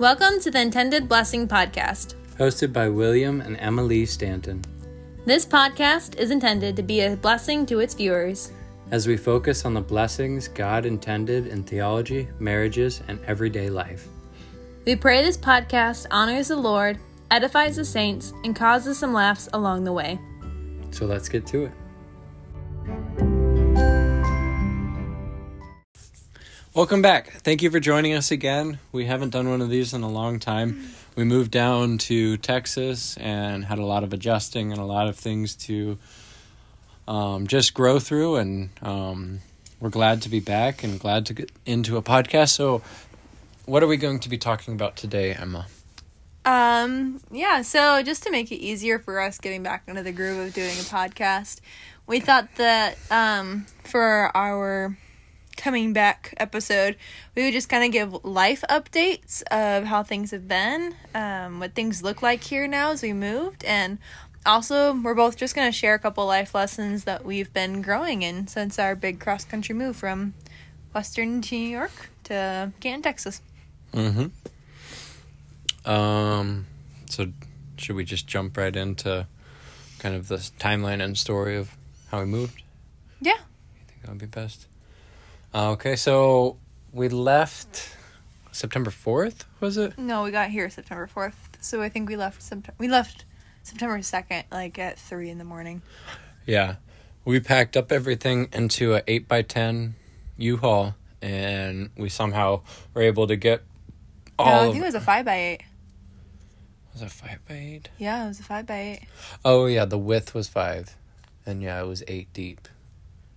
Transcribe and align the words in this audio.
Welcome 0.00 0.40
to 0.40 0.50
the 0.50 0.62
Intended 0.62 1.10
Blessing 1.10 1.46
Podcast. 1.46 2.14
Hosted 2.38 2.72
by 2.72 2.88
William 2.88 3.42
and 3.42 3.58
Emily 3.60 4.06
Stanton. 4.06 4.64
This 5.26 5.44
podcast 5.44 6.16
is 6.16 6.30
intended 6.30 6.74
to 6.76 6.82
be 6.82 7.02
a 7.02 7.16
blessing 7.16 7.66
to 7.66 7.80
its 7.80 7.92
viewers. 7.92 8.50
As 8.92 9.06
we 9.06 9.18
focus 9.18 9.66
on 9.66 9.74
the 9.74 9.82
blessings 9.82 10.48
God 10.48 10.86
intended 10.86 11.48
in 11.48 11.64
theology, 11.64 12.28
marriages, 12.38 13.02
and 13.08 13.22
everyday 13.26 13.68
life. 13.68 14.08
We 14.86 14.96
pray 14.96 15.22
this 15.22 15.36
podcast 15.36 16.06
honors 16.10 16.48
the 16.48 16.56
Lord, 16.56 16.98
edifies 17.30 17.76
the 17.76 17.84
saints, 17.84 18.32
and 18.42 18.56
causes 18.56 18.98
some 18.98 19.12
laughs 19.12 19.50
along 19.52 19.84
the 19.84 19.92
way. 19.92 20.18
So 20.92 21.04
let's 21.04 21.28
get 21.28 21.46
to 21.48 21.64
it. 21.64 21.72
Welcome 26.72 27.02
back. 27.02 27.32
Thank 27.42 27.62
you 27.62 27.70
for 27.72 27.80
joining 27.80 28.14
us 28.14 28.30
again. 28.30 28.78
We 28.92 29.06
haven't 29.06 29.30
done 29.30 29.50
one 29.50 29.60
of 29.60 29.70
these 29.70 29.92
in 29.92 30.04
a 30.04 30.08
long 30.08 30.38
time. 30.38 30.90
We 31.16 31.24
moved 31.24 31.50
down 31.50 31.98
to 31.98 32.36
Texas 32.36 33.16
and 33.16 33.64
had 33.64 33.80
a 33.80 33.84
lot 33.84 34.04
of 34.04 34.12
adjusting 34.12 34.70
and 34.70 34.80
a 34.80 34.84
lot 34.84 35.08
of 35.08 35.16
things 35.16 35.56
to 35.66 35.98
um, 37.08 37.48
just 37.48 37.74
grow 37.74 37.98
through. 37.98 38.36
And 38.36 38.70
um, 38.82 39.40
we're 39.80 39.90
glad 39.90 40.22
to 40.22 40.28
be 40.28 40.38
back 40.38 40.84
and 40.84 41.00
glad 41.00 41.26
to 41.26 41.34
get 41.34 41.50
into 41.66 41.96
a 41.96 42.02
podcast. 42.02 42.50
So, 42.50 42.82
what 43.66 43.82
are 43.82 43.88
we 43.88 43.96
going 43.96 44.20
to 44.20 44.28
be 44.28 44.38
talking 44.38 44.72
about 44.72 44.94
today, 44.94 45.34
Emma? 45.34 45.66
Um, 46.44 47.20
yeah, 47.32 47.62
so 47.62 48.00
just 48.04 48.22
to 48.22 48.30
make 48.30 48.52
it 48.52 48.58
easier 48.58 49.00
for 49.00 49.20
us 49.20 49.38
getting 49.38 49.64
back 49.64 49.82
into 49.88 50.04
the 50.04 50.12
groove 50.12 50.46
of 50.46 50.54
doing 50.54 50.70
a 50.70 50.84
podcast, 50.84 51.60
we 52.06 52.20
thought 52.20 52.48
that 52.58 52.96
um, 53.10 53.66
for 53.82 54.30
our 54.36 54.96
coming 55.60 55.92
back 55.92 56.32
episode, 56.38 56.96
we 57.34 57.44
would 57.44 57.52
just 57.52 57.68
kind 57.68 57.84
of 57.84 57.92
give 57.92 58.24
life 58.24 58.64
updates 58.70 59.42
of 59.50 59.84
how 59.84 60.02
things 60.02 60.30
have 60.30 60.48
been, 60.48 60.94
um, 61.14 61.60
what 61.60 61.74
things 61.74 62.02
look 62.02 62.22
like 62.22 62.42
here 62.42 62.66
now 62.66 62.92
as 62.92 63.02
we 63.02 63.12
moved, 63.12 63.62
and 63.64 63.98
also 64.46 64.94
we're 64.94 65.14
both 65.14 65.36
just 65.36 65.54
going 65.54 65.68
to 65.68 65.76
share 65.76 65.94
a 65.94 65.98
couple 65.98 66.24
life 66.26 66.54
lessons 66.54 67.04
that 67.04 67.26
we've 67.26 67.52
been 67.52 67.82
growing 67.82 68.22
in 68.22 68.46
since 68.46 68.78
our 68.78 68.96
big 68.96 69.20
cross 69.20 69.44
country 69.44 69.74
move 69.74 69.96
from 69.96 70.32
Western 70.94 71.40
New 71.40 71.58
York 71.58 72.10
to 72.24 72.72
Canton, 72.80 73.02
Texas. 73.02 73.42
Mm-hmm. 73.92 75.90
Um, 75.90 76.66
so 77.06 77.26
should 77.76 77.96
we 77.96 78.04
just 78.04 78.26
jump 78.26 78.56
right 78.56 78.74
into 78.74 79.26
kind 79.98 80.14
of 80.14 80.28
the 80.28 80.36
timeline 80.36 81.02
and 81.02 81.18
story 81.18 81.56
of 81.58 81.76
how 82.10 82.20
we 82.20 82.26
moved? 82.26 82.62
Yeah. 83.20 83.32
I 83.32 83.90
think 83.90 84.02
that 84.02 84.08
would 84.08 84.18
be 84.18 84.26
best. 84.26 84.66
Uh, 85.52 85.70
okay, 85.72 85.96
so 85.96 86.56
we 86.92 87.08
left 87.08 87.96
September 88.52 88.90
fourth, 88.90 89.44
was 89.60 89.76
it? 89.76 89.98
No, 89.98 90.22
we 90.22 90.30
got 90.30 90.50
here 90.50 90.70
September 90.70 91.06
fourth. 91.06 91.58
So 91.60 91.82
I 91.82 91.88
think 91.88 92.08
we 92.08 92.16
left 92.16 92.42
September. 92.42 92.74
We 92.78 92.88
left 92.88 93.24
September 93.62 94.00
second, 94.02 94.44
like 94.50 94.78
at 94.78 94.98
three 94.98 95.28
in 95.30 95.38
the 95.38 95.44
morning. 95.44 95.82
Yeah, 96.46 96.76
we 97.24 97.40
packed 97.40 97.76
up 97.76 97.90
everything 97.92 98.48
into 98.52 98.94
a 98.94 99.02
eight 99.06 99.26
by 99.28 99.42
ten 99.42 99.94
U-Haul, 100.38 100.94
and 101.20 101.90
we 101.96 102.08
somehow 102.08 102.62
were 102.94 103.02
able 103.02 103.26
to 103.26 103.36
get 103.36 103.62
all. 104.38 104.46
no, 104.46 104.68
I 104.68 104.72
think 104.72 104.82
it 104.82 104.86
was 104.86 104.94
a 104.94 105.00
five 105.00 105.24
by 105.24 105.36
eight. 105.36 105.62
was 106.92 107.02
it 107.02 107.10
five 107.10 107.38
by 107.46 107.54
eight? 107.54 107.88
Yeah, 107.98 108.24
it 108.24 108.28
was 108.28 108.40
a 108.40 108.44
five 108.44 108.66
by 108.66 108.80
eight. 108.80 109.00
Oh 109.44 109.66
yeah, 109.66 109.84
the 109.84 109.98
width 109.98 110.32
was 110.34 110.48
five, 110.48 110.96
and 111.44 111.60
yeah, 111.62 111.80
it 111.82 111.86
was 111.86 112.02
eight 112.08 112.32
deep. 112.32 112.68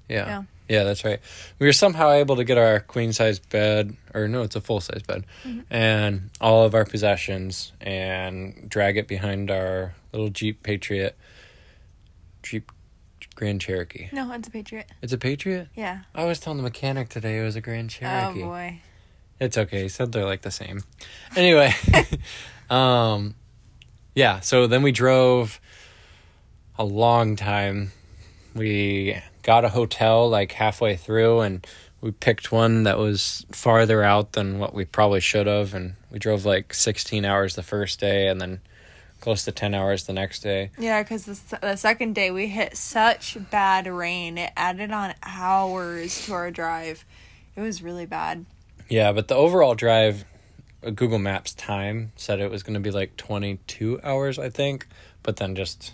Yeah. 0.07 0.27
Yeah. 0.27 0.43
Yeah, 0.69 0.83
that's 0.83 1.03
right. 1.03 1.19
We 1.59 1.65
were 1.65 1.73
somehow 1.73 2.11
able 2.11 2.35
to 2.37 2.43
get 2.43 2.57
our 2.57 2.79
queen 2.79 3.13
size 3.13 3.39
bed, 3.39 3.95
or 4.13 4.27
no, 4.27 4.43
it's 4.43 4.55
a 4.55 4.61
full 4.61 4.79
size 4.81 5.03
bed, 5.03 5.25
and 5.69 6.29
all 6.39 6.63
of 6.63 6.73
our 6.73 6.85
possessions, 6.85 7.73
and 7.81 8.69
drag 8.69 8.97
it 8.97 9.07
behind 9.07 9.51
our 9.51 9.93
little 10.11 10.29
Jeep 10.29 10.63
Patriot, 10.63 11.17
Jeep 12.43 12.71
Grand 13.35 13.61
Cherokee. 13.61 14.09
No, 14.11 14.31
it's 14.33 14.47
a 14.47 14.51
Patriot. 14.51 14.89
It's 15.01 15.13
a 15.13 15.17
Patriot. 15.17 15.69
Yeah. 15.75 16.01
I 16.13 16.25
was 16.25 16.39
telling 16.39 16.57
the 16.57 16.63
mechanic 16.63 17.09
today 17.09 17.39
it 17.39 17.43
was 17.43 17.55
a 17.55 17.61
Grand 17.61 17.89
Cherokee. 17.89 18.43
Oh 18.43 18.47
boy. 18.47 18.79
It's 19.39 19.57
okay. 19.57 19.83
He 19.83 19.89
said 19.89 20.11
they're 20.11 20.25
like 20.25 20.41
the 20.41 20.51
same. 20.51 20.83
Anyway, 21.35 21.73
um, 22.69 23.35
yeah. 24.15 24.39
So 24.39 24.67
then 24.67 24.83
we 24.83 24.91
drove 24.91 25.59
a 26.77 26.85
long 26.85 27.35
time. 27.35 27.91
We 28.53 29.17
got 29.43 29.65
a 29.65 29.69
hotel 29.69 30.29
like 30.29 30.53
halfway 30.53 30.95
through, 30.95 31.41
and 31.41 31.65
we 32.01 32.11
picked 32.11 32.51
one 32.51 32.83
that 32.83 32.97
was 32.97 33.45
farther 33.51 34.03
out 34.03 34.33
than 34.33 34.59
what 34.59 34.73
we 34.73 34.85
probably 34.85 35.19
should 35.19 35.47
have, 35.47 35.73
and 35.73 35.95
we 36.09 36.19
drove 36.19 36.45
like 36.45 36.73
sixteen 36.73 37.25
hours 37.25 37.55
the 37.55 37.63
first 37.63 37.99
day, 37.99 38.27
and 38.27 38.41
then 38.41 38.61
close 39.19 39.45
to 39.45 39.51
ten 39.51 39.73
hours 39.73 40.05
the 40.05 40.13
next 40.13 40.39
day. 40.39 40.71
Yeah, 40.77 41.03
because 41.03 41.25
the, 41.25 41.59
the 41.61 41.75
second 41.75 42.15
day 42.15 42.31
we 42.31 42.47
hit 42.47 42.75
such 42.75 43.37
bad 43.51 43.87
rain, 43.87 44.37
it 44.37 44.51
added 44.57 44.91
on 44.91 45.13
hours 45.23 46.25
to 46.25 46.33
our 46.33 46.51
drive. 46.51 47.05
It 47.55 47.61
was 47.61 47.83
really 47.83 48.05
bad. 48.05 48.45
Yeah, 48.89 49.11
but 49.13 49.27
the 49.27 49.35
overall 49.35 49.75
drive, 49.75 50.25
uh, 50.85 50.89
Google 50.89 51.19
Maps 51.19 51.53
time 51.53 52.11
said 52.15 52.39
it 52.39 52.51
was 52.51 52.63
going 52.63 52.73
to 52.73 52.79
be 52.79 52.91
like 52.91 53.15
22 53.15 54.01
hours, 54.03 54.37
I 54.37 54.49
think. 54.49 54.87
But 55.21 55.37
then 55.37 55.55
just 55.55 55.93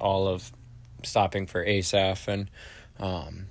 all 0.00 0.26
of 0.26 0.50
stopping 1.02 1.46
for 1.46 1.64
Asaph 1.64 2.26
and, 2.26 2.48
um, 2.98 3.46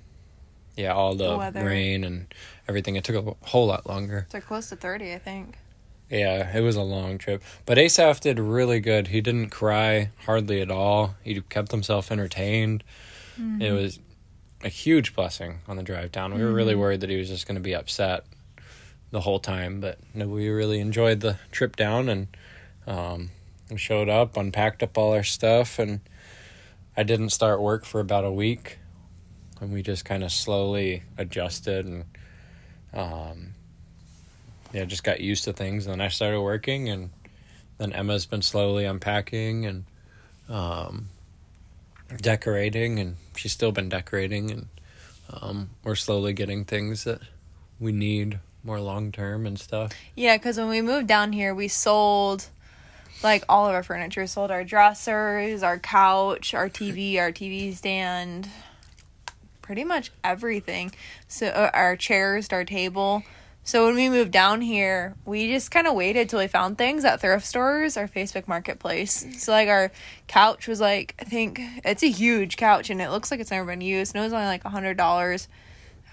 yeah, 0.76 0.92
all 0.92 1.14
the 1.14 1.36
weather. 1.36 1.64
rain 1.64 2.04
and 2.04 2.32
everything. 2.68 2.96
It 2.96 3.04
took 3.04 3.16
a 3.16 3.46
whole 3.46 3.66
lot 3.66 3.86
longer. 3.86 4.18
It's 4.24 4.34
like 4.34 4.46
close 4.46 4.68
to 4.70 4.76
thirty, 4.76 5.12
I 5.12 5.18
think. 5.18 5.58
Yeah, 6.10 6.54
it 6.56 6.60
was 6.60 6.76
a 6.76 6.82
long 6.82 7.16
trip. 7.16 7.42
But 7.64 7.78
Asaph 7.78 8.20
did 8.20 8.38
really 8.38 8.80
good. 8.80 9.08
He 9.08 9.22
didn't 9.22 9.48
cry 9.48 10.10
hardly 10.26 10.60
at 10.60 10.70
all. 10.70 11.14
He 11.22 11.40
kept 11.40 11.70
himself 11.70 12.12
entertained. 12.12 12.84
It 13.60 13.72
was 13.72 13.98
a 14.62 14.68
huge 14.68 15.14
blessing 15.14 15.60
on 15.66 15.76
the 15.76 15.82
drive 15.82 16.12
down. 16.12 16.34
We 16.34 16.44
were 16.44 16.52
really 16.52 16.74
worried 16.74 17.00
that 17.00 17.10
he 17.10 17.16
was 17.16 17.28
just 17.28 17.46
going 17.46 17.56
to 17.56 17.62
be 17.62 17.74
upset 17.74 18.24
the 19.10 19.20
whole 19.20 19.40
time, 19.40 19.80
but 19.80 19.98
no, 20.14 20.26
we 20.28 20.48
really 20.48 20.80
enjoyed 20.80 21.20
the 21.20 21.38
trip 21.50 21.76
down 21.76 22.08
and 22.08 22.28
um, 22.86 23.30
we 23.70 23.78
showed 23.78 24.08
up, 24.08 24.36
unpacked 24.36 24.82
up 24.82 24.96
all 24.96 25.12
our 25.12 25.22
stuff, 25.22 25.78
and 25.78 26.00
I 26.96 27.02
didn't 27.02 27.30
start 27.30 27.60
work 27.60 27.84
for 27.84 28.00
about 28.00 28.24
a 28.24 28.32
week. 28.32 28.78
And 29.62 29.72
we 29.72 29.82
just 29.82 30.04
kind 30.04 30.24
of 30.24 30.32
slowly 30.32 31.04
adjusted 31.16 31.86
and 31.86 32.04
um, 32.92 33.54
yeah, 34.72 34.84
just 34.84 35.04
got 35.04 35.20
used 35.20 35.44
to 35.44 35.52
things. 35.52 35.86
And 35.86 35.94
then 35.94 36.00
I 36.00 36.08
started 36.08 36.40
working, 36.40 36.88
and 36.88 37.10
then 37.78 37.92
Emma's 37.92 38.26
been 38.26 38.42
slowly 38.42 38.84
unpacking 38.84 39.66
and 39.66 39.84
um, 40.48 41.08
decorating, 42.20 42.98
and 42.98 43.16
she's 43.36 43.52
still 43.52 43.72
been 43.72 43.88
decorating, 43.88 44.50
and 44.50 44.66
um, 45.30 45.70
we're 45.84 45.94
slowly 45.94 46.32
getting 46.32 46.64
things 46.64 47.04
that 47.04 47.20
we 47.80 47.92
need 47.92 48.38
more 48.64 48.80
long 48.80 49.12
term 49.12 49.46
and 49.46 49.58
stuff. 49.58 49.92
Yeah, 50.14 50.36
because 50.36 50.56
when 50.58 50.68
we 50.68 50.80
moved 50.80 51.06
down 51.06 51.32
here, 51.32 51.54
we 51.54 51.68
sold 51.68 52.48
like 53.22 53.44
all 53.48 53.66
of 53.66 53.74
our 53.74 53.82
furniture. 53.82 54.26
Sold 54.26 54.50
our 54.50 54.64
dressers, 54.64 55.62
our 55.62 55.78
couch, 55.78 56.54
our 56.54 56.68
TV, 56.68 57.18
our 57.18 57.32
TV 57.32 57.74
stand, 57.74 58.48
pretty 59.62 59.84
much 59.84 60.10
everything. 60.22 60.92
So 61.28 61.46
uh, 61.46 61.70
our 61.72 61.96
chairs, 61.96 62.48
our 62.52 62.64
table. 62.64 63.22
So 63.64 63.86
when 63.86 63.94
we 63.94 64.08
moved 64.08 64.32
down 64.32 64.60
here, 64.60 65.14
we 65.24 65.48
just 65.48 65.70
kind 65.70 65.86
of 65.86 65.94
waited 65.94 66.28
till 66.28 66.40
we 66.40 66.48
found 66.48 66.76
things 66.76 67.04
at 67.04 67.20
thrift 67.20 67.46
stores 67.46 67.96
or 67.96 68.08
Facebook 68.08 68.48
Marketplace. 68.48 69.24
So 69.38 69.52
like 69.52 69.68
our 69.68 69.92
couch 70.26 70.66
was 70.66 70.80
like 70.80 71.14
I 71.20 71.24
think 71.24 71.60
it's 71.84 72.02
a 72.02 72.10
huge 72.10 72.56
couch 72.56 72.90
and 72.90 73.00
it 73.00 73.10
looks 73.10 73.30
like 73.30 73.38
it's 73.38 73.52
never 73.52 73.66
been 73.66 73.80
used. 73.80 74.14
And 74.14 74.20
it 74.20 74.26
was 74.26 74.32
only 74.32 74.46
like 74.46 74.64
a 74.64 74.70
hundred 74.70 74.96
dollars. 74.96 75.48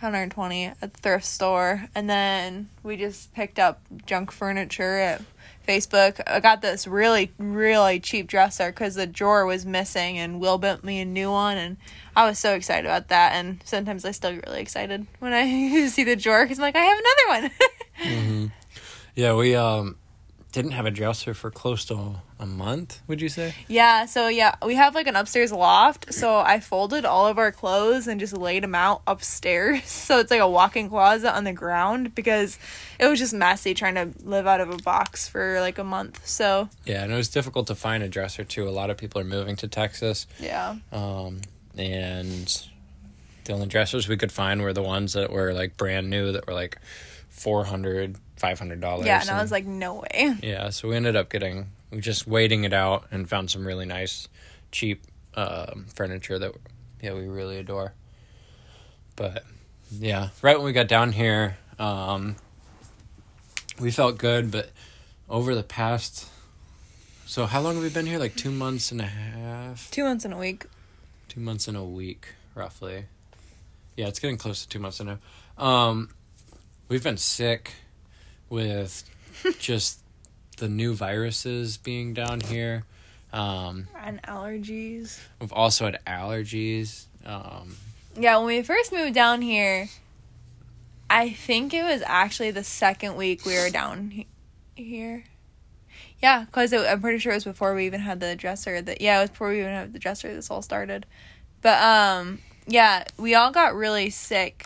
120 0.01 0.65
at 0.65 0.79
the 0.79 0.87
thrift 0.87 1.25
store 1.25 1.89
and 1.93 2.09
then 2.09 2.69
we 2.83 2.95
just 2.95 3.33
picked 3.33 3.59
up 3.59 3.81
junk 4.05 4.31
furniture 4.31 4.97
at 4.97 5.21
facebook 5.67 6.19
i 6.25 6.39
got 6.39 6.61
this 6.61 6.87
really 6.87 7.31
really 7.37 7.99
cheap 7.99 8.27
dresser 8.27 8.71
because 8.71 8.95
the 8.95 9.05
drawer 9.05 9.45
was 9.45 9.65
missing 9.65 10.17
and 10.17 10.39
will 10.39 10.57
built 10.57 10.83
me 10.83 10.99
a 10.99 11.05
new 11.05 11.29
one 11.29 11.57
and 11.57 11.77
i 12.15 12.27
was 12.27 12.39
so 12.39 12.53
excited 12.53 12.85
about 12.85 13.07
that 13.09 13.33
and 13.33 13.61
sometimes 13.65 14.03
i 14.03 14.11
still 14.11 14.33
get 14.33 14.45
really 14.47 14.61
excited 14.61 15.05
when 15.19 15.31
i 15.33 15.87
see 15.87 16.03
the 16.03 16.15
drawer 16.15 16.43
because 16.43 16.57
i'm 16.57 16.63
like 16.63 16.75
i 16.75 16.79
have 16.79 16.97
another 16.97 17.49
one. 18.01 18.51
Yeah, 19.19 19.33
we 19.33 19.53
um 19.53 19.97
didn't 20.51 20.71
have 20.71 20.85
a 20.87 20.91
dresser 20.91 21.33
for 21.35 21.51
close 21.51 21.85
to 21.85 22.15
a 22.39 22.45
month. 22.45 23.01
Would 23.07 23.21
you 23.21 23.29
say? 23.29 23.53
yeah 23.67 24.05
so 24.05 24.27
yeah 24.29 24.55
we 24.65 24.73
have 24.75 24.95
like 24.95 25.05
an 25.07 25.15
upstairs 25.15 25.51
loft 25.51 26.11
so 26.13 26.37
i 26.37 26.59
folded 26.59 27.05
all 27.05 27.27
of 27.27 27.37
our 27.37 27.51
clothes 27.51 28.07
and 28.07 28.19
just 28.19 28.35
laid 28.35 28.63
them 28.63 28.73
out 28.73 29.01
upstairs 29.05 29.85
so 29.85 30.17
it's 30.19 30.31
like 30.31 30.39
a 30.39 30.49
walk-in 30.49 30.89
closet 30.89 31.35
on 31.35 31.43
the 31.43 31.53
ground 31.53 32.15
because 32.15 32.57
it 32.99 33.05
was 33.07 33.19
just 33.19 33.33
messy 33.33 33.73
trying 33.73 33.95
to 33.95 34.09
live 34.23 34.47
out 34.47 34.59
of 34.61 34.69
a 34.71 34.77
box 34.77 35.27
for 35.27 35.59
like 35.61 35.77
a 35.77 35.83
month 35.83 36.25
so 36.27 36.67
Yeah, 36.85 37.03
and 37.03 37.11
it 37.13 37.15
was 37.15 37.29
difficult 37.29 37.67
to 37.67 37.75
find 37.75 38.01
a 38.03 38.07
dresser 38.09 38.43
too. 38.43 38.67
A 38.67 38.71
lot 38.71 38.89
of 38.89 38.97
people 38.97 39.21
are 39.21 39.25
moving 39.25 39.55
to 39.57 39.67
Texas. 39.67 40.25
yeah 40.39 40.77
Um, 40.91 41.41
and 41.77 42.67
the 43.45 43.53
only 43.53 43.67
dressers 43.67 44.07
we 44.07 44.17
could 44.17 44.31
find 44.31 44.61
were 44.61 44.73
the 44.73 44.83
ones 44.83 45.13
that 45.13 45.31
were 45.31 45.53
like 45.53 45.77
brand 45.77 46.09
new 46.09 46.31
that 46.31 46.47
were 46.47 46.53
like 46.53 46.77
400 47.29 48.17
500 48.39 48.79
dollars 48.81 49.05
Yeah, 49.05 49.21
and 49.21 49.29
I 49.29 49.41
was 49.41 49.51
like, 49.51 49.65
no 49.65 49.95
way. 50.13 50.35
yeah 50.41 50.69
so 50.69 50.87
we 50.87 50.95
ended 50.95 51.15
up 51.15 51.29
getting 51.29 51.71
we 51.91 51.99
just 51.99 52.27
waiting 52.27 52.63
it 52.63 52.73
out 52.73 53.05
and 53.11 53.27
found 53.29 53.49
some 53.51 53.65
really 53.65 53.85
nice 53.85 54.27
cheap 54.71 55.03
um, 55.35 55.85
furniture 55.93 56.39
that 56.39 56.53
yeah 57.01 57.13
we 57.13 57.27
really 57.27 57.57
adore 57.57 57.93
but 59.15 59.43
yeah 59.91 60.29
right 60.41 60.57
when 60.57 60.65
we 60.65 60.73
got 60.73 60.87
down 60.87 61.11
here 61.11 61.57
um, 61.79 62.35
we 63.79 63.91
felt 63.91 64.17
good 64.17 64.51
but 64.51 64.71
over 65.29 65.55
the 65.55 65.63
past 65.63 66.27
so 67.25 67.45
how 67.45 67.61
long 67.61 67.75
have 67.75 67.83
we 67.83 67.89
been 67.89 68.05
here 68.05 68.19
like 68.19 68.35
two 68.35 68.51
months 68.51 68.91
and 68.91 69.01
a 69.01 69.05
half 69.05 69.89
Two 69.91 70.03
months 70.03 70.25
and 70.25 70.33
a 70.33 70.37
week. 70.37 70.65
two 71.27 71.39
months 71.39 71.67
and 71.67 71.77
a 71.77 71.83
week 71.83 72.29
roughly 72.55 73.05
yeah 73.95 74.07
it's 74.07 74.19
getting 74.19 74.37
close 74.37 74.61
to 74.63 74.69
two 74.69 74.79
months 74.79 74.99
and 74.99 75.09
a 75.11 75.63
um 75.63 76.09
we've 76.89 77.03
been 77.03 77.17
sick 77.17 77.73
with 78.49 79.03
just 79.59 79.99
the 80.57 80.67
new 80.69 80.93
viruses 80.93 81.77
being 81.77 82.13
down 82.13 82.41
here 82.41 82.83
um 83.31 83.87
And 84.03 84.21
allergies. 84.23 85.19
we've 85.39 85.53
also 85.53 85.85
had 85.85 85.99
allergies 86.05 87.05
um 87.25 87.77
Yeah, 88.17 88.37
when 88.37 88.47
we 88.47 88.61
first 88.63 88.91
moved 88.91 89.13
down 89.13 89.41
here, 89.41 89.87
I 91.09 91.29
think 91.29 91.73
it 91.73 91.83
was 91.83 92.01
actually 92.05 92.51
the 92.51 92.63
second 92.63 93.15
week 93.15 93.45
we 93.45 93.53
were 93.55 93.69
down 93.69 94.11
he- 94.11 94.27
here. 94.75 95.23
Yeah, 96.21 96.43
because 96.45 96.73
I'm 96.73 97.01
pretty 97.01 97.19
sure 97.19 97.31
it 97.31 97.35
was 97.35 97.43
before 97.45 97.73
we 97.75 97.85
even 97.85 98.01
had 98.01 98.19
the 98.19 98.35
dresser. 98.35 98.81
That 98.81 98.99
yeah, 98.99 99.19
it 99.19 99.21
was 99.21 99.29
before 99.29 99.49
we 99.49 99.59
even 99.59 99.71
had 99.73 99.93
the 99.93 99.99
dresser. 99.99 100.33
This 100.33 100.51
all 100.51 100.61
started, 100.61 101.05
but 101.61 101.81
um, 101.81 102.39
yeah, 102.67 103.05
we 103.17 103.35
all 103.35 103.51
got 103.51 103.73
really 103.73 104.09
sick, 104.09 104.65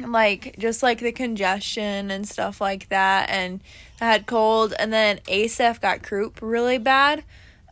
like 0.00 0.56
just 0.58 0.82
like 0.82 1.00
the 1.00 1.12
congestion 1.12 2.10
and 2.10 2.26
stuff 2.26 2.60
like 2.60 2.88
that, 2.88 3.30
and 3.30 3.60
I 4.00 4.06
had 4.06 4.26
cold, 4.26 4.74
and 4.78 4.92
then 4.92 5.20
Asaph 5.28 5.80
got 5.80 6.02
croup 6.02 6.40
really 6.42 6.78
bad, 6.78 7.20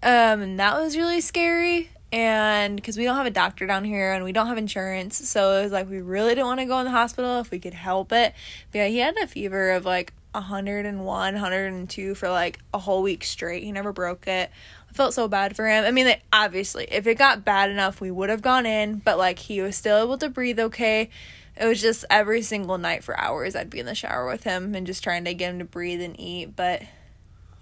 um, 0.02 0.42
and 0.42 0.60
that 0.60 0.78
was 0.80 0.96
really 0.96 1.20
scary. 1.20 1.90
And 2.12 2.74
because 2.74 2.96
we 2.96 3.04
don't 3.04 3.16
have 3.16 3.26
a 3.26 3.30
doctor 3.30 3.68
down 3.68 3.84
here 3.84 4.12
and 4.12 4.24
we 4.24 4.32
don't 4.32 4.48
have 4.48 4.58
insurance, 4.58 5.16
so 5.28 5.58
it 5.58 5.62
was 5.62 5.72
like 5.72 5.88
we 5.88 6.00
really 6.00 6.30
didn't 6.34 6.46
want 6.46 6.58
to 6.58 6.66
go 6.66 6.78
in 6.80 6.84
the 6.84 6.90
hospital 6.90 7.38
if 7.38 7.52
we 7.52 7.60
could 7.60 7.74
help 7.74 8.12
it. 8.12 8.34
But 8.72 8.78
yeah, 8.78 8.86
he 8.88 8.98
had 8.98 9.16
a 9.16 9.28
fever 9.28 9.70
of 9.70 9.84
like 9.84 10.12
101, 10.32 11.04
102 11.04 12.14
for 12.14 12.28
like 12.28 12.58
a 12.74 12.78
whole 12.78 13.02
week 13.02 13.24
straight. 13.24 13.62
He 13.62 13.72
never 13.72 13.92
broke 13.92 14.26
it. 14.26 14.50
I 14.88 14.92
felt 14.92 15.14
so 15.14 15.28
bad 15.28 15.54
for 15.54 15.68
him. 15.68 15.84
I 15.84 15.92
mean, 15.92 16.06
like, 16.06 16.22
obviously, 16.32 16.86
if 16.90 17.06
it 17.06 17.16
got 17.16 17.44
bad 17.44 17.70
enough, 17.70 18.00
we 18.00 18.10
would 18.10 18.28
have 18.28 18.42
gone 18.42 18.66
in, 18.66 18.96
but 18.98 19.18
like 19.18 19.38
he 19.38 19.60
was 19.60 19.76
still 19.76 20.02
able 20.02 20.18
to 20.18 20.28
breathe 20.28 20.58
okay. 20.58 21.10
It 21.60 21.66
was 21.66 21.80
just 21.80 22.04
every 22.08 22.40
single 22.42 22.78
night 22.78 23.04
for 23.04 23.18
hours 23.20 23.54
I'd 23.54 23.68
be 23.70 23.78
in 23.80 23.86
the 23.86 23.94
shower 23.94 24.26
with 24.26 24.44
him 24.44 24.74
and 24.74 24.86
just 24.86 25.04
trying 25.04 25.24
to 25.26 25.34
get 25.34 25.50
him 25.50 25.58
to 25.58 25.64
breathe 25.66 26.00
and 26.00 26.18
eat. 26.18 26.56
But 26.56 26.82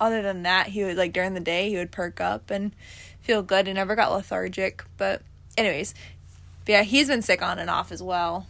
other 0.01 0.23
than 0.23 0.45
that, 0.45 0.69
he 0.69 0.85
would 0.85 0.97
like 0.97 1.13
during 1.13 1.35
the 1.35 1.41
day 1.41 1.69
he 1.69 1.77
would 1.77 1.91
perk 1.91 2.21
up 2.21 2.51
and 2.51 2.73
feel 3.21 3.43
good. 3.43 3.67
He 3.67 3.73
never 3.73 3.97
got 3.97 4.13
lethargic. 4.13 4.85
But 4.97 5.23
anyways, 5.57 5.95
yeah, 6.67 6.83
he's 6.85 7.09
been 7.09 7.23
sick 7.23 7.43
on 7.43 7.59
and 7.59 7.69
off 7.69 7.91
as 7.91 8.01
well. 8.03 8.47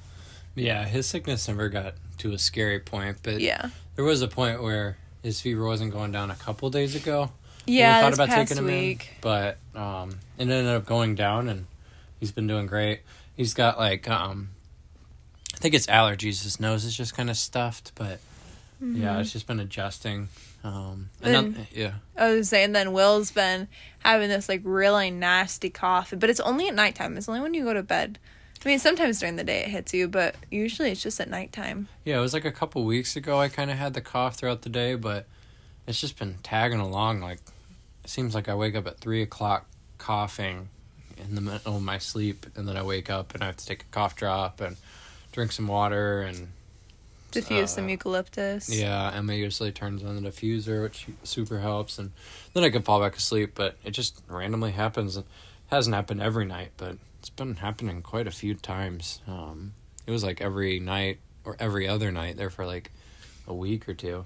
yeah 0.54 0.84
his 0.84 1.06
sickness 1.06 1.48
never 1.48 1.68
got 1.70 1.94
to 2.18 2.32
a 2.32 2.38
scary 2.38 2.80
point 2.80 3.16
but 3.22 3.40
Yeah. 3.40 3.70
there 3.94 4.04
was 4.04 4.22
a 4.22 4.28
point 4.28 4.60
where 4.60 4.98
his 5.22 5.40
fever 5.40 5.64
wasn't 5.64 5.92
going 5.92 6.10
down 6.12 6.30
a 6.32 6.34
couple 6.34 6.68
days 6.68 6.94
ago 6.96 7.30
Yeah, 7.64 7.98
we 7.98 8.02
thought 8.02 8.14
about 8.14 8.34
taking 8.34 8.56
him 8.58 8.66
week. 8.66 9.08
in, 9.10 9.16
but 9.20 9.56
um, 9.74 10.10
it 10.36 10.42
ended 10.42 10.66
up 10.66 10.84
going 10.84 11.14
down, 11.14 11.48
and 11.48 11.66
he's 12.18 12.32
been 12.32 12.46
doing 12.48 12.66
great. 12.66 13.00
He's 13.36 13.54
got 13.54 13.78
like 13.78 14.08
um, 14.10 14.50
I 15.58 15.60
think 15.60 15.74
it's 15.74 15.86
allergies. 15.86 16.44
His 16.44 16.60
nose 16.60 16.84
is 16.84 16.96
just 16.96 17.16
kind 17.16 17.28
of 17.28 17.36
stuffed, 17.36 17.92
but 17.96 18.20
yeah, 18.80 19.18
it's 19.18 19.32
just 19.32 19.48
been 19.48 19.58
adjusting. 19.58 20.28
Um, 20.62 21.10
and 21.20 21.34
And- 21.36 21.54
then, 21.56 21.66
yeah, 21.72 21.92
I 22.16 22.32
was 22.34 22.48
saying 22.48 22.72
then 22.72 22.92
Will's 22.92 23.30
been 23.32 23.66
having 24.00 24.28
this 24.28 24.48
like 24.48 24.60
really 24.62 25.10
nasty 25.10 25.68
cough, 25.70 26.14
but 26.16 26.30
it's 26.30 26.38
only 26.40 26.68
at 26.68 26.74
nighttime. 26.74 27.16
It's 27.16 27.28
only 27.28 27.40
when 27.40 27.54
you 27.54 27.64
go 27.64 27.74
to 27.74 27.82
bed. 27.82 28.18
I 28.64 28.68
mean, 28.68 28.78
sometimes 28.78 29.18
during 29.20 29.36
the 29.36 29.44
day 29.44 29.60
it 29.64 29.68
hits 29.68 29.94
you, 29.94 30.06
but 30.08 30.36
usually 30.50 30.90
it's 30.92 31.02
just 31.02 31.20
at 31.20 31.28
nighttime. 31.28 31.88
yeah. 32.04 32.18
It 32.18 32.20
was 32.20 32.34
like 32.34 32.44
a 32.44 32.50
couple 32.52 32.84
weeks 32.84 33.16
ago. 33.16 33.38
I 33.40 33.48
kind 33.48 33.70
of 33.70 33.78
had 33.78 33.94
the 33.94 34.00
cough 34.00 34.36
throughout 34.36 34.62
the 34.62 34.68
day, 34.68 34.94
but 34.94 35.26
it's 35.88 36.00
just 36.00 36.18
been 36.18 36.36
tagging 36.44 36.80
along. 36.80 37.20
Like 37.20 37.40
it 38.04 38.10
seems 38.10 38.32
like 38.34 38.48
I 38.48 38.54
wake 38.54 38.76
up 38.76 38.86
at 38.86 38.98
three 38.98 39.22
o'clock 39.22 39.66
coughing 39.98 40.68
in 41.16 41.34
the 41.34 41.40
middle 41.40 41.76
of 41.76 41.82
my 41.82 41.98
sleep, 41.98 42.46
and 42.54 42.68
then 42.68 42.76
I 42.76 42.82
wake 42.84 43.10
up 43.10 43.34
and 43.34 43.42
I 43.42 43.46
have 43.46 43.56
to 43.56 43.66
take 43.66 43.82
a 43.82 43.86
cough 43.86 44.14
drop 44.14 44.60
and 44.60 44.76
drink 45.38 45.52
some 45.52 45.68
water 45.68 46.22
and 46.22 46.48
Diffuse 47.30 47.70
some 47.70 47.84
Uh, 47.84 47.88
eucalyptus. 47.88 48.68
Yeah, 48.74 49.12
Emma 49.14 49.34
usually 49.34 49.70
turns 49.70 50.02
on 50.02 50.20
the 50.20 50.28
diffuser, 50.28 50.82
which 50.82 51.06
super 51.22 51.60
helps, 51.60 51.96
and 51.98 52.10
then 52.54 52.64
I 52.64 52.70
can 52.70 52.82
fall 52.82 53.00
back 53.00 53.16
asleep. 53.16 53.52
But 53.54 53.76
it 53.84 53.92
just 53.92 54.20
randomly 54.26 54.72
happens. 54.72 55.16
It 55.16 55.26
hasn't 55.68 55.94
happened 55.94 56.20
every 56.20 56.44
night, 56.44 56.70
but 56.76 56.96
it's 57.20 57.28
been 57.30 57.54
happening 57.56 58.02
quite 58.02 58.26
a 58.26 58.32
few 58.32 58.54
times. 58.54 59.20
Um, 59.28 59.74
it 60.06 60.10
was 60.10 60.24
like 60.24 60.40
every 60.40 60.80
night 60.80 61.18
or 61.44 61.54
every 61.60 61.86
other 61.86 62.10
night 62.10 62.36
there 62.36 62.50
for 62.50 62.66
like 62.66 62.90
a 63.46 63.54
week 63.54 63.88
or 63.88 63.94
two. 63.94 64.24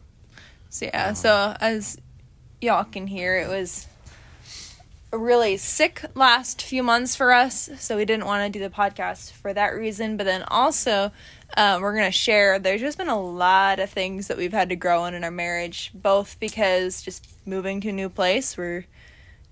So 0.70 0.86
yeah, 0.86 1.12
so 1.12 1.54
as 1.60 1.98
y'all 2.62 2.84
can 2.84 3.06
hear, 3.06 3.36
it 3.36 3.48
was 3.48 3.86
a 5.12 5.18
really 5.18 5.58
sick 5.58 6.04
last 6.14 6.62
few 6.62 6.82
months 6.82 7.14
for 7.14 7.32
us, 7.32 7.68
so 7.78 7.96
we 7.96 8.04
didn't 8.06 8.24
want 8.24 8.50
to 8.50 8.58
do 8.58 8.62
the 8.62 8.74
podcast 8.74 9.32
for 9.32 9.52
that 9.52 9.68
reason. 9.68 10.16
But 10.16 10.24
then 10.24 10.42
also, 10.44 11.12
um, 11.56 11.82
we're 11.82 11.94
gonna 11.94 12.10
share. 12.10 12.58
There's 12.58 12.80
just 12.80 12.96
been 12.96 13.08
a 13.08 13.20
lot 13.20 13.78
of 13.78 13.90
things 13.90 14.28
that 14.28 14.38
we've 14.38 14.52
had 14.52 14.70
to 14.70 14.76
grow 14.76 15.04
in 15.04 15.14
in 15.14 15.22
our 15.22 15.30
marriage, 15.30 15.90
both 15.94 16.40
because 16.40 17.02
just 17.02 17.28
moving 17.44 17.80
to 17.82 17.90
a 17.90 17.92
new 17.92 18.08
place, 18.08 18.56
we're, 18.56 18.86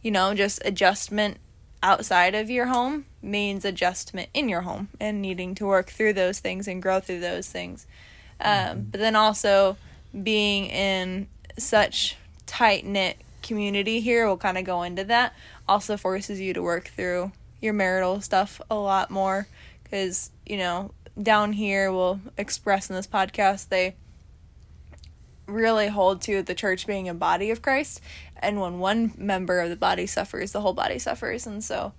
you 0.01 0.11
know, 0.11 0.35
just 0.35 0.63
adjustment 0.65 1.37
outside 1.83 2.35
of 2.35 2.49
your 2.49 2.67
home 2.67 3.05
means 3.23 3.65
adjustment 3.65 4.29
in 4.33 4.49
your 4.49 4.63
home 4.63 4.89
and 4.99 5.21
needing 5.21 5.55
to 5.55 5.67
work 5.67 5.91
through 5.91 6.15
those 6.15 6.39
things 6.39 6.69
and 6.69 6.83
grow 6.83 7.01
through 7.01 7.21
those 7.21 7.49
things. 7.49 7.87
Um, 8.41 8.89
but 8.91 9.01
then 9.01 9.15
also 9.17 9.77
being 10.23 10.67
in 10.67 11.29
such 11.59 12.17
tight 12.47 12.85
knit 12.87 13.19
community 13.43 14.01
here 14.01 14.27
will 14.27 14.37
kind 14.37 14.59
of 14.59 14.65
go 14.65 14.83
into 14.83 15.05
that. 15.05 15.35
Also 15.69 15.97
forces 15.97 16.41
you 16.41 16.53
to 16.55 16.63
work 16.63 16.89
through 16.89 17.33
your 17.61 17.73
marital 17.73 18.21
stuff 18.21 18.61
a 18.71 18.75
lot 18.75 19.11
more 19.11 19.47
because 19.83 20.31
you 20.47 20.57
know 20.57 20.91
down 21.21 21.53
here 21.53 21.93
we'll 21.93 22.21
express 22.39 22.89
in 22.89 22.97
this 22.97 23.07
podcast 23.07 23.69
they 23.69 23.95
really 25.47 25.89
hold 25.89 26.23
to 26.23 26.43
the 26.43 26.55
church 26.55 26.87
being 26.87 27.09
a 27.09 27.15
body 27.15 27.51
of 27.51 27.61
Christ 27.61 28.01
and 28.37 28.61
when 28.61 28.79
one 28.79 29.13
member 29.19 29.61
of 29.61 29.69
the 29.69 29.77
body 29.77 30.07
suffers 30.07 30.53
the 30.53 30.61
whole 30.61 30.73
body 30.73 30.99
suffers 30.99 31.47
and 31.47 31.63
so 31.63 31.93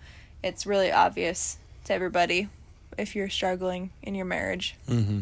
it's 0.43 0.65
really 0.65 0.91
obvious 0.91 1.57
to 1.85 1.93
everybody 1.93 2.49
if 2.97 3.15
you're 3.15 3.29
struggling 3.29 3.91
in 4.01 4.15
your 4.15 4.25
marriage. 4.25 4.75
Mm-hmm. 4.89 5.21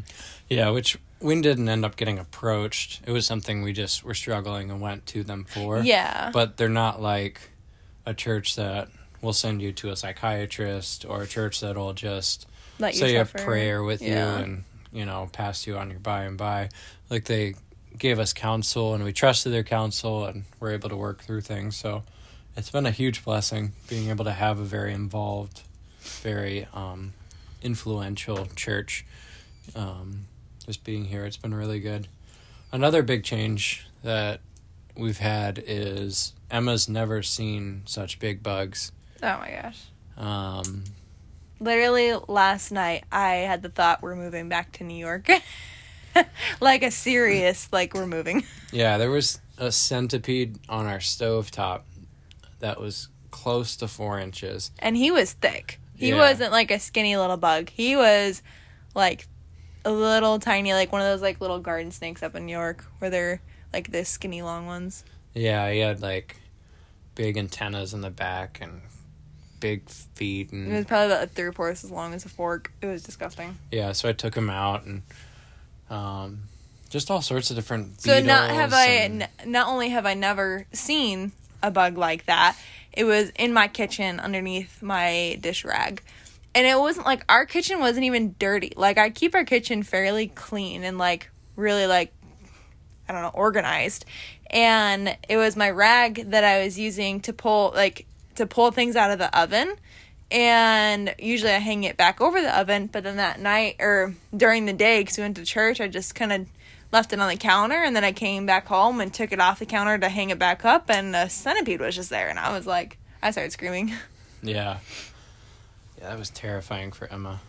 Yeah, 0.49 0.69
which 0.69 0.97
we 1.21 1.39
didn't 1.41 1.67
end 1.69 1.83
up 1.85 1.95
getting 1.95 2.17
approached. 2.19 3.01
It 3.05 3.11
was 3.11 3.25
something 3.25 3.61
we 3.61 3.73
just 3.73 4.03
were 4.03 4.13
struggling 4.13 4.71
and 4.71 4.79
went 4.81 5.05
to 5.07 5.23
them 5.23 5.43
for. 5.43 5.79
Yeah. 5.79 6.31
But 6.33 6.57
they're 6.57 6.69
not 6.69 7.01
like 7.01 7.49
a 8.05 8.13
church 8.13 8.55
that 8.55 8.87
will 9.21 9.33
send 9.33 9.61
you 9.61 9.71
to 9.73 9.89
a 9.89 9.95
psychiatrist 9.95 11.05
or 11.05 11.23
a 11.23 11.27
church 11.27 11.59
that'll 11.59 11.93
just 11.93 12.47
Let 12.79 12.93
you 12.93 12.99
say 12.99 13.15
a 13.17 13.25
prayer 13.25 13.83
with 13.83 14.01
Yeah. 14.01 14.37
you 14.37 14.43
and 14.43 14.63
you 14.93 15.05
know 15.05 15.29
pass 15.33 15.67
you 15.67 15.77
on 15.77 15.89
your 15.91 15.99
by 15.99 16.23
and 16.23 16.37
by. 16.37 16.69
Like 17.09 17.25
they 17.25 17.55
gave 17.97 18.17
us 18.19 18.31
counsel 18.31 18.93
and 18.93 19.03
we 19.03 19.11
trusted 19.11 19.51
their 19.51 19.63
counsel 19.63 20.25
and 20.25 20.45
we're 20.61 20.71
able 20.71 20.87
to 20.89 20.95
work 20.95 21.21
through 21.21 21.41
things. 21.41 21.75
So 21.75 22.03
it's 22.55 22.69
been 22.71 22.85
a 22.85 22.91
huge 22.91 23.25
blessing 23.25 23.73
being 23.89 24.09
able 24.09 24.23
to 24.25 24.31
have 24.31 24.57
a 24.59 24.63
very 24.63 24.93
involved, 24.93 25.61
very 25.99 26.65
um, 26.73 27.13
influential 27.61 28.45
church. 28.55 29.05
Um, 29.75 30.25
just 30.69 30.83
being 30.83 31.05
here, 31.05 31.25
it's 31.25 31.35
been 31.35 31.55
really 31.55 31.79
good. 31.79 32.07
Another 32.71 33.01
big 33.01 33.23
change 33.23 33.87
that 34.03 34.39
we've 34.95 35.17
had 35.17 35.63
is 35.65 36.35
Emma's 36.51 36.87
never 36.87 37.23
seen 37.23 37.81
such 37.85 38.19
big 38.19 38.43
bugs. 38.43 38.91
Oh 39.23 39.39
my 39.39 39.49
gosh. 39.63 39.81
Um, 40.15 40.83
Literally 41.59 42.13
last 42.27 42.71
night 42.71 43.03
I 43.11 43.31
had 43.37 43.63
the 43.63 43.69
thought 43.69 44.03
we're 44.03 44.15
moving 44.15 44.47
back 44.47 44.71
to 44.73 44.83
New 44.83 44.95
York. 44.95 45.27
like 46.61 46.83
a 46.83 46.91
serious 46.91 47.67
like 47.71 47.95
we're 47.95 48.05
moving. 48.05 48.43
Yeah, 48.71 48.99
there 48.99 49.09
was 49.09 49.39
a 49.57 49.71
centipede 49.71 50.59
on 50.69 50.85
our 50.85 50.99
stovetop 50.99 51.81
that 52.59 52.79
was 52.79 53.07
close 53.31 53.75
to 53.77 53.87
four 53.87 54.19
inches. 54.19 54.69
And 54.77 54.95
he 54.95 55.09
was 55.09 55.33
thick. 55.33 55.79
He 55.95 56.09
Yeah. 56.09 56.17
wasn't 56.17 56.51
like 56.51 56.69
a 56.69 56.77
skinny 56.77 57.17
little 57.17 57.37
bug. 57.37 57.69
He 57.71 57.95
was 57.95 58.43
like 58.93 59.25
a 59.85 59.91
little 59.91 60.39
tiny 60.39 60.73
like 60.73 60.91
one 60.91 61.01
of 61.01 61.07
those 61.07 61.21
like 61.21 61.39
little 61.41 61.59
garden 61.59 61.91
snakes 61.91 62.21
up 62.23 62.35
in 62.35 62.45
New 62.45 62.51
York 62.51 62.85
where 62.99 63.09
they're 63.09 63.41
like 63.73 63.91
the 63.91 64.03
skinny 64.05 64.41
long 64.41 64.65
ones. 64.65 65.03
Yeah, 65.33 65.71
he 65.71 65.79
had 65.79 66.01
like 66.01 66.37
big 67.15 67.37
antennas 67.37 67.93
in 67.93 68.01
the 68.01 68.09
back 68.09 68.59
and 68.61 68.81
big 69.59 69.89
feet 69.89 70.51
and 70.51 70.71
It 70.71 70.75
was 70.75 70.85
probably 70.85 71.13
about 71.13 71.31
three 71.31 71.51
fourths 71.51 71.83
as 71.83 71.91
long 71.91 72.13
as 72.13 72.23
a 72.25 72.29
fork. 72.29 72.71
It 72.81 72.85
was 72.87 73.03
disgusting. 73.03 73.57
yeah, 73.71 73.91
so 73.91 74.07
I 74.09 74.13
took 74.13 74.35
him 74.35 74.49
out 74.49 74.85
and 74.85 75.01
um 75.89 76.43
just 76.89 77.11
all 77.11 77.21
sorts 77.21 77.49
of 77.51 77.55
different. 77.55 78.01
So 78.01 78.19
not 78.19 78.49
have 78.49 78.73
I 78.73 78.85
and- 78.87 79.23
n- 79.23 79.29
not 79.51 79.67
only 79.67 79.89
have 79.89 80.05
I 80.05 80.13
never 80.15 80.65
seen 80.73 81.31
a 81.61 81.69
bug 81.71 81.97
like 81.97 82.25
that, 82.25 82.57
it 82.93 83.03
was 83.03 83.29
in 83.35 83.53
my 83.53 83.67
kitchen 83.67 84.19
underneath 84.19 84.81
my 84.81 85.37
dish 85.39 85.63
rag. 85.63 86.01
And 86.55 86.65
it 86.65 86.79
wasn't 86.79 87.05
like 87.05 87.23
our 87.29 87.45
kitchen 87.45 87.79
wasn't 87.79 88.05
even 88.05 88.35
dirty. 88.39 88.73
Like 88.75 88.97
I 88.97 89.09
keep 89.09 89.35
our 89.35 89.43
kitchen 89.43 89.83
fairly 89.83 90.27
clean 90.27 90.83
and 90.83 90.97
like 90.97 91.29
really 91.55 91.87
like 91.87 92.13
I 93.07 93.13
don't 93.13 93.21
know, 93.21 93.31
organized. 93.33 94.05
And 94.51 95.15
it 95.27 95.37
was 95.37 95.55
my 95.55 95.69
rag 95.69 96.31
that 96.31 96.43
I 96.43 96.63
was 96.63 96.77
using 96.77 97.21
to 97.21 97.33
pull 97.33 97.71
like 97.75 98.07
to 98.35 98.45
pull 98.45 98.71
things 98.71 98.95
out 98.95 99.11
of 99.11 99.19
the 99.19 99.35
oven. 99.37 99.75
And 100.31 101.15
usually 101.17 101.51
I 101.51 101.57
hang 101.57 101.83
it 101.85 101.97
back 101.97 102.21
over 102.21 102.39
the 102.39 102.55
oven, 102.57 102.87
but 102.87 103.03
then 103.03 103.17
that 103.17 103.39
night 103.39 103.77
or 103.79 104.13
during 104.35 104.65
the 104.65 104.73
day 104.73 105.03
cuz 105.03 105.17
we 105.17 105.23
went 105.23 105.37
to 105.37 105.45
church, 105.45 105.81
I 105.81 105.87
just 105.87 106.13
kind 106.13 106.31
of 106.31 106.47
left 106.91 107.13
it 107.13 107.19
on 107.19 107.29
the 107.29 107.35
counter 107.35 107.75
and 107.83 107.95
then 107.95 108.03
I 108.03 108.11
came 108.11 108.45
back 108.45 108.67
home 108.67 108.99
and 108.99 109.13
took 109.13 109.31
it 109.31 109.39
off 109.39 109.59
the 109.59 109.65
counter 109.65 109.97
to 109.97 110.09
hang 110.09 110.31
it 110.31 110.39
back 110.39 110.65
up 110.65 110.89
and 110.89 111.15
a 111.15 111.29
centipede 111.29 111.79
was 111.79 111.95
just 111.95 112.09
there 112.09 112.27
and 112.27 112.39
I 112.39 112.51
was 112.55 112.65
like 112.65 112.97
I 113.21 113.31
started 113.31 113.51
screaming. 113.51 113.93
Yeah. 114.41 114.77
Yeah, 115.99 116.09
that 116.09 116.19
was 116.19 116.29
terrifying 116.29 116.91
for 116.91 117.11
Emma. 117.11 117.41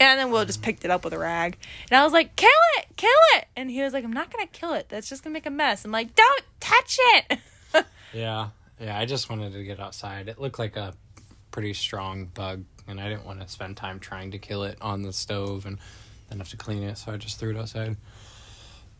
And 0.00 0.18
then 0.18 0.30
Will 0.30 0.44
just 0.44 0.62
picked 0.62 0.84
it 0.84 0.90
up 0.90 1.04
with 1.04 1.12
a 1.12 1.18
rag. 1.18 1.56
And 1.90 1.98
I 1.98 2.02
was 2.02 2.12
like, 2.12 2.34
kill 2.34 2.50
it, 2.78 2.86
kill 2.96 3.10
it. 3.36 3.46
And 3.56 3.70
he 3.70 3.82
was 3.82 3.92
like, 3.92 4.04
I'm 4.04 4.12
not 4.12 4.32
going 4.32 4.46
to 4.46 4.52
kill 4.52 4.72
it. 4.72 4.88
That's 4.88 5.08
just 5.08 5.22
going 5.22 5.32
to 5.32 5.34
make 5.34 5.46
a 5.46 5.50
mess. 5.50 5.84
I'm 5.84 5.92
like, 5.92 6.14
don't 6.14 6.44
touch 6.60 6.98
it. 7.00 7.38
Yeah. 8.12 8.50
Yeah, 8.80 8.96
I 8.96 9.06
just 9.06 9.28
wanted 9.28 9.52
to 9.54 9.64
get 9.64 9.80
outside. 9.80 10.28
It 10.28 10.40
looked 10.40 10.60
like 10.60 10.76
a 10.76 10.94
pretty 11.50 11.74
strong 11.74 12.26
bug, 12.26 12.64
and 12.86 13.00
I 13.00 13.08
didn't 13.08 13.26
want 13.26 13.40
to 13.40 13.48
spend 13.48 13.76
time 13.76 13.98
trying 13.98 14.30
to 14.30 14.38
kill 14.38 14.62
it 14.62 14.78
on 14.80 15.02
the 15.02 15.12
stove 15.12 15.66
and 15.66 15.78
then 16.28 16.38
have 16.38 16.48
to 16.50 16.56
clean 16.56 16.84
it, 16.84 16.96
so 16.96 17.12
I 17.12 17.16
just 17.16 17.40
threw 17.40 17.50
it 17.50 17.56
outside. 17.56 17.96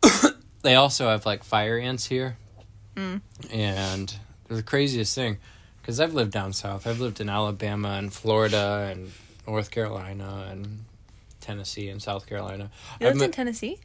they 0.63 0.75
also 0.75 1.07
have 1.07 1.25
like 1.25 1.45
fire 1.45 1.77
ants 1.77 2.05
here. 2.05 2.35
Mm. 2.95 3.21
And 3.51 4.13
they're 4.47 4.57
the 4.57 4.63
craziest 4.63 5.15
thing 5.15 5.37
because 5.85 5.99
I've 5.99 6.15
lived 6.15 6.31
down 6.31 6.51
south. 6.51 6.87
I've 6.87 6.99
lived 6.99 7.21
in 7.21 7.29
Alabama 7.29 7.89
and 7.89 8.11
Florida 8.11 8.89
and 8.91 9.11
North 9.45 9.69
Carolina 9.69 10.47
and 10.49 10.83
Tennessee 11.41 11.89
and 11.89 12.01
South 12.01 12.25
Carolina. 12.25 12.71
You 12.99 13.05
I've 13.05 13.13
lived 13.13 13.25
in 13.25 13.31
Tennessee? 13.31 13.77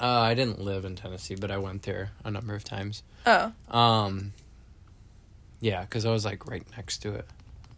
uh, 0.00 0.04
I 0.04 0.34
didn't 0.34 0.60
live 0.60 0.84
in 0.84 0.96
Tennessee, 0.96 1.36
but 1.36 1.52
I 1.52 1.58
went 1.58 1.82
there 1.82 2.10
a 2.24 2.30
number 2.32 2.56
of 2.56 2.64
times. 2.64 3.04
Oh. 3.24 3.52
Um, 3.70 4.32
yeah, 5.60 5.82
because 5.82 6.04
I 6.04 6.10
was 6.10 6.24
like 6.24 6.50
right 6.50 6.64
next 6.76 6.98
to 7.02 7.14
it. 7.14 7.26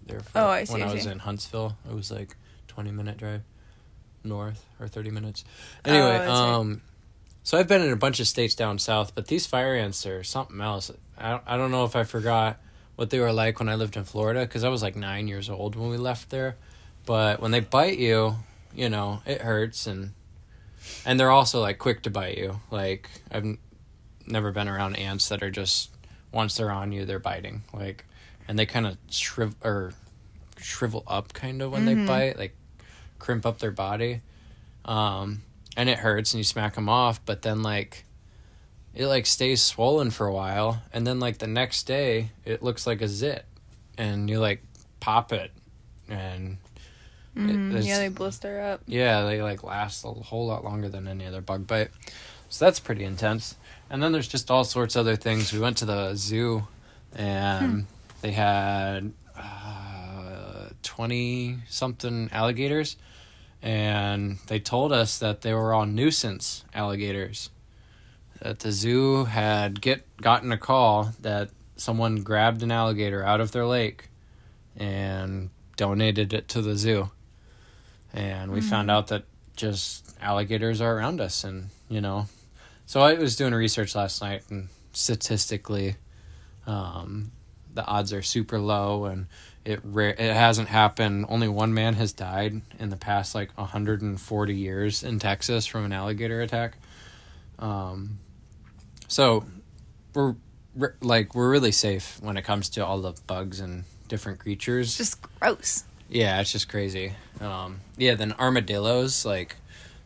There 0.06 0.20
for, 0.20 0.38
Oh, 0.38 0.46
I 0.48 0.64
see, 0.64 0.72
when 0.72 0.82
I 0.82 0.94
was 0.94 1.04
in 1.04 1.18
Huntsville, 1.18 1.76
it 1.86 1.94
was 1.94 2.10
like 2.10 2.36
twenty 2.66 2.92
minute 2.92 3.18
drive 3.18 3.42
north 4.24 4.64
or 4.80 4.88
thirty 4.88 5.10
minutes. 5.10 5.44
Oh, 5.84 5.90
Anyway, 5.90 6.24
see. 6.24 6.32
um, 6.32 6.80
so 7.42 7.58
I've 7.58 7.68
been 7.68 7.82
in 7.82 7.92
a 7.92 7.96
bunch 7.96 8.20
of 8.20 8.26
states 8.26 8.54
down 8.54 8.78
south, 8.78 9.14
but 9.14 9.26
these 9.26 9.46
fire 9.46 9.74
ants 9.74 10.06
are 10.06 10.24
something 10.24 10.62
else. 10.62 10.90
I 11.18 11.30
don't, 11.32 11.42
I 11.46 11.56
don't 11.58 11.70
know 11.70 11.84
if 11.84 11.94
I 11.94 12.04
forgot 12.04 12.58
what 13.00 13.08
they 13.08 13.18
were 13.18 13.32
like 13.32 13.58
when 13.58 13.70
I 13.70 13.76
lived 13.76 13.96
in 13.96 14.04
Florida 14.04 14.40
because 14.42 14.62
I 14.62 14.68
was 14.68 14.82
like 14.82 14.94
nine 14.94 15.26
years 15.26 15.48
old 15.48 15.74
when 15.74 15.88
we 15.88 15.96
left 15.96 16.28
there. 16.28 16.56
But 17.06 17.40
when 17.40 17.50
they 17.50 17.60
bite 17.60 17.96
you, 17.96 18.34
you 18.74 18.90
know, 18.90 19.22
it 19.24 19.40
hurts 19.40 19.86
and 19.86 20.12
and 21.06 21.18
they're 21.18 21.30
also 21.30 21.62
like 21.62 21.78
quick 21.78 22.02
to 22.02 22.10
bite 22.10 22.36
you. 22.36 22.60
Like 22.70 23.08
I've 23.32 23.44
n- 23.44 23.58
never 24.26 24.52
been 24.52 24.68
around 24.68 24.96
ants 24.96 25.30
that 25.30 25.42
are 25.42 25.50
just 25.50 25.88
once 26.30 26.58
they're 26.58 26.70
on 26.70 26.92
you, 26.92 27.06
they're 27.06 27.18
biting. 27.18 27.62
Like 27.72 28.04
and 28.46 28.58
they 28.58 28.66
kind 28.66 28.86
of 28.86 28.98
shriv 29.08 29.54
or 29.64 29.94
shrivel 30.58 31.02
up 31.06 31.32
kind 31.32 31.62
of 31.62 31.72
when 31.72 31.86
they 31.86 31.94
bite, 32.06 32.38
like 32.38 32.54
crimp 33.18 33.46
up 33.46 33.60
their 33.60 33.70
body. 33.70 34.20
Um 34.84 35.40
and 35.74 35.88
it 35.88 35.96
hurts 35.96 36.34
and 36.34 36.38
you 36.38 36.44
smack 36.44 36.74
them 36.74 36.90
off, 36.90 37.24
but 37.24 37.40
then 37.40 37.62
like 37.62 38.04
it 38.94 39.06
like 39.06 39.26
stays 39.26 39.62
swollen 39.62 40.10
for 40.10 40.26
a 40.26 40.32
while 40.32 40.82
and 40.92 41.06
then 41.06 41.20
like 41.20 41.38
the 41.38 41.46
next 41.46 41.84
day 41.84 42.30
it 42.44 42.62
looks 42.62 42.86
like 42.86 43.00
a 43.00 43.08
zit 43.08 43.44
and 43.96 44.28
you 44.28 44.38
like 44.40 44.62
pop 45.00 45.32
it 45.32 45.50
and 46.08 46.58
it- 47.36 47.40
Mm, 47.40 47.70
it's- 47.70 47.86
yeah, 47.86 47.98
they 47.98 48.08
blister 48.08 48.60
up. 48.60 48.80
yeah, 48.86 49.22
they 49.22 49.40
like 49.40 49.62
last 49.62 50.04
a 50.04 50.08
whole 50.08 50.46
lot 50.48 50.64
longer 50.64 50.88
than 50.88 51.06
any 51.06 51.24
other 51.26 51.40
bug 51.40 51.66
bite. 51.66 51.90
So 52.48 52.64
that's 52.64 52.80
pretty 52.80 53.04
intense. 53.04 53.54
And 53.88 54.02
then 54.02 54.10
there's 54.10 54.26
just 54.26 54.50
all 54.50 54.64
sorts 54.64 54.96
of 54.96 55.00
other 55.06 55.14
things. 55.14 55.52
We 55.52 55.60
went 55.60 55.76
to 55.78 55.84
the 55.84 56.14
zoo 56.16 56.66
and 57.14 57.86
they 58.22 58.32
had 58.32 59.12
uh, 59.36 60.70
20 60.82 61.58
something 61.68 62.28
alligators 62.32 62.96
and 63.62 64.38
they 64.48 64.58
told 64.58 64.92
us 64.92 65.18
that 65.18 65.42
they 65.42 65.52
were 65.54 65.72
all 65.72 65.86
nuisance 65.86 66.64
alligators. 66.74 67.50
That 68.40 68.60
the 68.60 68.72
zoo 68.72 69.24
had 69.24 69.80
get 69.80 70.04
gotten 70.16 70.50
a 70.50 70.56
call 70.56 71.12
that 71.20 71.50
someone 71.76 72.22
grabbed 72.22 72.62
an 72.62 72.70
alligator 72.70 73.24
out 73.24 73.40
of 73.40 73.52
their 73.52 73.66
lake 73.66 74.08
and 74.76 75.50
donated 75.76 76.32
it 76.32 76.48
to 76.48 76.62
the 76.62 76.76
zoo. 76.76 77.10
And 78.12 78.50
we 78.50 78.60
found 78.60 78.90
out 78.90 79.08
that 79.08 79.24
just 79.56 80.16
alligators 80.20 80.80
are 80.80 80.96
around 80.96 81.20
us 81.20 81.44
and 81.44 81.68
you 81.88 82.00
know. 82.00 82.26
So 82.86 83.00
i 83.00 83.14
was 83.14 83.36
doing 83.36 83.54
research 83.54 83.94
last 83.94 84.20
night 84.20 84.42
and 84.50 84.68
statistically 84.92 85.96
um, 86.66 87.30
the 87.72 87.84
odds 87.84 88.12
are 88.12 88.22
super 88.22 88.58
low 88.58 89.04
and 89.04 89.26
it 89.64 89.80
rare 89.84 90.10
it 90.10 90.34
hasn't 90.34 90.68
happened. 90.68 91.26
Only 91.28 91.48
one 91.48 91.74
man 91.74 91.94
has 91.94 92.12
died 92.12 92.62
in 92.78 92.88
the 92.88 92.96
past 92.96 93.34
like 93.34 93.56
140 93.56 94.54
years 94.54 95.02
in 95.02 95.18
texas 95.18 95.66
from 95.66 95.84
an 95.84 95.92
alligator 95.92 96.40
attack. 96.40 96.76
Um, 97.58 98.18
so 99.10 99.44
we're 100.14 100.34
we're- 100.76 100.94
like 101.00 101.34
we're 101.34 101.50
really 101.50 101.72
safe 101.72 102.18
when 102.22 102.36
it 102.36 102.42
comes 102.42 102.68
to 102.70 102.86
all 102.86 103.00
the 103.00 103.12
bugs 103.26 103.58
and 103.58 103.82
different 104.06 104.38
creatures 104.38 104.88
It's 104.88 104.96
just 104.98 105.22
gross. 105.40 105.84
yeah, 106.08 106.40
it's 106.40 106.52
just 106.52 106.68
crazy. 106.68 107.12
Um, 107.40 107.80
yeah, 107.96 108.14
then 108.14 108.32
armadillos, 108.38 109.24
like, 109.24 109.56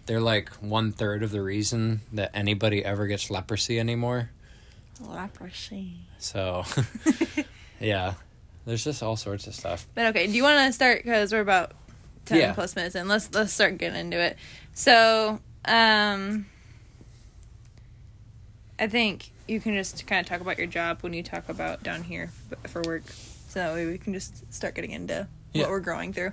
they're 0.06 0.20
like 0.22 0.48
one 0.60 0.90
third 0.92 1.22
of 1.22 1.30
the 1.32 1.42
reason 1.42 2.00
that 2.14 2.30
anybody 2.34 2.84
ever 2.84 3.06
gets 3.06 3.30
leprosy 3.30 3.78
anymore. 3.78 4.30
Leprosy. 5.00 5.96
So, 6.18 6.64
yeah, 7.80 8.14
there's 8.64 8.84
just 8.84 9.02
all 9.02 9.16
sorts 9.16 9.46
of 9.46 9.54
stuff. 9.54 9.86
But 9.94 10.06
okay, 10.08 10.26
do 10.26 10.32
you 10.32 10.42
want 10.42 10.66
to 10.66 10.72
start 10.72 11.02
because 11.04 11.32
we're 11.32 11.40
about 11.40 11.72
ten 12.24 12.38
Yeah. 12.38 12.52
plus 12.54 12.74
minutes 12.76 12.94
in? 12.94 13.06
Let's 13.08 13.28
let's 13.34 13.52
start 13.52 13.76
getting 13.78 13.98
into 13.98 14.18
it. 14.20 14.36
So, 14.72 15.40
um, 15.66 16.46
I 18.78 18.86
think 18.88 19.30
you 19.46 19.60
can 19.60 19.74
just 19.74 20.06
kind 20.06 20.20
of 20.20 20.26
talk 20.26 20.40
about 20.40 20.58
your 20.58 20.66
job 20.66 20.98
when 21.02 21.12
you 21.12 21.22
talk 21.22 21.48
about 21.48 21.82
down 21.82 22.02
here 22.02 22.30
for 22.68 22.82
work, 22.82 23.02
so 23.48 23.60
that 23.60 23.72
way 23.74 23.86
we 23.86 23.98
can 23.98 24.12
just 24.12 24.52
start 24.52 24.74
getting 24.74 24.90
into 24.90 25.28
Yeah. 25.52 25.62
what 25.62 25.70
we're 25.70 25.80
growing 25.80 26.12
through. 26.12 26.32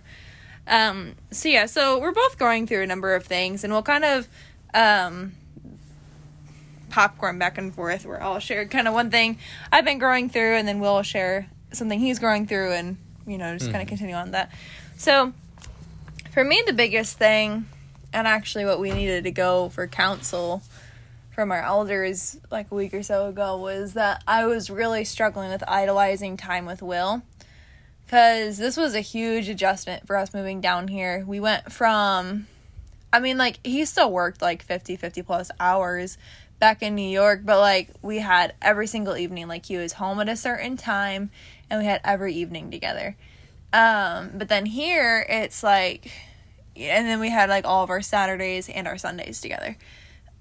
Um, 0.67 1.15
so 1.31 1.49
yeah, 1.49 1.65
so 1.65 1.99
we're 1.99 2.11
both 2.13 2.37
going 2.37 2.67
through 2.67 2.81
a 2.83 2.87
number 2.87 3.13
of 3.15 3.25
things, 3.25 3.63
and 3.63 3.71
we'll 3.73 3.83
kind 3.83 4.05
of 4.05 4.27
um 4.73 5.33
popcorn 6.89 7.39
back 7.39 7.57
and 7.57 7.73
forth 7.73 8.05
where 8.05 8.21
I'll 8.21 8.39
share 8.39 8.65
kind 8.65 8.87
of 8.87 8.93
one 8.93 9.09
thing 9.11 9.37
I've 9.71 9.85
been 9.85 9.97
growing 9.97 10.29
through 10.29 10.55
and 10.55 10.67
then 10.67 10.79
we'll 10.81 11.03
share 11.03 11.47
something 11.71 11.97
he's 11.99 12.19
growing 12.19 12.47
through 12.47 12.73
and 12.73 12.97
you 13.25 13.37
know 13.37 13.57
just 13.57 13.71
kind 13.71 13.81
of 13.81 13.87
continue 13.87 14.13
on 14.15 14.31
that. 14.31 14.51
So 14.97 15.31
for 16.33 16.43
me 16.43 16.61
the 16.65 16.73
biggest 16.73 17.17
thing 17.17 17.65
and 18.11 18.27
actually 18.27 18.65
what 18.65 18.79
we 18.79 18.91
needed 18.91 19.23
to 19.23 19.31
go 19.31 19.69
for 19.69 19.87
counsel 19.87 20.61
from 21.41 21.51
our 21.51 21.63
elders 21.63 22.39
like 22.51 22.69
a 22.69 22.75
week 22.75 22.93
or 22.93 23.01
so 23.01 23.25
ago 23.25 23.57
was 23.57 23.93
that 23.93 24.23
I 24.27 24.45
was 24.45 24.69
really 24.69 25.03
struggling 25.03 25.49
with 25.49 25.63
idolizing 25.67 26.37
time 26.37 26.67
with 26.67 26.83
Will 26.83 27.23
because 28.05 28.59
this 28.59 28.77
was 28.77 28.93
a 28.93 28.99
huge 28.99 29.49
adjustment 29.49 30.05
for 30.05 30.17
us 30.17 30.35
moving 30.35 30.61
down 30.61 30.87
here. 30.87 31.23
We 31.25 31.39
went 31.39 31.71
from 31.71 32.45
I 33.11 33.19
mean, 33.19 33.39
like, 33.39 33.59
he 33.63 33.83
still 33.85 34.11
worked 34.11 34.43
like 34.43 34.61
50, 34.61 34.95
50 34.97 35.23
plus 35.23 35.49
hours 35.59 36.19
back 36.59 36.83
in 36.83 36.93
New 36.93 37.09
York, 37.09 37.41
but 37.43 37.59
like, 37.59 37.89
we 38.03 38.19
had 38.19 38.53
every 38.61 38.85
single 38.85 39.17
evening, 39.17 39.47
like, 39.47 39.65
he 39.65 39.77
was 39.77 39.93
home 39.93 40.19
at 40.19 40.29
a 40.29 40.35
certain 40.35 40.77
time 40.77 41.31
and 41.71 41.79
we 41.79 41.87
had 41.87 42.01
every 42.03 42.35
evening 42.35 42.69
together. 42.69 43.17
Um, 43.73 44.29
but 44.35 44.47
then 44.47 44.67
here, 44.67 45.25
it's 45.27 45.63
like, 45.63 46.11
and 46.75 47.07
then 47.07 47.19
we 47.19 47.31
had 47.31 47.49
like 47.49 47.65
all 47.65 47.83
of 47.83 47.89
our 47.89 48.03
Saturdays 48.03 48.69
and 48.69 48.87
our 48.87 48.99
Sundays 48.99 49.41
together. 49.41 49.75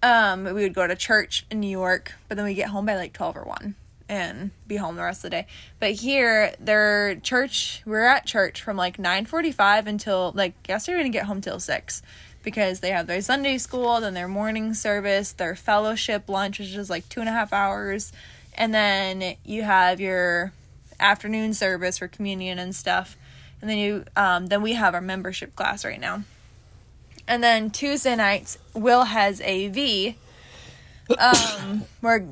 Um, 0.03 0.45
we 0.45 0.63
would 0.63 0.75
go 0.75 0.87
to 0.87 0.97
church 0.97 1.45
in 1.51 1.61
New 1.61 1.69
York, 1.69 2.13
but 2.29 2.37
then 2.37 2.47
we 2.47 2.55
get 2.55 2.69
home 2.69 2.87
by 2.87 2.97
like 2.97 3.13
12 3.13 3.37
or 3.37 3.45
1 3.45 3.75
and 4.11 4.51
be 4.67 4.77
home 4.77 4.97
the 4.97 5.03
rest 5.03 5.21
of 5.21 5.23
the 5.25 5.31
day. 5.31 5.47
But 5.79 5.93
here, 5.93 6.55
their 6.59 7.15
church, 7.17 7.83
we 7.87 7.93
we're 7.93 8.05
at 8.05 8.27
church 8.27 8.61
from 8.61 8.77
like 8.77 8.97
9:45 8.99 9.87
until 9.87 10.33
like 10.35 10.55
yesterday 10.69 10.99
we 10.99 11.03
didn't 11.05 11.13
get 11.13 11.27
home 11.27 11.41
till 11.41 11.61
6 11.61 12.03
because 12.43 12.81
they 12.81 12.91
have 12.91 13.07
their 13.07 13.21
Sunday 13.21 13.57
school, 13.59 14.01
then 14.01 14.15
their 14.15 14.29
morning 14.29 14.75
service, 14.75 15.33
their 15.33 15.55
fellowship 15.55 16.29
lunch, 16.29 16.59
which 16.59 16.75
is 16.75 16.91
like 16.91 17.09
two 17.09 17.21
and 17.21 17.29
a 17.29 17.33
half 17.33 17.53
hours, 17.53 18.13
and 18.55 18.75
then 18.75 19.37
you 19.45 19.63
have 19.63 20.01
your 20.01 20.53
afternoon 20.99 21.55
service 21.55 21.99
for 21.99 22.09
communion 22.09 22.59
and 22.59 22.75
stuff. 22.75 23.17
And 23.61 23.71
then 23.71 23.79
you 23.79 24.05
um 24.17 24.47
then 24.47 24.63
we 24.63 24.73
have 24.73 24.95
our 24.95 25.01
membership 25.01 25.55
class 25.55 25.85
right 25.85 26.01
now. 26.01 26.25
And 27.29 27.43
then 27.43 27.71
Tuesday 27.71 28.17
nights, 28.17 28.59
Will 28.75 29.05
has 29.05 29.41
AV 29.41 30.15
Um, 31.19 31.85
we're 32.03 32.25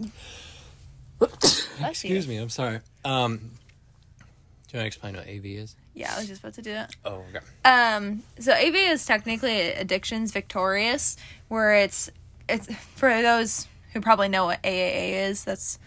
Excuse 1.85 2.27
me, 2.29 2.37
I'm 2.37 2.49
sorry. 2.49 2.81
Um, 3.05 3.37
do 3.39 4.77
you 4.77 4.79
want 4.79 4.83
to 4.83 4.87
explain 4.87 5.17
what 5.17 5.27
AV 5.29 5.45
is? 5.47 5.77
Yeah, 5.95 6.13
I 6.15 6.19
was 6.19 6.29
just 6.29 6.41
about 6.43 6.55
to 6.55 6.63
do 6.63 6.73
that. 6.73 6.95
Oh, 7.05 7.25
okay. 7.35 7.45
Um, 7.65 8.23
so 8.39 8.53
AV 8.53 8.75
is 8.75 9.05
technically 9.05 9.73
Addictions 9.73 10.31
Victorious, 10.33 11.17
where 11.49 11.75
it's 11.75 12.11
it's 12.49 12.73
for 12.95 13.21
those 13.23 13.67
who 13.93 14.01
probably 14.01 14.29
know 14.29 14.45
what 14.47 14.63
AAA 14.63 15.29
is. 15.29 15.45
That's 15.45 15.79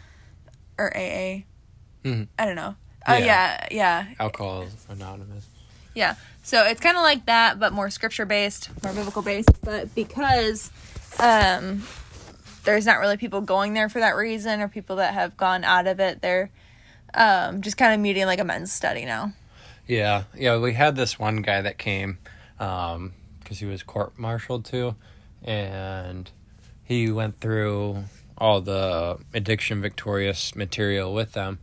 or 0.77 0.95
AA. 0.95 1.43
Mhm. 2.03 2.27
I 2.37 2.45
don't 2.45 2.55
know. 2.55 2.75
Oh 3.07 3.13
Yeah. 3.15 3.25
yeah, 3.25 3.67
yeah, 3.71 4.05
Alcohol 4.19 4.67
Anonymous. 4.89 5.45
yeah. 5.95 6.15
So 6.43 6.65
it's 6.65 6.81
kind 6.81 6.97
of 6.97 7.03
like 7.03 7.27
that, 7.27 7.59
but 7.59 7.71
more 7.71 7.89
scripture 7.89 8.25
based, 8.25 8.69
more 8.83 8.93
biblical 8.93 9.21
based. 9.21 9.61
But 9.63 9.93
because 9.93 10.71
um, 11.19 11.83
there's 12.63 12.85
not 12.85 12.99
really 12.99 13.17
people 13.17 13.41
going 13.41 13.73
there 13.73 13.89
for 13.89 13.99
that 13.99 14.15
reason, 14.15 14.61
or 14.61 14.67
people 14.67 14.97
that 14.97 15.13
have 15.13 15.37
gone 15.37 15.63
out 15.63 15.87
of 15.87 15.99
it, 15.99 16.21
they're 16.21 16.49
um, 17.13 17.61
just 17.61 17.77
kind 17.77 17.93
of 17.93 17.99
meeting 17.99 18.25
like 18.25 18.39
a 18.39 18.43
men's 18.43 18.71
study 18.71 19.05
now. 19.05 19.33
Yeah, 19.87 20.23
yeah. 20.35 20.57
We 20.57 20.73
had 20.73 20.95
this 20.95 21.19
one 21.19 21.41
guy 21.41 21.61
that 21.61 21.77
came 21.77 22.17
because 22.57 23.59
he 23.59 23.65
was 23.65 23.83
court-martialed 23.83 24.65
too, 24.65 24.95
and 25.43 26.29
he 26.83 27.11
went 27.11 27.39
through 27.39 28.03
all 28.37 28.61
the 28.61 29.19
addiction 29.33 29.81
victorious 29.81 30.55
material 30.55 31.13
with 31.13 31.33
them, 31.33 31.59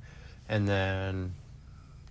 and 0.48 0.68
then 0.68 1.34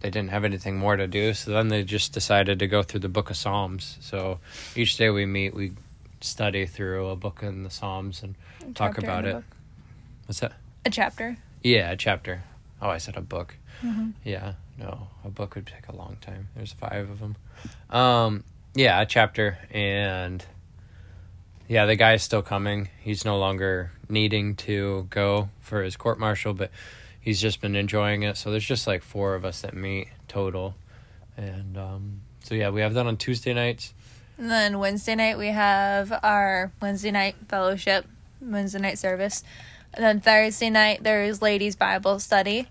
they 0.02 0.10
didn't 0.10 0.30
have 0.30 0.44
anything 0.44 0.78
more 0.78 0.96
to 0.96 1.08
do. 1.08 1.34
So 1.34 1.52
then 1.52 1.70
they 1.70 1.84
just 1.84 2.14
decided 2.14 2.60
to 2.60 2.68
go 2.68 2.84
through 2.84 3.02
the 3.02 3.10
Book 3.10 3.30
of 3.30 3.38
Psalms. 3.38 3.98
So 4.02 4.40
each 4.76 4.98
day 4.98 5.10
we 5.10 5.26
meet, 5.26 5.54
we 5.54 5.74
study 6.22 6.66
through 6.66 7.10
a 7.10 7.16
book 7.16 7.40
in 7.42 7.64
the 7.64 7.70
Psalms 7.70 8.24
and 8.24 8.36
talk 8.76 8.98
about 8.98 9.26
it. 9.26 9.36
book. 9.36 9.44
What's 10.26 10.40
that? 10.42 10.54
A 10.86 10.90
chapter. 10.90 11.38
Yeah, 11.64 11.92
a 11.92 11.96
chapter. 11.96 12.44
Oh, 12.82 12.90
I 12.90 12.98
said 12.98 13.18
a 13.18 13.22
book. 13.22 13.56
Mm-hmm. 13.84 14.12
Yeah, 14.24 14.54
no, 14.78 15.08
a 15.24 15.30
book 15.30 15.56
would 15.56 15.68
take 15.68 15.88
a 15.88 15.96
long 15.96 16.18
time. 16.22 16.50
There's 16.56 16.74
five 16.74 17.10
of 17.10 17.20
them. 17.20 17.36
Um, 17.90 18.44
yeah, 18.76 19.02
a 19.02 19.06
chapter, 19.06 19.58
and 19.72 20.44
yeah, 21.68 21.86
the 21.86 21.96
guy's 21.96 22.24
still 22.24 22.42
coming. 22.42 22.90
He's 23.02 23.26
no 23.26 23.38
longer 23.38 23.92
needing 24.10 24.56
to 24.56 25.08
go 25.10 25.50
for 25.60 25.84
his 25.84 25.98
court 25.98 26.20
martial, 26.20 26.54
but 26.54 26.72
he's 27.28 27.42
just 27.42 27.60
been 27.60 27.76
enjoying 27.76 28.24
it. 28.24 28.38
So 28.38 28.52
there's 28.52 28.66
just 28.66 28.88
like 28.88 29.04
four 29.04 29.36
of 29.36 29.44
us 29.44 29.60
that 29.60 29.74
meet 29.74 30.08
total, 30.30 30.76
and 31.36 31.78
um, 31.78 32.22
so 32.42 32.56
yeah, 32.56 32.70
we 32.70 32.80
have 32.80 32.94
that 32.94 33.06
on 33.06 33.18
Tuesday 33.18 33.54
nights. 33.54 33.94
And 34.38 34.50
then 34.50 34.80
Wednesday 34.80 35.14
night 35.14 35.38
we 35.38 35.48
have 35.48 36.18
our 36.24 36.72
Wednesday 36.82 37.12
night 37.12 37.36
fellowship, 37.50 38.06
Wednesday 38.40 38.80
night 38.80 38.98
service. 38.98 39.44
And 39.94 40.06
then 40.06 40.22
Thursday 40.22 40.70
night 40.70 41.04
there's 41.04 41.42
ladies 41.42 41.76
Bible 41.76 42.20
study. 42.20 42.70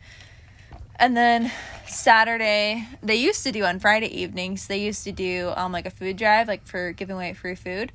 And 0.99 1.15
then 1.15 1.53
Saturday 1.87 2.89
they 3.03 3.17
used 3.17 3.43
to 3.45 3.53
do 3.53 3.65
on 3.65 3.79
Friday 3.79 4.07
evenings. 4.23 4.69
They 4.69 4.79
used 4.79 5.05
to 5.05 5.13
do 5.13 5.53
um 5.57 5.73
like 5.73 5.85
a 5.85 5.91
food 5.91 6.17
drive 6.17 6.49
like 6.49 6.67
for 6.67 6.93
giving 6.93 7.17
away 7.17 7.35
free 7.35 7.57
food. 7.57 7.93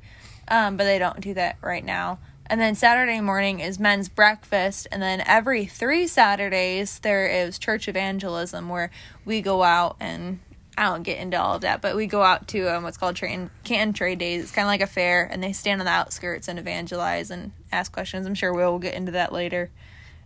Um 0.48 0.78
but 0.78 0.84
they 0.84 1.00
don't 1.00 1.22
do 1.22 1.34
that 1.34 1.58
right 1.62 1.84
now. 1.84 2.20
And 2.52 2.60
then 2.60 2.76
Saturday 2.76 3.22
morning 3.22 3.62
is 3.62 3.80
men's 3.80 4.10
breakfast 4.10 4.86
and 4.92 5.02
then 5.02 5.24
every 5.26 5.66
3 5.66 6.06
Saturdays 6.06 7.00
there 7.00 7.26
is 7.26 7.58
church 7.58 7.88
evangelism 7.88 8.68
where 8.68 8.92
we 9.24 9.42
go 9.42 9.64
out 9.64 9.96
and 10.02 10.40
I 10.78 10.90
don't 10.90 11.04
get 11.04 11.18
into 11.18 11.40
all 11.40 11.56
of 11.56 11.62
that, 11.62 11.82
but 11.82 11.96
we 11.96 12.08
go 12.08 12.24
out 12.24 12.50
to 12.50 12.68
um, 12.76 12.84
what's 12.84 12.98
called 12.98 13.16
train 13.16 13.50
Canton 13.64 13.94
Trade 13.94 14.20
Days. 14.20 14.44
It's 14.44 14.52
kind 14.52 14.66
of 14.66 14.70
like 14.70 14.82
a 14.82 14.88
fair, 14.88 15.28
and 15.32 15.44
they 15.44 15.54
stand 15.54 15.80
on 15.80 15.86
the 15.86 15.92
outskirts 15.92 16.48
and 16.48 16.58
evangelize 16.58 17.30
and 17.32 17.52
ask 17.72 17.92
questions. 17.92 18.26
I'm 18.26 18.36
sure 18.36 18.54
Will 18.54 18.74
will 18.74 18.80
get 18.80 18.96
into 18.96 19.12
that 19.12 19.32
later, 19.32 19.70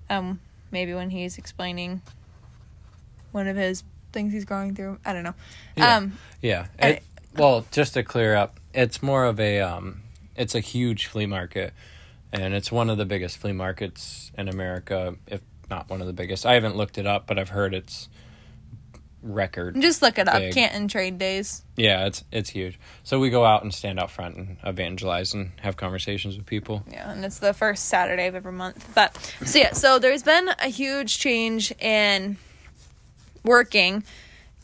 um, 0.10 0.40
maybe 0.72 0.94
when 0.94 1.10
he's 1.10 1.38
explaining 1.38 2.02
one 3.32 3.48
of 3.48 3.56
his 3.56 3.84
things 4.14 4.34
he's 4.34 4.46
going 4.46 4.76
through. 4.76 4.98
I 5.06 5.14
don't 5.14 5.24
know. 5.24 5.36
Yeah. 5.76 5.98
Um, 5.98 6.18
Yeah. 6.42 6.68
It, 6.80 7.04
well, 7.36 7.66
just 7.72 7.96
to 7.96 8.04
clear 8.04 8.36
up, 8.36 8.60
it's 8.74 9.04
more 9.04 9.26
of 9.26 9.40
a 9.40 9.62
um, 9.62 10.04
it's 10.36 10.56
a 10.56 10.60
huge 10.60 11.08
flea 11.08 11.26
market, 11.26 11.74
and 12.42 12.54
it's 12.54 12.72
one 12.72 12.90
of 12.90 12.98
the 12.98 13.06
biggest 13.06 13.38
flea 13.38 13.54
markets 13.54 14.32
in 14.38 14.48
America, 14.50 15.16
if 15.28 15.42
not 15.70 15.90
one 15.90 16.02
of 16.02 16.08
the 16.08 16.14
biggest. 16.14 16.46
I 16.46 16.54
haven't 16.54 16.76
looked 16.76 16.98
it 16.98 17.08
up, 17.08 17.28
but 17.28 17.40
I've 17.40 17.50
heard 17.50 17.74
it's 17.74 18.10
record. 19.22 19.80
just 19.82 20.02
look 20.02 20.20
it 20.20 20.28
up. 20.28 20.40
Big. 20.40 20.54
Canton 20.54 20.88
Trade 20.88 21.18
Days. 21.18 21.64
Yeah, 21.78 22.06
it's 22.06 22.24
it's 22.32 22.50
huge. 22.50 22.80
So 23.04 23.20
we 23.20 23.30
go 23.30 23.46
out 23.46 23.64
and 23.64 23.74
stand 23.74 24.00
out 24.00 24.12
front 24.12 24.36
and 24.36 24.58
evangelize 24.64 25.34
and 25.34 25.52
have 25.62 25.78
conversations 25.78 26.38
with 26.38 26.46
people. 26.46 26.84
Yeah, 26.92 27.12
and 27.12 27.24
it's 27.26 27.40
the 27.40 27.54
first 27.54 27.86
Saturday 27.86 28.28
of 28.28 28.36
every 28.36 28.52
month. 28.52 28.92
But 28.94 29.16
so 29.46 29.60
yeah, 29.60 29.74
so 29.74 29.98
there's 29.98 30.24
been 30.24 30.50
a 30.60 30.68
huge 30.68 31.18
change 31.18 31.72
in 31.80 32.38
working 33.44 34.04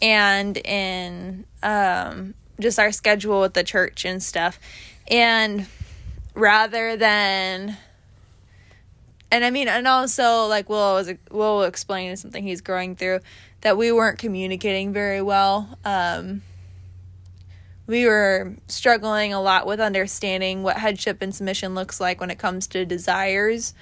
and 0.01 0.57
in 0.57 1.45
um 1.63 2.33
just 2.59 2.79
our 2.79 2.91
schedule 2.91 3.41
with 3.41 3.53
the 3.53 3.63
church 3.63 4.05
and 4.05 4.21
stuff. 4.21 4.59
And 5.09 5.67
rather 6.33 6.97
than 6.97 7.77
and 9.31 9.45
I 9.45 9.49
mean, 9.49 9.69
and 9.69 9.87
also 9.87 10.47
like 10.47 10.69
Will 10.69 10.93
was 10.93 11.11
Will 11.31 11.63
explain 11.63 12.15
something 12.17 12.43
he's 12.43 12.61
going 12.61 12.95
through 12.97 13.21
that 13.61 13.77
we 13.77 13.91
weren't 13.91 14.19
communicating 14.19 14.91
very 14.91 15.21
well. 15.21 15.77
Um, 15.85 16.41
we 17.87 18.05
were 18.05 18.55
struggling 18.67 19.33
a 19.33 19.41
lot 19.41 19.65
with 19.65 19.79
understanding 19.79 20.63
what 20.63 20.77
headship 20.77 21.21
and 21.21 21.33
submission 21.33 21.75
looks 21.75 21.99
like 21.99 22.19
when 22.19 22.29
it 22.29 22.39
comes 22.39 22.67
to 22.67 22.85
desires. 22.85 23.73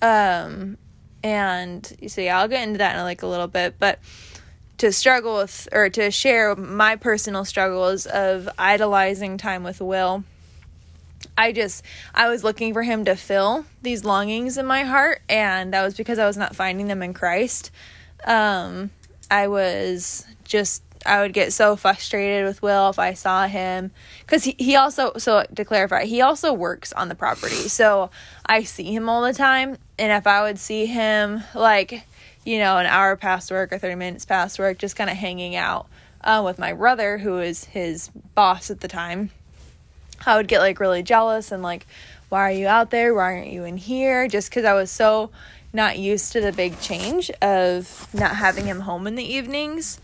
Um, 0.00 0.78
and 1.22 1.96
you 2.00 2.08
see, 2.08 2.28
I'll 2.28 2.48
get 2.48 2.66
into 2.66 2.78
that 2.78 2.96
in 2.96 3.02
like 3.02 3.22
a 3.22 3.26
little 3.26 3.48
bit, 3.48 3.76
but 3.78 3.98
to 4.78 4.92
struggle 4.92 5.36
with 5.36 5.68
or 5.72 5.88
to 5.90 6.10
share 6.10 6.54
my 6.56 6.96
personal 6.96 7.44
struggles 7.44 8.06
of 8.06 8.48
idolizing 8.58 9.36
time 9.38 9.62
with 9.62 9.80
Will. 9.80 10.24
I 11.36 11.52
just 11.52 11.84
I 12.14 12.28
was 12.28 12.44
looking 12.44 12.72
for 12.72 12.82
him 12.82 13.04
to 13.06 13.16
fill 13.16 13.64
these 13.82 14.04
longings 14.04 14.58
in 14.58 14.66
my 14.66 14.84
heart 14.84 15.22
and 15.28 15.72
that 15.72 15.82
was 15.82 15.94
because 15.94 16.18
I 16.18 16.26
was 16.26 16.36
not 16.36 16.54
finding 16.54 16.88
them 16.88 17.02
in 17.02 17.14
Christ. 17.14 17.70
Um 18.24 18.90
I 19.30 19.48
was 19.48 20.26
just 20.44 20.82
I 21.04 21.20
would 21.20 21.32
get 21.32 21.52
so 21.52 21.74
frustrated 21.74 22.44
with 22.44 22.62
Will 22.62 22.90
if 22.90 22.98
I 22.98 23.14
saw 23.14 23.46
him 23.46 23.90
cuz 24.26 24.44
he, 24.44 24.54
he 24.58 24.76
also 24.76 25.12
so 25.16 25.44
to 25.54 25.64
clarify, 25.64 26.04
he 26.04 26.20
also 26.20 26.52
works 26.52 26.92
on 26.92 27.08
the 27.08 27.14
property. 27.14 27.68
So 27.68 28.10
I 28.46 28.62
see 28.62 28.94
him 28.94 29.08
all 29.08 29.22
the 29.22 29.32
time 29.32 29.78
and 29.98 30.12
if 30.12 30.26
I 30.26 30.42
would 30.42 30.58
see 30.58 30.86
him 30.86 31.42
like 31.54 32.04
you 32.44 32.58
know 32.58 32.78
an 32.78 32.86
hour 32.86 33.16
past 33.16 33.50
work 33.50 33.72
or 33.72 33.78
30 33.78 33.94
minutes 33.94 34.24
past 34.24 34.58
work 34.58 34.78
just 34.78 34.96
kind 34.96 35.10
of 35.10 35.16
hanging 35.16 35.56
out 35.56 35.86
uh, 36.22 36.42
with 36.44 36.58
my 36.58 36.72
brother 36.72 37.18
who 37.18 37.38
is 37.38 37.64
his 37.64 38.08
boss 38.34 38.70
at 38.70 38.80
the 38.80 38.88
time 38.88 39.30
I 40.26 40.36
would 40.36 40.48
get 40.48 40.60
like 40.60 40.80
really 40.80 41.02
jealous 41.02 41.52
and 41.52 41.62
like, 41.62 41.86
why 42.28 42.40
are 42.48 42.52
you 42.52 42.66
out 42.66 42.90
there? 42.90 43.14
Why 43.14 43.34
aren't 43.34 43.52
you 43.52 43.64
in 43.64 43.76
here? 43.76 44.26
Just 44.28 44.50
because 44.50 44.64
I 44.64 44.74
was 44.74 44.90
so 44.90 45.30
not 45.72 45.98
used 45.98 46.32
to 46.32 46.40
the 46.40 46.52
big 46.52 46.80
change 46.80 47.30
of 47.40 48.08
not 48.14 48.36
having 48.36 48.66
him 48.66 48.80
home 48.80 49.06
in 49.06 49.14
the 49.14 49.24
evenings. 49.24 50.00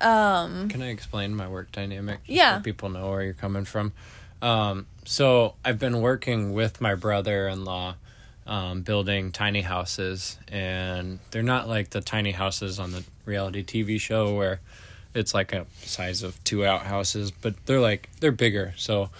Um, 0.00 0.68
Can 0.68 0.82
I 0.82 0.88
explain 0.88 1.34
my 1.34 1.48
work 1.48 1.72
dynamic? 1.72 2.20
Yeah. 2.26 2.58
So 2.58 2.62
people 2.62 2.88
know 2.88 3.10
where 3.10 3.22
you're 3.22 3.34
coming 3.34 3.64
from. 3.64 3.92
Um, 4.40 4.86
so 5.04 5.54
I've 5.64 5.78
been 5.78 6.00
working 6.00 6.52
with 6.52 6.80
my 6.80 6.94
brother-in-law, 6.94 7.96
um, 8.46 8.82
building 8.82 9.32
tiny 9.32 9.62
houses, 9.62 10.38
and 10.46 11.18
they're 11.30 11.42
not 11.42 11.68
like 11.68 11.90
the 11.90 12.00
tiny 12.00 12.30
houses 12.30 12.78
on 12.78 12.92
the 12.92 13.04
reality 13.24 13.64
TV 13.64 14.00
show 14.00 14.34
where 14.34 14.60
it's 15.14 15.34
like 15.34 15.52
a 15.52 15.66
size 15.82 16.22
of 16.22 16.42
two 16.44 16.64
outhouses, 16.64 17.30
but 17.30 17.54
they're 17.66 17.80
like 17.80 18.08
they're 18.20 18.30
bigger. 18.30 18.74
So 18.76 19.10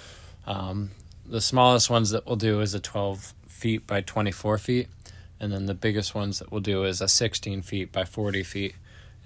um, 0.49 0.91
the 1.27 1.43
smallest 1.43 1.91
ones 1.91 2.11
that 2.11 2.27
we'll 2.27 2.37
do 2.37 2.61
is 2.61 2.75
a 2.75 2.81
12 2.81 3.35
feet 3.47 3.87
by 3.87 4.01
24 4.01 4.57
feet, 4.57 4.89
and 5.39 5.53
then 5.53 5.67
the 5.67 5.75
biggest 5.75 6.15
ones 6.15 6.39
that 6.39 6.51
we'll 6.51 6.63
do 6.63 6.85
is 6.85 7.03
a 7.03 7.07
16 7.07 7.61
feet 7.61 7.93
by 7.93 8.05
40 8.05 8.43
feet, 8.43 8.75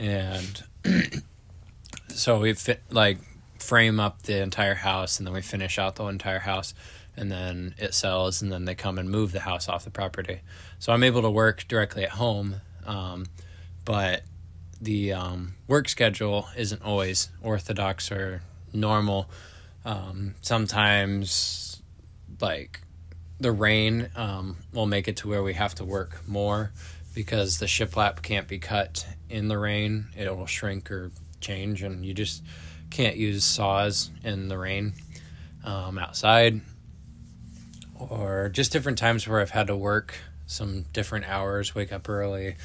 and 0.01 0.65
so 2.09 2.41
we 2.41 2.53
fit 2.55 2.83
like 2.91 3.19
frame 3.61 4.01
up 4.01 4.23
the 4.23 4.43
entire 4.43 4.75
house 4.75 5.19
and 5.19 5.27
then 5.27 5.33
we 5.33 5.41
finish 5.41 5.79
out 5.79 5.95
the 5.95 6.05
entire 6.07 6.41
house 6.41 6.75
and 7.17 7.31
then 7.31 7.75
it 7.79 7.95
sells 7.95 8.43
and 8.43 8.51
then 8.51 8.65
they 8.65 8.75
come 8.75 8.99
and 8.99 9.09
move 9.09 9.31
the 9.31 9.41
house 9.41 9.69
off 9.69 9.85
the 9.85 9.91
property. 9.91 10.41
So 10.81 10.93
i'm 10.93 11.05
able 11.05 11.23
to 11.23 11.31
work 11.31 11.65
directly 11.69 12.03
at 12.03 12.11
home 12.11 12.57
um, 12.87 13.27
but 13.85 14.23
the 14.81 15.13
um, 15.13 15.55
work 15.69 15.89
schedule 15.89 16.49
isn't 16.57 16.83
always 16.83 17.31
orthodox 17.41 18.11
or 18.11 18.43
normal 18.73 19.31
um, 19.85 20.35
sometimes 20.41 21.83
like 22.41 22.81
the 23.41 23.53
rain 23.53 24.09
um, 24.17 24.57
will 24.73 24.87
make 24.87 25.09
it 25.09 25.17
to 25.19 25.29
where 25.29 25.43
we 25.43 25.55
have 25.55 25.75
to 25.77 25.85
work 25.85 26.27
more 26.27 26.73
because 27.15 27.59
the 27.59 27.67
shiplap 27.67 28.23
can't 28.23 28.49
be 28.49 28.59
cut 28.59 29.07
in 29.29 29.49
the 29.49 29.59
rain 29.59 30.07
it 30.17 30.35
will 30.35 30.47
shrink 30.47 30.91
or 30.91 31.11
change 31.41 31.83
and 31.83 32.05
you 32.05 32.15
just 32.15 32.43
can't 32.91 33.17
use 33.17 33.45
saws 33.45 34.11
in 34.23 34.49
the 34.49 34.59
rain 34.59 34.93
um, 35.65 35.99
outside 35.99 36.61
or 37.99 38.49
just 38.49 38.73
different 38.73 38.99
times 38.99 39.27
where 39.27 39.41
I've 39.41 39.51
had 39.51 39.69
to 39.69 39.77
work 39.77 40.15
some 40.47 40.83
different 40.93 41.29
hours, 41.29 41.75
wake 41.75 41.93
up 41.93 42.09
early, 42.09 42.57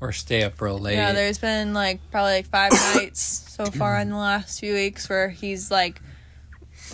or 0.00 0.12
stay 0.12 0.42
up 0.42 0.60
real 0.60 0.78
late. 0.78 0.94
Yeah, 0.94 1.12
there's 1.12 1.38
been 1.38 1.74
like 1.74 2.00
probably 2.10 2.32
like 2.32 2.46
five 2.46 2.72
nights 2.94 3.20
so 3.20 3.66
far 3.66 3.98
in 3.98 4.10
the 4.10 4.16
last 4.16 4.60
few 4.60 4.74
weeks 4.74 5.08
where 5.08 5.28
he's 5.28 5.70
like, 5.70 6.00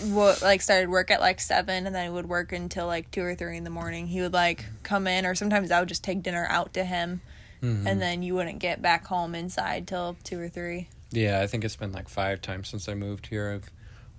wo- 0.00 0.34
like 0.42 0.60
started 0.62 0.88
work 0.88 1.10
at 1.10 1.20
like 1.20 1.40
seven 1.40 1.86
and 1.86 1.94
then 1.94 2.04
he 2.04 2.10
would 2.10 2.28
work 2.28 2.52
until 2.52 2.86
like 2.86 3.10
two 3.10 3.22
or 3.22 3.34
three 3.34 3.56
in 3.56 3.64
the 3.64 3.70
morning. 3.70 4.06
He 4.06 4.20
would 4.20 4.32
like 4.32 4.64
come 4.82 5.06
in, 5.06 5.26
or 5.26 5.34
sometimes 5.34 5.70
I 5.70 5.80
would 5.80 5.88
just 5.88 6.04
take 6.04 6.22
dinner 6.22 6.46
out 6.50 6.72
to 6.74 6.84
him, 6.84 7.20
Mhm. 7.62 7.86
and 7.86 8.00
then 8.00 8.22
you 8.22 8.34
wouldn't 8.34 8.58
get 8.58 8.80
back 8.82 9.06
home 9.06 9.34
inside 9.34 9.86
till 9.86 10.16
two 10.24 10.40
or 10.40 10.48
three. 10.48 10.88
yeah, 11.10 11.40
I 11.40 11.46
think 11.46 11.62
it's 11.64 11.76
been 11.76 11.92
like 11.92 12.08
five 12.08 12.40
times 12.40 12.68
since 12.68 12.88
I 12.88 12.94
moved 12.94 13.26
here. 13.26 13.52
I've 13.52 13.70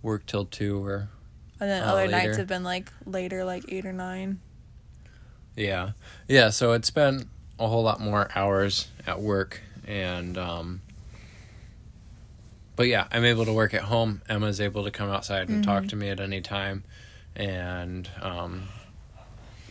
worked 0.04 0.28
till 0.30 0.46
two 0.46 0.84
or 0.86 1.10
And 1.60 1.70
then 1.70 1.84
Oh, 1.84 1.88
other 1.98 2.08
later. 2.08 2.12
nights 2.12 2.38
have 2.38 2.48
been 2.48 2.64
like 2.64 2.92
later, 3.06 3.44
like 3.46 3.64
eight 3.70 3.86
or 3.86 3.94
nine. 3.94 4.40
Yeah. 5.56 5.92
Yeah, 6.28 6.50
so 6.50 6.74
it's 6.74 6.90
been 6.92 7.30
a 7.60 7.68
whole 7.68 7.84
lot 7.84 8.02
more 8.02 8.30
hours 8.36 8.88
at 9.08 9.22
work 9.22 9.62
and 9.88 10.38
um 10.38 10.82
but 12.76 12.88
yeah, 12.88 13.08
I'm 13.12 13.24
able 13.26 13.46
to 13.46 13.54
work 13.54 13.74
at 13.74 13.84
home. 13.84 14.22
Emma's 14.30 14.60
able 14.62 14.84
to 14.84 14.92
come 14.92 15.10
outside 15.10 15.50
and 15.50 15.64
talk 15.64 15.84
Mhm. 15.84 15.90
to 15.90 15.96
me 15.96 16.10
at 16.10 16.20
any 16.20 16.42
time 16.42 16.84
and 17.36 18.10
um 18.22 18.64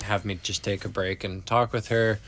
have 0.04 0.24
me 0.24 0.38
just 0.42 0.64
take 0.64 0.84
a 0.84 0.88
break 0.88 1.22
and 1.22 1.46
talk 1.46 1.72
with 1.72 1.88
her 1.88 2.18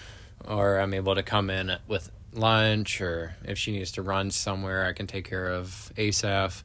or 0.46 0.78
I'm 0.78 0.94
able 0.94 1.14
to 1.16 1.22
come 1.24 1.50
in 1.50 1.76
with 1.88 2.10
lunch 2.32 3.00
or 3.00 3.34
if 3.44 3.58
she 3.58 3.72
needs 3.72 3.90
to 3.92 4.02
run 4.02 4.30
somewhere 4.30 4.84
I 4.86 4.92
can 4.92 5.06
take 5.06 5.24
care 5.28 5.48
of 5.48 5.92
Asaph. 5.96 6.62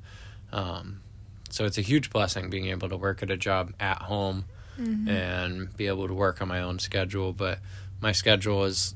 Um 0.52 1.02
so 1.50 1.65
it's 1.65 1.78
a 1.80 1.82
huge 1.82 2.12
blessing 2.12 2.50
being 2.52 2.67
able 2.67 2.89
to 2.89 2.98
work 2.98 3.24
at 3.24 3.32
a 3.32 3.38
job 3.38 3.74
at 3.80 4.04
home 4.04 4.45
and 5.08 5.76
be 5.76 5.88
able 5.88 6.08
to 6.08 6.13
work 6.13 6.41
on 6.41 6.48
my 6.48 6.62
own 6.62 6.80
schedule. 6.80 7.34
But 7.34 7.60
my 8.00 8.12
schedule 8.13 8.63
is 8.65 8.95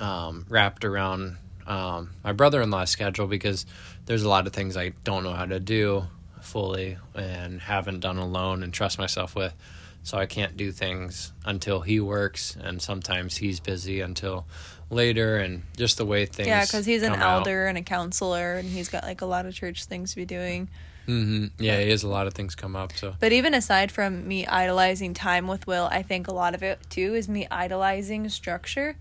um, 0.00 0.44
wrapped 0.48 0.84
around 0.84 1.36
um, 1.66 2.10
my 2.22 2.32
brother 2.32 2.60
in 2.62 2.70
law's 2.70 2.90
schedule 2.90 3.26
because 3.26 3.66
there's 4.06 4.22
a 4.22 4.28
lot 4.28 4.46
of 4.46 4.52
things 4.52 4.76
I 4.76 4.90
don't 5.04 5.24
know 5.24 5.32
how 5.32 5.46
to 5.46 5.60
do 5.60 6.04
fully 6.40 6.98
and 7.14 7.60
haven't 7.60 8.00
done 8.00 8.18
alone 8.18 8.62
and 8.62 8.72
trust 8.72 8.98
myself 8.98 9.34
with. 9.34 9.54
So 10.02 10.18
I 10.18 10.26
can't 10.26 10.54
do 10.54 10.70
things 10.70 11.32
until 11.46 11.80
he 11.80 11.98
works, 11.98 12.58
and 12.60 12.82
sometimes 12.82 13.38
he's 13.38 13.58
busy 13.58 14.02
until 14.02 14.44
later, 14.90 15.38
and 15.38 15.62
just 15.78 15.96
the 15.96 16.04
way 16.04 16.26
things. 16.26 16.46
Yeah, 16.46 16.62
because 16.62 16.84
he's 16.84 17.02
an 17.02 17.12
come 17.12 17.22
out. 17.22 17.38
elder 17.38 17.66
and 17.66 17.78
a 17.78 17.82
counselor, 17.82 18.56
and 18.56 18.68
he's 18.68 18.90
got 18.90 19.04
like 19.04 19.22
a 19.22 19.26
lot 19.26 19.46
of 19.46 19.54
church 19.54 19.86
things 19.86 20.10
to 20.10 20.16
be 20.16 20.26
doing. 20.26 20.68
Mm-hmm. 21.08 21.62
Yeah, 21.62 21.80
he 21.80 21.88
has 21.88 22.02
a 22.02 22.08
lot 22.08 22.26
of 22.26 22.34
things 22.34 22.54
come 22.54 22.76
up. 22.76 22.92
So 22.92 23.14
But 23.18 23.32
even 23.32 23.54
aside 23.54 23.90
from 23.90 24.28
me 24.28 24.46
idolizing 24.46 25.14
time 25.14 25.48
with 25.48 25.66
Will, 25.66 25.88
I 25.90 26.02
think 26.02 26.28
a 26.28 26.34
lot 26.34 26.54
of 26.54 26.62
it 26.62 26.80
too 26.90 27.14
is 27.14 27.26
me 27.26 27.46
idolizing 27.50 28.28
structure. 28.28 28.96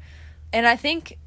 And 0.51 0.67
I 0.67 0.75
think 0.75 1.17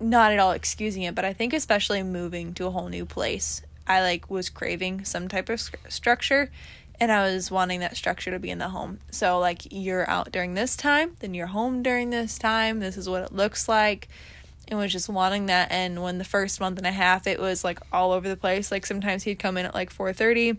not 0.00 0.32
at 0.32 0.38
all 0.38 0.52
excusing 0.52 1.02
it, 1.02 1.14
but 1.14 1.24
I 1.24 1.32
think 1.32 1.52
especially 1.52 2.02
moving 2.02 2.54
to 2.54 2.66
a 2.66 2.70
whole 2.70 2.88
new 2.88 3.06
place, 3.06 3.62
I 3.86 4.02
like 4.02 4.30
was 4.30 4.50
craving 4.50 5.04
some 5.04 5.28
type 5.28 5.48
of 5.48 5.58
stru- 5.58 5.90
structure 5.90 6.50
and 6.98 7.12
I 7.12 7.24
was 7.30 7.50
wanting 7.50 7.80
that 7.80 7.96
structure 7.96 8.30
to 8.30 8.38
be 8.38 8.50
in 8.50 8.58
the 8.58 8.70
home. 8.70 8.98
So 9.10 9.38
like 9.38 9.70
you're 9.70 10.08
out 10.08 10.32
during 10.32 10.54
this 10.54 10.76
time, 10.76 11.16
then 11.20 11.34
you're 11.34 11.48
home 11.48 11.82
during 11.82 12.10
this 12.10 12.38
time. 12.38 12.80
This 12.80 12.96
is 12.96 13.08
what 13.08 13.22
it 13.22 13.32
looks 13.32 13.68
like. 13.68 14.08
And 14.68 14.78
was 14.78 14.90
just 14.90 15.08
wanting 15.08 15.46
that 15.46 15.70
and 15.70 16.02
when 16.02 16.18
the 16.18 16.24
first 16.24 16.58
month 16.58 16.78
and 16.78 16.86
a 16.86 16.92
half 16.92 17.26
it 17.28 17.38
was 17.38 17.62
like 17.62 17.78
all 17.92 18.12
over 18.12 18.28
the 18.28 18.36
place. 18.36 18.70
Like 18.70 18.84
sometimes 18.84 19.22
he'd 19.22 19.38
come 19.38 19.56
in 19.56 19.66
at 19.66 19.74
like 19.74 19.92
4:30 19.92 20.58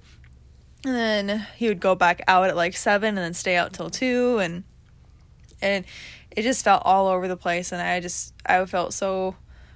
and 0.86 0.96
then 0.96 1.48
he 1.58 1.68
would 1.68 1.80
go 1.80 1.96
back 1.96 2.22
out 2.28 2.48
at 2.48 2.56
like 2.56 2.78
seven 2.78 3.10
and 3.10 3.18
then 3.18 3.34
stay 3.34 3.58
out 3.58 3.74
till 3.74 3.90
two 3.90 4.40
and 4.40 4.64
and 5.62 5.86
it 6.38 6.44
just 6.44 6.64
felt 6.64 6.84
all 6.86 7.08
over 7.08 7.28
the 7.28 7.36
place 7.36 7.72
and 7.72 7.82
i 7.82 8.00
just 8.00 8.34
i 8.46 8.64
felt 8.66 8.94
so 8.94 9.36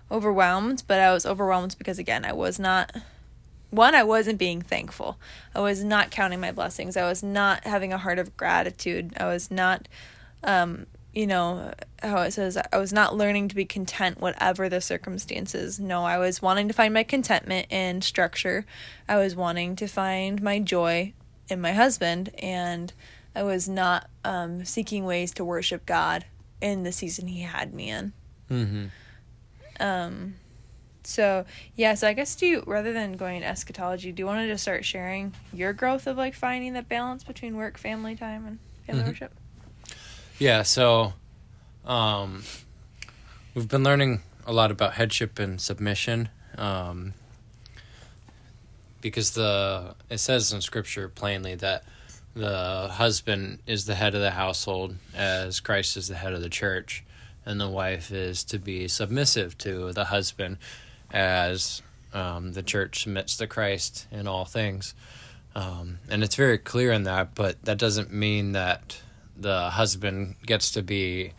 overwhelmed 0.10 0.84
but 0.88 1.00
i 1.00 1.12
was 1.12 1.26
overwhelmed 1.26 1.76
because 1.78 2.00
again 2.00 2.24
i 2.24 2.32
was 2.32 2.60
not 2.60 2.96
one 3.72 3.96
i 3.96 4.04
wasn't 4.04 4.38
being 4.38 4.62
thankful. 4.62 5.18
I 5.56 5.62
was 5.62 5.84
not 5.84 6.12
counting 6.12 6.40
my 6.40 6.52
blessings. 6.52 6.96
I 6.96 7.08
was 7.08 7.24
not 7.24 7.64
having 7.64 7.92
a 7.92 7.98
heart 7.98 8.20
of 8.20 8.38
gratitude. 8.38 9.14
I 9.18 9.26
was 9.26 9.50
not 9.50 9.88
um 10.44 10.86
you 11.14 11.28
know 11.28 11.74
how 12.02 12.22
it 12.22 12.32
says 12.32 12.58
i 12.72 12.78
was 12.78 12.94
not 12.94 13.16
learning 13.16 13.50
to 13.50 13.56
be 13.56 13.66
content 13.66 14.22
whatever 14.22 14.70
the 14.70 14.82
circumstances. 14.82 15.80
No 15.80 16.04
i 16.04 16.18
was 16.18 16.42
wanting 16.42 16.68
to 16.68 16.74
find 16.74 16.94
my 16.94 17.04
contentment 17.04 17.68
in 17.72 18.02
structure. 18.02 18.66
I 19.08 19.18
was 19.18 19.36
wanting 19.36 19.76
to 19.78 19.88
find 19.88 20.42
my 20.42 20.60
joy 20.60 21.14
in 21.50 21.60
my 21.62 21.72
husband 21.72 22.30
and 22.40 22.94
i 23.36 23.44
was 23.44 23.68
not 23.68 24.10
um, 24.24 24.64
seeking 24.66 25.06
ways 25.06 25.34
to 25.34 25.44
worship 25.46 25.86
god 25.86 26.26
in 26.62 26.84
the 26.84 26.92
season 26.92 27.28
he 27.28 27.42
had 27.42 27.74
me 27.74 27.90
in. 27.90 28.14
Hmm 28.48 28.86
um 29.80 30.36
so 31.04 31.44
yeah 31.76 31.96
so 31.96 32.08
i 32.08 32.14
guess 32.14 32.36
do 32.36 32.46
you 32.46 32.64
rather 32.68 32.94
than 32.94 33.14
going 33.14 33.38
into 33.38 33.48
eschatology 33.48 34.12
do 34.12 34.22
you 34.22 34.28
want 34.28 34.40
to 34.40 34.48
just 34.48 34.62
start 34.62 34.86
sharing 34.86 35.34
your 35.52 35.74
growth 35.74 36.06
of 36.06 36.16
like 36.18 36.36
finding 36.36 36.74
that 36.74 36.88
balance 36.88 37.24
between 37.24 37.56
work 37.58 37.78
family 37.80 38.16
time 38.16 38.46
and 38.46 38.60
family 38.86 39.04
Mhm. 39.04 39.08
worship 39.08 39.32
Yeah, 40.38 40.62
so 40.64 41.14
um, 41.86 42.44
we've 43.56 43.68
been 43.68 43.84
learning 43.84 44.22
a 44.46 44.54
lot 44.54 44.70
about 44.72 44.94
headship 44.94 45.40
and 45.40 45.60
submission 45.60 46.30
um, 46.58 47.14
because 49.02 49.32
the 49.32 49.96
it 50.10 50.20
says 50.20 50.52
in 50.54 50.62
scripture 50.62 51.10
plainly 51.10 51.56
that 51.56 51.84
the 52.34 52.88
husband 52.92 53.60
is 53.68 53.86
the 53.86 53.96
head 53.96 54.16
of 54.16 54.22
the 54.22 54.32
household 54.32 54.96
as 55.16 55.60
Christ 55.60 55.98
is 55.98 56.08
the 56.08 56.16
head 56.16 56.34
of 56.34 56.42
the 56.42 56.50
church 56.50 57.04
and 57.46 57.60
the 57.60 57.70
wife 57.70 58.12
is 58.12 58.44
to 58.46 58.60
be 58.60 58.88
submissive 58.88 59.58
to 59.60 59.92
the 59.94 60.06
husband 60.06 60.58
as 61.12 61.82
um, 62.14 62.54
the 62.54 62.64
church 62.64 63.04
submits 63.04 63.38
to 63.38 63.48
Christ 63.48 64.08
in 64.12 64.28
all 64.28 64.46
things. 64.46 64.94
Um, 65.56 66.00
and 66.10 66.24
it's 66.24 66.36
very 66.36 66.58
clear 66.58 66.92
in 66.92 67.04
that, 67.04 67.36
but 67.36 67.62
that 67.66 67.78
doesn't 67.78 68.14
mean 68.14 68.54
that 68.54 69.02
the 69.36 69.72
husband 69.72 70.36
gets 70.46 70.72
to 70.72 70.82
be 70.82 71.34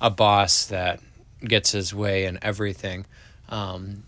a 0.00 0.10
boss 0.10 0.66
that 0.66 1.00
gets 1.44 1.72
his 1.72 1.92
way 1.92 2.24
in 2.24 2.38
everything, 2.40 3.04
um, 3.48 4.04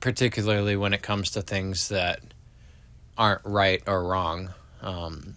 particularly 0.00 0.76
when 0.76 0.92
it 0.92 1.02
comes 1.02 1.30
to 1.30 1.42
things 1.42 1.88
that 1.88 2.20
aren't 3.16 3.40
right 3.44 3.82
or 3.86 4.04
wrong. 4.04 4.50
Um, 4.82 5.36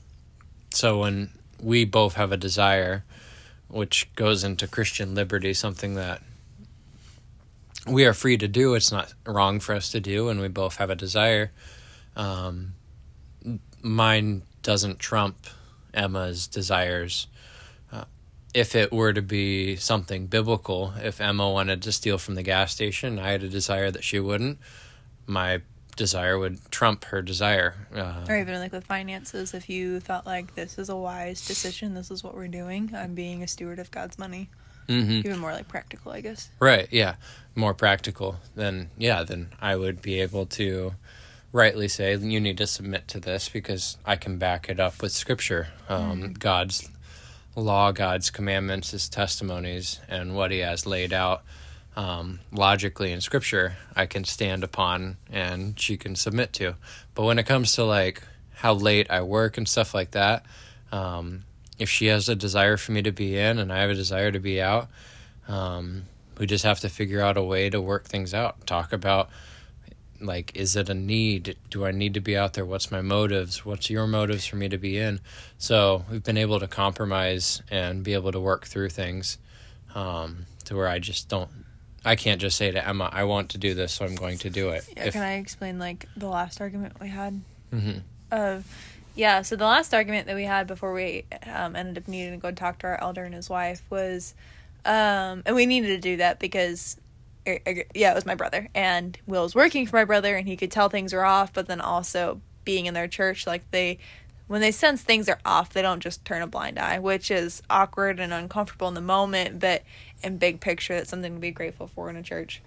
so 0.78 1.00
when 1.00 1.32
we 1.60 1.86
both 1.86 2.14
have 2.14 2.32
a 2.32 2.38
desire, 2.38 3.04
which 3.68 4.14
goes 4.14 4.44
into 4.44 4.68
Christian 4.68 5.16
liberty, 5.16 5.56
something 5.56 5.96
that 5.96 6.22
we 7.88 8.06
are 8.06 8.14
free 8.14 8.38
to 8.38 8.48
do, 8.48 8.76
it's 8.76 8.92
not 8.92 9.12
wrong 9.26 9.60
for 9.60 9.74
us 9.74 9.90
to 9.92 10.00
do, 10.00 10.30
and 10.30 10.40
we 10.40 10.50
both 10.50 10.78
have 10.78 10.92
a 10.92 10.96
desire. 10.96 11.52
Um, 12.16 12.74
mine 13.82 14.44
doesn't 14.62 15.00
trump 15.00 15.48
Emma's 15.96 16.46
desires. 16.46 17.26
Uh, 17.92 18.06
if 18.54 18.76
it 18.76 18.94
were 18.94 19.14
to 19.14 19.22
be 19.24 19.78
something 19.78 20.28
biblical, 20.28 20.94
if 21.02 21.20
Emma 21.20 21.50
wanted 21.50 21.82
to 21.82 21.92
steal 21.92 22.20
from 22.20 22.36
the 22.36 22.44
gas 22.44 22.72
station, 22.72 23.18
I 23.18 23.32
had 23.32 23.42
a 23.42 23.50
desire 23.50 23.90
that 23.90 24.04
she 24.04 24.20
wouldn't. 24.20 24.60
My 25.26 25.62
desire 25.98 26.40
would 26.40 26.60
trump 26.72 27.04
her 27.06 27.22
desire. 27.22 27.76
Uh, 27.94 28.26
or 28.30 28.38
even 28.38 28.60
like 28.60 28.72
with 28.72 28.86
finances 28.86 29.54
if 29.54 29.70
you 29.70 30.00
thought 30.00 30.26
like 30.26 30.56
this 30.56 30.78
is 30.78 30.88
a 30.88 30.96
wise 30.96 31.46
decision 31.46 31.94
this 31.94 32.10
is 32.10 32.24
what 32.24 32.34
we're 32.36 32.48
doing 32.48 32.90
i'm 32.96 33.14
being 33.14 33.44
a 33.44 33.48
steward 33.48 33.80
of 33.80 33.92
god's 33.92 34.18
money 34.18 34.50
mhm. 34.88 35.26
even 35.26 35.40
more 35.40 35.52
like 35.52 35.68
practical 35.68 36.12
i 36.12 36.22
guess 36.22 36.50
Right, 36.60 36.88
yeah. 36.92 37.16
More 37.56 37.74
practical, 37.74 38.38
then 38.56 38.92
yeah, 38.98 39.24
then 39.24 39.50
I 39.60 39.76
would 39.76 40.02
be 40.02 40.22
able 40.22 40.46
to 40.48 40.94
rightly 41.52 41.88
say 41.88 42.16
you 42.16 42.40
need 42.40 42.58
to 42.58 42.68
submit 42.68 43.08
to 43.10 43.20
this 43.20 43.50
because 43.50 43.98
I 44.06 44.16
can 44.16 44.38
back 44.38 44.70
it 44.70 44.80
up 44.80 45.02
with 45.02 45.12
scripture. 45.12 45.70
Um, 45.90 46.34
God's 46.34 46.88
law, 47.56 47.92
God's 47.92 48.30
commandments, 48.30 48.92
his 48.92 49.10
testimonies, 49.10 50.00
and 50.08 50.36
what 50.36 50.52
he 50.52 50.60
has 50.60 50.86
laid 50.86 51.14
out 51.14 51.42
um, 51.98 52.40
logically 52.52 53.12
in 53.12 53.22
scripture, 53.22 53.76
I 53.96 54.06
can 54.06 54.24
stand 54.24 54.64
upon 54.64 55.18
and 55.32 55.78
she 55.80 55.98
can 55.98 56.16
submit 56.16 56.54
to. 56.54 56.76
But 57.16 57.24
when 57.24 57.40
it 57.40 57.48
comes 57.48 57.74
to 57.74 57.84
like 57.84 58.22
how 58.54 58.76
late 58.76 59.10
I 59.10 59.24
work 59.24 59.58
and 59.58 59.68
stuff 59.68 59.96
like 59.96 60.12
that, 60.12 60.46
um, 60.92 61.44
if 61.80 61.90
she 61.90 62.06
has 62.06 62.30
a 62.30 62.36
desire 62.36 62.78
for 62.78 62.92
me 62.92 63.02
to 63.02 63.12
be 63.12 63.36
in 63.36 63.58
and 63.58 63.74
I 63.74 63.80
have 63.80 63.90
a 63.90 63.96
desire 63.96 64.32
to 64.32 64.40
be 64.40 64.62
out, 64.62 64.90
um, 65.48 66.04
we 66.38 66.46
just 66.46 66.64
have 66.66 66.80
to 66.82 66.90
figure 66.90 67.20
out 67.20 67.36
a 67.36 67.42
way 67.42 67.68
to 67.72 67.82
work 67.82 68.06
things 68.06 68.32
out. 68.32 68.68
Talk 68.68 68.94
about 68.94 69.32
like, 70.22 70.56
is 70.56 70.76
it 70.76 70.90
a 70.90 70.94
need? 70.94 71.58
Do 71.72 71.84
I 71.84 71.90
need 71.90 72.14
to 72.14 72.20
be 72.20 72.38
out 72.38 72.54
there? 72.54 72.66
What's 72.66 72.92
my 72.92 73.02
motives? 73.02 73.66
What's 73.66 73.90
your 73.90 74.06
motives 74.06 74.46
for 74.46 74.56
me 74.56 74.70
to 74.70 74.78
be 74.78 75.00
in? 75.00 75.20
So 75.58 76.06
we've 76.12 76.24
been 76.24 76.38
able 76.38 76.60
to 76.60 76.68
compromise 76.68 77.64
and 77.72 78.04
be 78.04 78.14
able 78.14 78.32
to 78.34 78.40
work 78.40 78.68
through 78.68 78.90
things 78.90 79.40
um, 79.96 80.46
to 80.66 80.76
where 80.76 80.88
I 80.88 81.00
just 81.00 81.28
don't. 81.28 81.50
I 82.06 82.16
can't 82.16 82.40
just 82.40 82.58
say 82.58 82.72
to 82.72 82.88
Emma, 82.88 83.10
"I 83.12 83.24
want 83.26 83.50
to 83.50 83.58
do 83.58 83.74
this, 83.74 83.94
so 83.94 84.06
I'm 84.06 84.16
going 84.16 84.38
to 84.40 84.50
do 84.50 84.70
it." 84.70 84.88
yeah 84.96 85.06
If- 85.06 85.14
can 85.14 85.22
i 85.24 85.36
explain 85.36 85.80
like 85.80 86.08
the 86.16 86.28
last 86.28 86.62
argument 86.62 87.00
we 87.02 87.10
had 87.10 87.42
Mhm. 87.74 88.02
of 88.32 88.66
yeah, 89.16 89.42
so 89.42 89.56
the 89.56 89.66
last 89.66 89.96
argument 89.96 90.28
that 90.28 90.36
we 90.36 90.44
had 90.44 90.68
before 90.68 90.94
we 90.94 91.26
um, 91.52 91.76
ended 91.76 91.98
up 91.98 92.08
needing 92.08 92.34
to 92.34 92.38
go 92.38 92.52
talk 92.52 92.78
to 92.80 92.88
our 92.88 93.02
elder 93.02 93.24
and 93.24 93.34
his 93.34 93.50
wife 93.50 93.82
was, 93.90 94.36
um, 94.86 95.42
and 95.46 95.56
we 95.56 95.66
needed 95.66 95.88
to 95.88 95.98
do 95.98 96.18
that 96.18 96.38
because, 96.40 96.98
er, 97.48 97.58
er, 97.68 97.84
yeah, 97.96 98.12
it 98.12 98.14
was 98.16 98.28
my 98.28 98.36
brother, 98.36 98.70
and 98.76 99.18
Will 99.26 99.42
was 99.42 99.56
working 99.56 99.88
for 99.88 99.96
my 99.96 100.06
brother, 100.06 100.36
and 100.36 100.48
he 100.48 100.56
could 100.56 100.70
tell 100.70 100.88
things 100.88 101.14
were 101.14 101.26
off, 101.26 101.52
but 101.52 101.68
then 101.68 101.82
also 101.82 102.42
being 102.64 102.86
in 102.86 102.94
their 102.94 103.08
church, 103.08 103.48
like 103.48 103.64
they, 103.72 103.98
when 104.48 104.62
they 104.62 104.72
sense 104.72 105.02
things 105.02 105.28
are 105.28 105.40
off, 105.46 105.74
they 105.74 105.82
don't 105.82 106.00
just 106.00 106.24
turn 106.26 106.42
a 106.42 106.48
blind 106.48 106.80
eye, 106.80 107.00
which 107.00 107.30
is 107.30 107.62
awkward 107.70 108.20
and 108.20 108.34
uncomfortable 108.34 108.88
in 108.88 108.94
the 108.94 109.02
moment, 109.02 109.60
but 109.60 109.84
in 110.24 110.38
big 110.38 110.62
picture, 110.62 110.96
that's 110.96 111.10
something 111.10 111.36
to 111.36 111.40
be 111.40 111.52
grateful 111.52 111.88
for 111.88 112.10
in 112.10 112.16
a 112.16 112.24
church. 112.24 112.62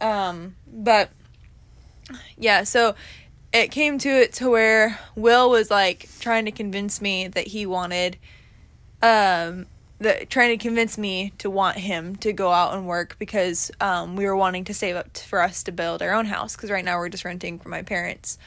Um, 0.00 0.56
but 0.66 1.10
yeah, 2.36 2.64
so 2.64 2.94
it 3.52 3.70
came 3.70 3.98
to 3.98 4.08
it 4.08 4.32
to 4.34 4.50
where 4.50 4.98
Will 5.14 5.50
was 5.50 5.70
like 5.70 6.08
trying 6.20 6.46
to 6.46 6.50
convince 6.50 7.00
me 7.00 7.28
that 7.28 7.48
he 7.48 7.66
wanted 7.66 8.18
um 9.02 9.66
that 9.98 10.28
trying 10.30 10.56
to 10.56 10.62
convince 10.62 10.98
me 10.98 11.32
to 11.38 11.48
want 11.50 11.76
him 11.76 12.16
to 12.16 12.32
go 12.32 12.50
out 12.50 12.74
and 12.74 12.86
work 12.86 13.16
because 13.18 13.70
um 13.80 14.16
we 14.16 14.24
were 14.24 14.36
wanting 14.36 14.64
to 14.64 14.74
save 14.74 14.96
up 14.96 15.12
t- 15.12 15.24
for 15.26 15.40
us 15.40 15.62
to 15.62 15.72
build 15.72 16.02
our 16.02 16.12
own 16.12 16.26
house 16.26 16.56
cuz 16.56 16.70
right 16.70 16.84
now 16.84 16.98
we're 16.98 17.08
just 17.08 17.24
renting 17.24 17.58
from 17.58 17.70
my 17.70 17.82
parents. 17.82 18.38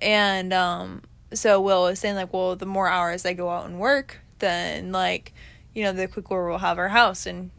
And 0.00 0.52
um 0.52 1.02
so 1.34 1.60
Will 1.60 1.84
was 1.84 1.98
saying 1.98 2.16
like 2.16 2.32
well 2.32 2.56
the 2.56 2.66
more 2.66 2.88
hours 2.88 3.24
I 3.24 3.32
go 3.32 3.50
out 3.50 3.66
and 3.66 3.78
work 3.78 4.18
then 4.38 4.92
like 4.92 5.32
you 5.74 5.84
know 5.84 5.92
the 5.92 6.08
quicker 6.08 6.48
we'll 6.48 6.58
have 6.58 6.78
our 6.78 6.88
house 6.88 7.26
and 7.26 7.50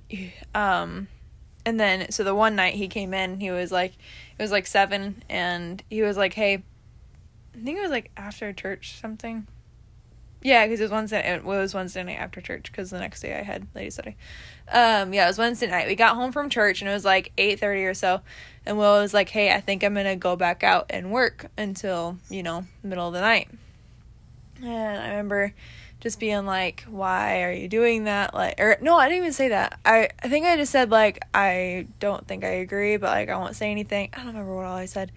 um 0.54 1.08
and 1.66 1.80
then 1.80 2.12
so 2.12 2.24
the 2.24 2.36
one 2.36 2.56
night 2.56 2.76
he 2.76 2.88
came 2.88 3.14
in 3.14 3.40
he 3.40 3.52
was 3.52 3.72
like 3.72 3.94
it 4.38 4.42
was 4.42 4.52
like 4.52 4.68
7 4.68 5.24
and 5.30 5.84
he 5.90 6.02
was 6.02 6.18
like 6.18 6.34
hey 6.34 6.64
I 7.56 7.64
think 7.64 7.78
it 7.78 7.82
was 7.82 7.92
like 7.92 8.12
after 8.18 8.52
church 8.52 9.00
something. 9.00 9.48
Yeah, 10.42 10.66
because 10.66 10.82
it 10.82 10.84
was 10.84 10.92
Wednesday. 10.92 11.36
It 11.36 11.44
was 11.44 11.74
Wednesday 11.74 12.04
night 12.04 12.20
after 12.20 12.42
church 12.42 12.72
because 12.72 12.90
the 12.90 13.00
next 13.00 13.22
day 13.22 13.38
I 13.38 13.44
had 13.44 13.66
lady 13.74 13.90
study. 13.92 14.18
Um, 14.70 15.14
yeah, 15.14 15.24
it 15.24 15.28
was 15.28 15.38
Wednesday 15.38 15.68
night. 15.68 15.88
We 15.88 15.96
got 15.96 16.16
home 16.16 16.34
from 16.34 16.50
church 16.50 16.82
and 16.82 16.90
it 16.90 16.94
was 16.94 17.06
like 17.06 17.32
eight 17.38 17.60
thirty 17.60 17.86
or 17.86 17.94
so, 17.94 18.22
and 18.66 18.78
Will 18.78 19.00
was 19.00 19.14
like, 19.14 19.30
"Hey, 19.30 19.54
I 19.54 19.62
think 19.62 19.84
I'm 19.84 19.94
gonna 19.94 20.18
go 20.18 20.36
back 20.36 20.64
out 20.64 20.88
and 20.90 21.12
work 21.12 21.50
until 21.58 22.18
you 22.30 22.44
know 22.44 22.66
middle 22.84 23.08
of 23.08 23.14
the 23.14 23.22
night." 23.22 23.50
And 24.63 24.99
I 24.99 25.10
remember 25.10 25.54
just 25.99 26.19
being 26.19 26.45
like, 26.45 26.84
"Why 26.89 27.43
are 27.43 27.52
you 27.52 27.67
doing 27.67 28.06
that?" 28.06 28.34
Like, 28.34 28.60
or 28.60 28.78
no, 28.82 28.97
I 28.97 29.08
didn't 29.08 29.19
even 29.19 29.34
say 29.34 29.49
that. 29.49 29.80
I 29.86 30.10
I 30.21 30.30
think 30.30 30.45
I 30.45 30.56
just 30.56 30.71
said 30.71 30.91
like, 30.91 31.19
"I 31.34 31.88
don't 31.99 32.28
think 32.28 32.43
I 32.43 32.49
agree," 32.49 32.97
but 32.97 33.10
like 33.10 33.30
I 33.30 33.38
won't 33.38 33.56
say 33.56 33.71
anything. 33.71 34.10
I 34.13 34.17
don't 34.17 34.28
remember 34.28 34.56
what 34.56 34.65
all 34.65 34.76
I 34.76 34.86
said. 34.86 35.12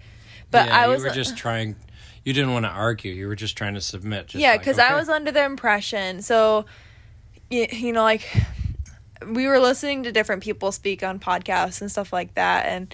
But 0.51 0.67
yeah, 0.67 0.83
I 0.83 0.87
was 0.87 0.99
you 0.99 1.05
were 1.05 1.11
uh, 1.11 1.15
just 1.15 1.37
trying. 1.37 1.75
You 2.23 2.33
didn't 2.33 2.53
want 2.53 2.65
to 2.65 2.69
argue. 2.69 3.13
You 3.13 3.27
were 3.27 3.35
just 3.35 3.57
trying 3.57 3.73
to 3.75 3.81
submit. 3.81 4.27
Just 4.27 4.41
yeah, 4.41 4.51
like, 4.51 4.61
because 4.61 4.79
okay. 4.79 4.87
I 4.87 4.95
was 4.95 5.09
under 5.09 5.31
the 5.31 5.45
impression. 5.45 6.21
So, 6.21 6.65
you, 7.49 7.67
you 7.71 7.93
know, 7.93 8.03
like 8.03 8.27
we 9.25 9.47
were 9.47 9.59
listening 9.59 10.03
to 10.03 10.11
different 10.11 10.43
people 10.43 10.71
speak 10.71 11.03
on 11.03 11.19
podcasts 11.19 11.81
and 11.81 11.91
stuff 11.91 12.13
like 12.13 12.33
that, 12.35 12.65
and 12.65 12.93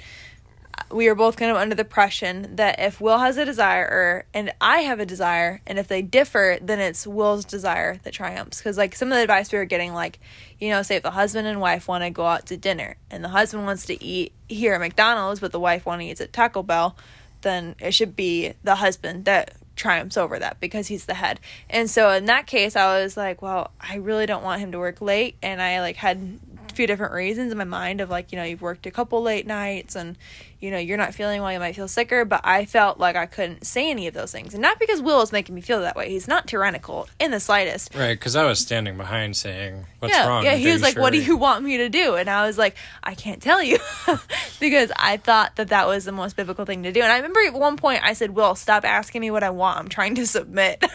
we 0.91 1.07
are 1.07 1.15
both 1.15 1.37
kind 1.37 1.51
of 1.51 1.57
under 1.57 1.75
the 1.75 1.83
impression 1.83 2.55
that 2.55 2.79
if 2.79 3.01
Will 3.01 3.17
has 3.19 3.37
a 3.37 3.45
desire 3.45 4.25
and 4.33 4.53
I 4.61 4.79
have 4.79 4.99
a 4.99 5.05
desire, 5.05 5.61
and 5.65 5.79
if 5.79 5.87
they 5.87 6.01
differ, 6.01 6.57
then 6.61 6.79
it's 6.79 7.07
Will's 7.07 7.45
desire 7.45 7.99
that 8.03 8.13
triumphs. 8.13 8.59
Because 8.59 8.77
like 8.77 8.95
some 8.95 9.09
of 9.09 9.15
the 9.15 9.21
advice 9.21 9.51
we 9.51 9.57
were 9.57 9.65
getting, 9.65 9.93
like 9.93 10.19
you 10.59 10.69
know, 10.69 10.81
say 10.81 10.95
if 10.95 11.03
the 11.03 11.11
husband 11.11 11.47
and 11.47 11.59
wife 11.59 11.87
want 11.87 12.03
to 12.03 12.09
go 12.09 12.25
out 12.25 12.45
to 12.47 12.57
dinner, 12.57 12.95
and 13.09 13.23
the 13.23 13.29
husband 13.29 13.65
wants 13.65 13.85
to 13.87 14.03
eat 14.03 14.33
here 14.47 14.73
at 14.73 14.79
McDonald's, 14.79 15.39
but 15.39 15.51
the 15.51 15.59
wife 15.59 15.85
wants 15.85 16.03
to 16.03 16.11
eat 16.11 16.21
at 16.21 16.33
Taco 16.33 16.63
Bell 16.63 16.95
then 17.43 17.75
it 17.79 17.93
should 17.93 18.15
be 18.15 18.53
the 18.63 18.75
husband 18.75 19.25
that 19.25 19.53
triumphs 19.75 20.17
over 20.17 20.39
that 20.39 20.59
because 20.59 20.87
he's 20.87 21.05
the 21.05 21.13
head. 21.13 21.39
And 21.69 21.89
so 21.89 22.09
in 22.11 22.25
that 22.25 22.47
case, 22.47 22.75
I 22.75 23.01
was 23.01 23.15
like, 23.15 23.41
well, 23.41 23.71
I 23.79 23.97
really 23.97 24.25
don't 24.25 24.43
want 24.43 24.61
him 24.61 24.71
to 24.71 24.79
work 24.79 25.01
late. 25.01 25.35
And 25.43 25.61
I 25.61 25.81
like 25.81 25.95
had 25.95 26.39
few 26.73 26.87
different 26.87 27.13
reasons 27.13 27.51
in 27.51 27.57
my 27.57 27.63
mind 27.63 28.01
of 28.01 28.09
like, 28.09 28.31
you 28.31 28.37
know, 28.37 28.43
you've 28.43 28.61
worked 28.61 28.85
a 28.85 28.91
couple 28.91 29.21
late 29.21 29.47
nights 29.47 29.95
and, 29.95 30.17
you 30.59 30.71
know, 30.71 30.77
you're 30.77 30.97
not 30.97 31.13
feeling 31.13 31.41
well, 31.41 31.51
you 31.51 31.59
might 31.59 31.75
feel 31.75 31.87
sicker. 31.87 32.25
But 32.25 32.41
I 32.43 32.65
felt 32.65 32.99
like 32.99 33.15
I 33.15 33.25
couldn't 33.25 33.65
say 33.65 33.89
any 33.89 34.07
of 34.07 34.13
those 34.13 34.31
things. 34.31 34.53
And 34.53 34.61
not 34.61 34.79
because 34.79 35.01
Will 35.01 35.21
is 35.21 35.31
making 35.31 35.55
me 35.55 35.61
feel 35.61 35.81
that 35.81 35.95
way. 35.95 36.09
He's 36.09 36.27
not 36.27 36.47
tyrannical 36.47 37.07
in 37.19 37.31
the 37.31 37.39
slightest. 37.39 37.93
right 37.95 38.17
because 38.17 38.35
I 38.35 38.45
was 38.45 38.59
standing 38.59 38.97
behind 38.97 39.35
saying, 39.35 39.85
"What's 39.99 40.13
yeah, 40.13 40.27
wrong?" 40.27 40.43
yeah. 40.43 40.55
He 40.55 40.71
was 40.71 40.81
like, 40.81 40.97
"What 40.97 41.13
do 41.13 41.21
you 41.21 41.37
want 41.37 41.63
me 41.63 41.77
to 41.77 41.89
do?" 41.89 42.15
And 42.15 42.29
I 42.29 42.45
was 42.45 42.57
like, 42.57 42.75
"I 43.03 43.15
can't 43.15 43.41
tell 43.41 43.61
you," 43.61 43.77
because 44.59 44.91
I 44.95 45.17
thought 45.17 45.55
that 45.57 45.69
that 45.69 45.87
was 45.87 46.05
the 46.05 46.11
most 46.11 46.35
biblical 46.35 46.65
thing 46.65 46.83
to 46.83 46.91
do. 46.91 47.01
And 47.01 47.11
I 47.11 47.17
remember 47.17 47.41
at 47.41 47.53
one 47.53 47.77
point 47.77 48.01
I 48.03 48.13
said, 48.13 48.31
"Will, 48.31 48.55
stop 48.55 48.85
asking 48.85 49.21
me 49.21 49.31
what 49.31 49.43
I 49.43 49.49
want. 49.49 49.79
I'm 49.79 49.89
trying 49.89 50.15
to 50.15 50.27
submit." 50.27 50.83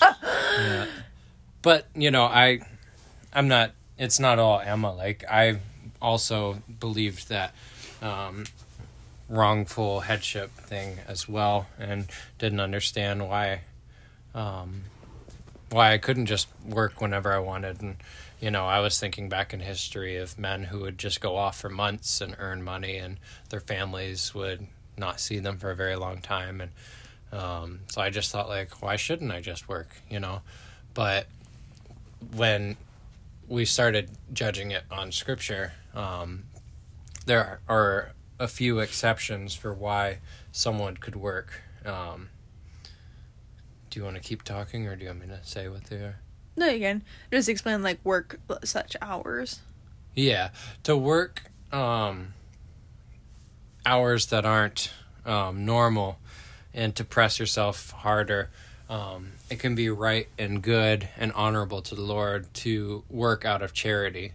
Yeah. 0.00 0.86
But 1.62 1.86
you 1.94 2.10
know, 2.10 2.24
I, 2.24 2.60
I'm 3.32 3.48
not. 3.48 3.72
It's 3.98 4.18
not 4.18 4.38
all 4.38 4.60
Emma. 4.60 4.92
Like 4.92 5.24
I 5.30 5.58
also 6.02 6.62
believed 6.80 7.28
that 7.28 7.54
um, 8.02 8.44
wrongful 9.28 10.00
headship 10.00 10.50
thing 10.52 10.98
as 11.06 11.28
well, 11.28 11.66
and 11.78 12.06
didn't 12.38 12.60
understand 12.60 13.28
why, 13.28 13.60
um, 14.34 14.84
why 15.70 15.92
I 15.92 15.98
couldn't 15.98 16.26
just 16.26 16.48
work 16.64 17.00
whenever 17.00 17.32
I 17.32 17.38
wanted. 17.38 17.80
And 17.82 17.96
you 18.40 18.50
know, 18.50 18.66
I 18.66 18.80
was 18.80 18.98
thinking 18.98 19.28
back 19.28 19.54
in 19.54 19.60
history 19.60 20.16
of 20.16 20.38
men 20.38 20.64
who 20.64 20.80
would 20.80 20.98
just 20.98 21.20
go 21.20 21.36
off 21.36 21.60
for 21.60 21.70
months 21.70 22.20
and 22.20 22.34
earn 22.38 22.62
money, 22.62 22.96
and 22.96 23.18
their 23.50 23.60
families 23.60 24.34
would 24.34 24.66
not 24.96 25.20
see 25.20 25.38
them 25.38 25.58
for 25.58 25.70
a 25.70 25.76
very 25.76 25.96
long 25.96 26.20
time, 26.20 26.60
and 26.60 26.70
um, 27.32 27.80
so 27.88 28.00
I 28.00 28.10
just 28.10 28.30
thought 28.30 28.48
like, 28.48 28.82
why 28.82 28.96
shouldn't 28.96 29.32
I 29.32 29.40
just 29.40 29.68
work? 29.68 29.88
You 30.10 30.20
know, 30.20 30.42
but 30.92 31.26
when 32.34 32.76
we 33.48 33.64
started 33.64 34.10
judging 34.32 34.70
it 34.70 34.84
on 34.90 35.12
scripture, 35.12 35.72
um, 35.94 36.44
there 37.26 37.60
are 37.68 38.12
a 38.38 38.48
few 38.48 38.80
exceptions 38.80 39.54
for 39.54 39.72
why 39.72 40.18
someone 40.52 40.96
could 40.96 41.16
work. 41.16 41.62
Um, 41.84 42.30
do 43.90 44.00
you 44.00 44.04
want 44.04 44.16
to 44.16 44.22
keep 44.22 44.42
talking, 44.42 44.86
or 44.86 44.96
do 44.96 45.02
you 45.02 45.08
want 45.08 45.20
me 45.20 45.26
to 45.28 45.40
say 45.42 45.68
what 45.68 45.84
they 45.84 45.96
are? 45.96 46.16
no, 46.56 46.68
you 46.68 46.80
can 46.80 47.02
just 47.32 47.48
explain 47.48 47.82
like 47.82 47.98
work 48.04 48.38
such 48.62 48.96
hours. 49.02 49.60
Yeah, 50.14 50.50
to 50.84 50.96
work 50.96 51.50
um, 51.72 52.34
hours 53.84 54.26
that 54.26 54.44
aren't 54.44 54.92
um, 55.26 55.64
normal 55.64 56.18
and 56.72 56.94
to 56.96 57.04
press 57.04 57.38
yourself 57.38 57.90
harder. 57.90 58.50
It 59.50 59.58
can 59.58 59.74
be 59.74 59.90
right 59.90 60.28
and 60.38 60.62
good 60.62 61.08
and 61.16 61.32
honorable 61.32 61.82
to 61.82 61.94
the 61.94 62.02
Lord 62.02 62.52
to 62.54 63.04
work 63.10 63.44
out 63.44 63.62
of 63.62 63.72
charity. 63.72 64.32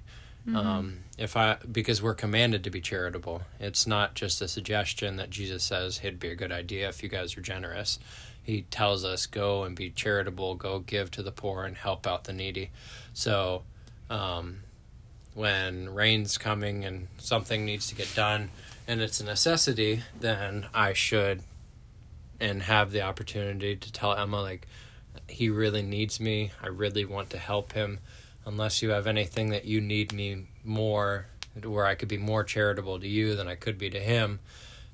Um, 0.55 0.99
if 1.17 1.35
I 1.37 1.57
because 1.71 2.01
we're 2.01 2.15
commanded 2.15 2.63
to 2.63 2.69
be 2.69 2.81
charitable. 2.81 3.43
It's 3.59 3.85
not 3.85 4.15
just 4.15 4.41
a 4.41 4.47
suggestion 4.47 5.17
that 5.17 5.29
Jesus 5.29 5.63
says 5.63 5.99
it'd 6.01 6.19
be 6.19 6.29
a 6.29 6.35
good 6.35 6.51
idea 6.51 6.89
if 6.89 7.03
you 7.03 7.09
guys 7.09 7.37
are 7.37 7.41
generous. 7.41 7.99
He 8.41 8.63
tells 8.63 9.05
us 9.05 9.27
go 9.27 9.63
and 9.63 9.75
be 9.75 9.91
charitable, 9.91 10.55
go 10.55 10.79
give 10.79 11.11
to 11.11 11.21
the 11.21 11.31
poor 11.31 11.65
and 11.65 11.75
help 11.75 12.07
out 12.07 12.23
the 12.23 12.33
needy. 12.33 12.71
So, 13.13 13.63
um, 14.09 14.61
when 15.35 15.93
rain's 15.93 16.37
coming 16.37 16.83
and 16.83 17.07
something 17.17 17.63
needs 17.63 17.87
to 17.89 17.95
get 17.95 18.11
done 18.15 18.49
and 18.87 19.01
it's 19.01 19.19
a 19.19 19.25
necessity, 19.25 20.01
then 20.19 20.67
I 20.73 20.93
should 20.93 21.43
and 22.39 22.63
have 22.63 22.91
the 22.91 23.01
opportunity 23.01 23.75
to 23.75 23.91
tell 23.91 24.15
Emma 24.15 24.41
like 24.41 24.67
he 25.29 25.49
really 25.49 25.81
needs 25.81 26.19
me. 26.19 26.51
I 26.61 26.67
really 26.67 27.05
want 27.05 27.29
to 27.31 27.37
help 27.37 27.73
him. 27.73 27.99
Unless 28.45 28.81
you 28.81 28.89
have 28.89 29.07
anything 29.07 29.49
that 29.49 29.65
you 29.65 29.81
need 29.81 30.13
me 30.13 30.47
more 30.63 31.27
where 31.63 31.85
I 31.85 31.95
could 31.95 32.07
be 32.07 32.17
more 32.17 32.43
charitable 32.43 32.99
to 32.99 33.07
you 33.07 33.35
than 33.35 33.47
I 33.47 33.55
could 33.55 33.77
be 33.77 33.89
to 33.89 33.99
him, 33.99 34.39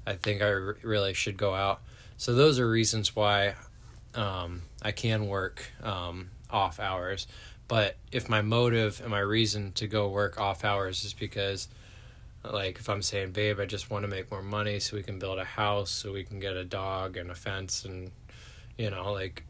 I 0.06 0.13
think 0.13 0.41
I 0.41 0.52
r- 0.52 0.78
really 0.82 1.13
should 1.13 1.38
go 1.38 1.54
out. 1.54 1.82
So 2.17 2.34
those 2.34 2.60
are 2.60 2.69
reasons 2.69 3.15
why 3.15 3.56
um, 4.13 4.63
I 4.82 4.91
can 4.91 5.28
work 5.28 5.71
um, 5.84 6.30
off 6.50 6.80
hours. 6.80 7.28
But 7.67 7.98
if 8.12 8.30
my 8.30 8.41
motive 8.41 9.02
and 9.02 9.10
my 9.10 9.19
reason 9.19 9.71
to 9.74 9.88
go 9.88 10.10
work 10.10 10.39
off 10.39 10.63
hours 10.63 11.04
is 11.04 11.13
because, 11.13 11.67
like, 12.43 12.78
if 12.78 12.89
I'm 12.89 13.02
saying, 13.02 13.32
babe, 13.32 13.60
I 13.60 13.65
just 13.65 13.89
want 13.89 14.04
to 14.04 14.08
make 14.08 14.30
more 14.32 14.43
money 14.43 14.80
so 14.80 14.95
we 14.95 15.04
can 15.04 15.17
build 15.17 15.39
a 15.39 15.45
house, 15.45 15.89
so 15.89 16.13
we 16.13 16.24
can 16.24 16.39
get 16.39 16.56
a 16.56 16.63
dog 16.63 17.17
and 17.17 17.32
a 17.32 17.36
fence, 17.36 17.84
and, 17.84 18.12
you 18.78 18.91
know, 18.91 19.12
like, 19.12 19.43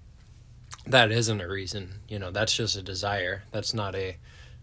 that 0.88 1.12
isn't 1.12 1.42
a 1.42 1.48
reason. 1.48 2.00
You 2.08 2.20
know, 2.20 2.32
that's 2.32 2.56
just 2.56 2.76
a 2.76 2.82
desire. 2.82 3.44
That's 3.52 3.74
not 3.74 3.96
a, 3.96 4.18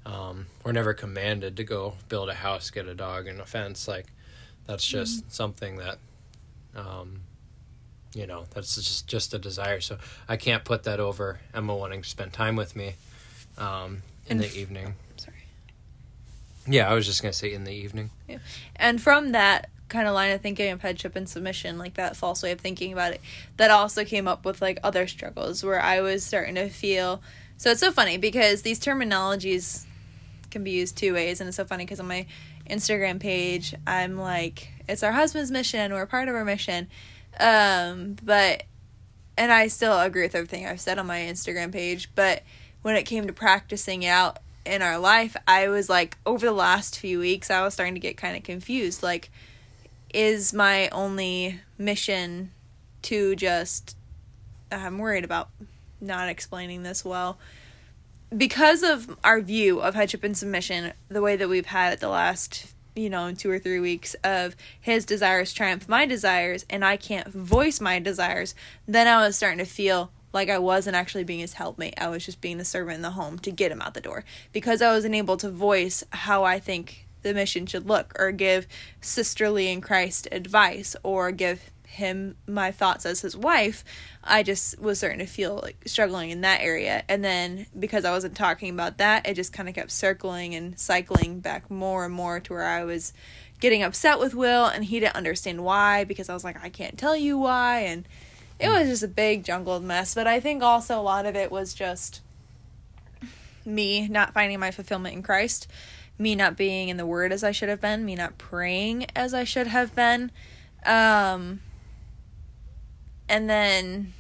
um, 0.07 0.47
we're 0.65 0.73
never 0.73 0.95
commanded 0.95 1.57
to 1.57 1.65
go 1.65 1.95
build 2.09 2.29
a 2.29 2.35
house, 2.35 2.71
get 2.71 2.87
a 2.87 2.95
dog, 2.95 3.27
and 3.27 3.41
a 3.41 3.47
fence. 3.47 3.87
Like, 3.89 4.07
that's 4.67 4.87
just 4.87 5.33
something 5.33 5.77
that, 5.77 5.99
um, 6.77 7.23
you 8.15 8.27
know, 8.27 8.45
that's 8.55 8.75
just 8.77 9.07
just 9.09 9.35
a 9.35 9.39
desire. 9.39 9.81
So 9.81 9.99
I 10.29 10.37
can't 10.37 10.65
put 10.65 10.85
that 10.85 11.01
over 11.01 11.41
Emma 11.55 11.75
wanting 11.75 12.03
to 12.03 12.09
spend 12.09 12.33
time 12.33 12.57
with 12.57 12.77
me 12.77 12.95
um, 13.59 14.03
in 14.27 14.33
And 14.33 14.41
the 14.41 14.47
f- 14.47 14.57
evening. 14.57 14.95
Sorry. 15.17 15.37
Yeah, 16.67 16.89
I 16.91 16.95
was 16.95 17.07
just 17.07 17.23
gonna 17.23 17.33
say 17.33 17.53
in 17.53 17.65
the 17.65 17.73
evening. 17.73 18.11
yeah. 18.29 18.39
And 18.77 19.01
from 19.01 19.33
that 19.33 19.69
kind 19.93 20.09
of 20.09 20.15
line 20.15 20.33
of 20.33 20.41
thinking 20.41 20.73
of 20.73 20.81
headship 20.81 21.15
and 21.15 21.29
submission, 21.29 21.79
like 21.79 21.95
that 21.95 22.17
false 22.17 22.43
way 22.43 22.51
of 22.51 22.61
thinking 22.61 22.93
about 22.93 23.13
it, 23.13 23.21
that 23.59 23.71
also 23.71 24.05
came 24.05 24.27
up 24.27 24.45
with 24.45 24.61
like 24.61 24.81
other 24.83 25.07
struggles 25.07 25.63
where 25.63 25.81
I 25.81 26.01
was 26.01 26.25
starting 26.25 26.57
to 26.57 26.69
feel. 26.69 27.23
So 27.59 27.71
it's 27.71 27.81
so 27.81 27.93
funny 27.93 28.17
because 28.17 28.63
these 28.63 28.81
terminologies 28.81 29.85
can 30.51 30.65
be 30.65 30.73
used 30.73 30.97
two 30.97 31.15
ways, 31.15 31.41
and 31.41 31.47
it's 31.47 31.57
so 31.57 31.65
funny 31.65 31.85
because 31.85 32.01
on 32.01 32.09
my 32.09 32.27
Instagram 32.69 33.21
page, 33.21 33.75
I'm 33.87 34.19
like, 34.19 34.69
it's 34.89 35.03
our 35.03 35.13
husband's 35.13 35.51
mission, 35.51 35.93
we're 35.93 36.07
part 36.07 36.29
of 36.29 36.35
our 36.35 36.45
mission. 36.45 36.89
Um, 37.39 38.17
but, 38.23 38.65
and 39.37 39.53
I 39.53 39.69
still 39.69 39.99
agree 40.01 40.23
with 40.23 40.35
everything 40.35 40.67
I've 40.67 40.81
said 40.81 40.99
on 40.99 41.07
my 41.07 41.21
Instagram 41.21 41.73
page, 41.73 42.11
but 42.15 42.43
when 42.83 42.97
it 42.97 43.05
came 43.05 43.27
to 43.27 43.33
practicing 43.33 44.03
it 44.03 44.09
out 44.09 44.39
in 44.65 44.83
our 44.83 44.99
life, 44.99 45.37
I 45.47 45.69
was 45.69 45.89
like, 45.89 46.19
over 46.27 46.47
the 46.47 46.53
last 46.53 46.99
few 46.99 47.19
weeks, 47.19 47.51
I 47.51 47.63
was 47.63 47.75
starting 47.75 47.95
to 47.95 48.01
get 48.01 48.17
kind 48.17 48.37
of 48.37 48.43
confused. 48.43 49.03
Like, 49.03 49.31
is 50.13 50.53
my 50.53 50.89
only 50.91 51.61
mission 51.79 52.51
to 53.03 53.35
just, 53.37 53.97
I'm 54.71 54.99
worried 54.99 55.25
about 55.25 55.49
not 56.01 56.29
explaining 56.29 56.83
this 56.83 57.05
well. 57.05 57.39
Because 58.37 58.83
of 58.83 59.17
our 59.23 59.41
view 59.41 59.81
of 59.81 59.95
headship 59.95 60.25
and 60.25 60.37
submission, 60.37 60.93
the 61.09 61.21
way 61.21 61.37
that 61.37 61.49
we've 61.49 61.67
had 61.67 61.93
it 61.93 62.01
the 62.01 62.09
last, 62.09 62.73
you 62.97 63.11
know, 63.11 63.33
two 63.33 63.51
or 63.51 63.59
three 63.59 63.81
weeks 63.81 64.15
of 64.25 64.57
his 64.81 65.05
desires 65.05 65.53
triumph 65.53 65.89
my 65.89 66.07
desires, 66.07 66.65
and 66.71 66.85
I 66.85 66.97
can't 66.97 67.29
voice 67.29 67.81
my 67.81 67.99
desires, 67.99 68.55
then 68.89 69.07
I 69.07 69.27
was 69.27 69.37
starting 69.37 69.59
to 69.59 69.65
feel 69.65 70.11
like 70.33 70.49
I 70.49 70.59
wasn't 70.59 70.97
actually 70.97 71.25
being 71.25 71.41
his 71.41 71.55
helpmate. 71.55 71.95
I 71.99 72.09
was 72.09 72.25
just 72.25 72.41
being 72.41 72.57
the 72.57 72.65
servant 72.65 72.97
in 72.97 73.03
the 73.03 73.11
home 73.11 73.39
to 73.41 73.51
get 73.51 73.71
him 73.71 73.83
out 73.83 73.93
the 73.93 74.01
door 74.01 74.25
because 74.53 74.81
I 74.81 74.93
wasn't 74.93 75.15
able 75.15 75.37
to 75.37 75.51
voice 75.51 76.03
how 76.11 76.45
I 76.45 76.59
think 76.59 77.02
the 77.23 77.35
mission 77.35 77.67
should 77.67 77.89
look 77.89 78.15
or 78.19 78.33
give 78.33 78.67
sisterly 79.01 79.71
in 79.71 79.81
Christ 79.81 80.29
advice 80.31 80.97
or 81.03 81.33
give 81.33 81.71
him 81.93 82.37
my 82.47 82.71
thoughts 82.71 83.05
as 83.05 83.21
his 83.21 83.37
wife. 83.37 83.85
I 84.25 84.43
just 84.43 84.81
was 84.81 84.99
starting 84.99 85.19
to 85.19 85.27
feel 85.27 85.61
like 85.63 85.77
struggling 85.87 86.31
in 86.31 86.41
that 86.41 86.63
area. 86.63 87.05
And 87.09 87.23
then 87.23 87.67
because 87.79 88.05
I 88.05 88.11
wasn't 88.11 88.35
talking 88.35 88.71
about 88.71 88.99
that, 88.99 89.29
it 89.29 89.35
just 89.35 89.53
kind 89.53 89.69
of 89.69 89.75
kept 89.75 89.91
circling 89.91 90.55
and 90.55 90.79
cycling 90.79 91.41
back 91.41 91.71
more 91.71 92.07
and 92.07 92.15
more 92.15 92.41
to 92.41 92.53
where 92.53 92.67
I 92.67 92.85
was 92.85 93.13
getting 93.61 93.83
upset 93.83 94.19
with 94.19 94.35
Will 94.35 94.65
and 94.65 94.85
he 94.85 95.01
didn't 95.01 95.17
understand 95.17 95.63
why 95.63 96.05
because 96.05 96.29
I 96.29 96.35
was 96.35 96.45
like, 96.45 96.63
I 96.63 96.71
can't 96.71 96.99
tell 96.99 97.17
you 97.17 97.39
why. 97.39 97.81
And 97.81 98.09
it 98.59 98.69
was 98.69 98.89
just 98.89 99.03
a 99.03 99.09
big 99.09 99.45
jungled 99.45 99.85
mess. 99.85 100.15
But 100.15 100.27
I 100.27 100.41
think 100.41 100.63
also 100.63 100.99
a 100.99 101.03
lot 101.03 101.27
of 101.27 101.37
it 101.37 101.51
was 101.53 101.75
just 101.75 102.23
me 103.67 104.09
not 104.09 104.33
finding 104.33 104.59
my 104.59 104.71
fulfillment 104.71 105.15
in 105.15 105.23
Christ, 105.23 105.69
me 106.23 106.35
not 106.35 106.57
being 106.57 106.89
in 106.89 106.97
the 106.97 107.07
Word 107.07 107.33
as 107.33 107.43
I 107.43 107.51
should 107.51 107.69
have 107.69 107.81
been, 107.81 108.05
me 108.05 108.15
not 108.15 108.39
praying 108.39 109.07
as 109.17 109.35
I 109.35 109.45
should 109.45 109.67
have 109.67 109.95
been. 109.95 110.31
Um, 110.87 111.61
and 113.29 113.51
then, 113.51 114.13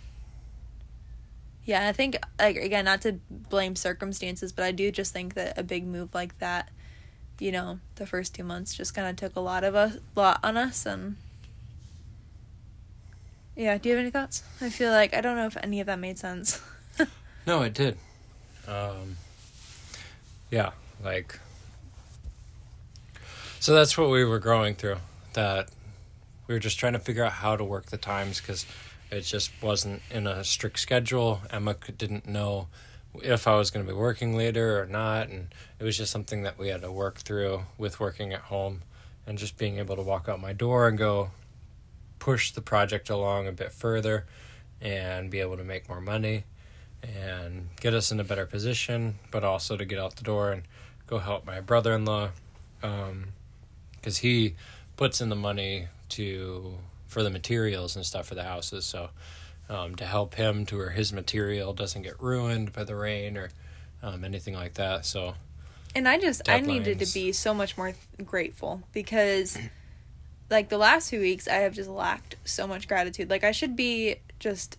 yeah, 1.64 1.88
I 1.88 1.92
think, 1.92 2.18
like, 2.38 2.56
again, 2.56 2.84
not 2.84 3.02
to 3.02 3.20
blame 3.30 3.76
circumstances, 3.76 4.52
but 4.52 4.64
I 4.64 4.72
do 4.72 4.90
just 4.90 5.12
think 5.12 5.34
that 5.34 5.56
a 5.56 5.62
big 5.62 5.86
move 5.86 6.14
like 6.14 6.38
that, 6.40 6.70
you 7.38 7.52
know, 7.52 7.78
the 7.94 8.06
first 8.06 8.34
two 8.34 8.44
months 8.44 8.74
just 8.74 8.94
kind 8.94 9.08
of 9.08 9.16
took 9.16 9.36
a 9.36 9.40
lot 9.40 9.64
of 9.64 9.74
a 9.74 10.00
lot 10.14 10.40
on 10.42 10.56
us 10.56 10.84
and 10.86 11.16
yeah, 13.56 13.76
do 13.76 13.88
you 13.88 13.94
have 13.96 14.02
any 14.02 14.10
thoughts? 14.10 14.42
I 14.60 14.70
feel 14.70 14.90
like 14.90 15.14
I 15.14 15.20
don't 15.20 15.36
know 15.36 15.46
if 15.46 15.56
any 15.62 15.80
of 15.80 15.86
that 15.86 15.98
made 15.98 16.18
sense. 16.18 16.60
no, 17.46 17.62
it 17.62 17.74
did. 17.74 17.98
Um, 18.66 19.16
yeah, 20.50 20.70
like 21.04 21.38
so 23.62 23.72
that's 23.72 23.96
what 23.96 24.10
we 24.10 24.24
were 24.24 24.40
growing 24.40 24.74
through. 24.74 24.96
That 25.34 25.68
we 26.48 26.54
were 26.54 26.58
just 26.58 26.80
trying 26.80 26.94
to 26.94 26.98
figure 26.98 27.24
out 27.24 27.30
how 27.30 27.54
to 27.54 27.62
work 27.62 27.86
the 27.86 27.96
times 27.96 28.40
because 28.40 28.66
it 29.08 29.20
just 29.20 29.52
wasn't 29.62 30.02
in 30.10 30.26
a 30.26 30.42
strict 30.42 30.80
schedule. 30.80 31.42
Emma 31.48 31.76
didn't 31.96 32.26
know 32.26 32.66
if 33.22 33.46
I 33.46 33.54
was 33.54 33.70
going 33.70 33.86
to 33.86 33.92
be 33.92 33.96
working 33.96 34.36
later 34.36 34.82
or 34.82 34.86
not, 34.86 35.28
and 35.28 35.54
it 35.78 35.84
was 35.84 35.96
just 35.96 36.10
something 36.10 36.42
that 36.42 36.58
we 36.58 36.70
had 36.70 36.82
to 36.82 36.90
work 36.90 37.18
through 37.18 37.62
with 37.78 38.00
working 38.00 38.32
at 38.32 38.40
home 38.40 38.82
and 39.28 39.38
just 39.38 39.56
being 39.56 39.78
able 39.78 39.94
to 39.94 40.02
walk 40.02 40.28
out 40.28 40.40
my 40.40 40.52
door 40.52 40.88
and 40.88 40.98
go 40.98 41.30
push 42.18 42.50
the 42.50 42.62
project 42.62 43.10
along 43.10 43.46
a 43.46 43.52
bit 43.52 43.70
further 43.70 44.26
and 44.80 45.30
be 45.30 45.38
able 45.38 45.56
to 45.56 45.62
make 45.62 45.88
more 45.88 46.00
money 46.00 46.42
and 47.00 47.68
get 47.80 47.94
us 47.94 48.10
in 48.10 48.18
a 48.18 48.24
better 48.24 48.44
position, 48.44 49.20
but 49.30 49.44
also 49.44 49.76
to 49.76 49.84
get 49.84 50.00
out 50.00 50.16
the 50.16 50.24
door 50.24 50.50
and 50.50 50.64
go 51.06 51.20
help 51.20 51.46
my 51.46 51.60
brother 51.60 51.94
in 51.94 52.04
law 52.04 52.30
um, 52.82 53.28
because 54.02 54.18
he 54.18 54.56
puts 54.96 55.20
in 55.20 55.28
the 55.28 55.36
money 55.36 55.86
to 56.10 56.74
for 57.06 57.22
the 57.22 57.30
materials 57.30 57.96
and 57.96 58.04
stuff 58.04 58.26
for 58.26 58.34
the 58.34 58.42
houses. 58.42 58.84
So 58.84 59.10
um, 59.68 59.94
to 59.96 60.04
help 60.04 60.34
him 60.34 60.66
to 60.66 60.76
where 60.76 60.90
his 60.90 61.12
material 61.12 61.72
doesn't 61.72 62.02
get 62.02 62.20
ruined 62.20 62.72
by 62.72 62.84
the 62.84 62.96
rain 62.96 63.38
or 63.38 63.50
um, 64.02 64.24
anything 64.24 64.54
like 64.54 64.74
that. 64.74 65.06
So 65.06 65.34
and 65.94 66.08
I 66.08 66.18
just 66.18 66.44
deadlines. 66.44 66.54
I 66.54 66.60
needed 66.60 66.98
to 66.98 67.14
be 67.14 67.32
so 67.32 67.54
much 67.54 67.78
more 67.78 67.94
grateful 68.24 68.82
because 68.92 69.56
like 70.50 70.68
the 70.68 70.78
last 70.78 71.10
few 71.10 71.20
weeks 71.20 71.46
I 71.46 71.56
have 71.56 71.74
just 71.74 71.88
lacked 71.88 72.36
so 72.44 72.66
much 72.66 72.88
gratitude. 72.88 73.30
Like 73.30 73.44
I 73.44 73.52
should 73.52 73.76
be 73.76 74.16
just 74.38 74.78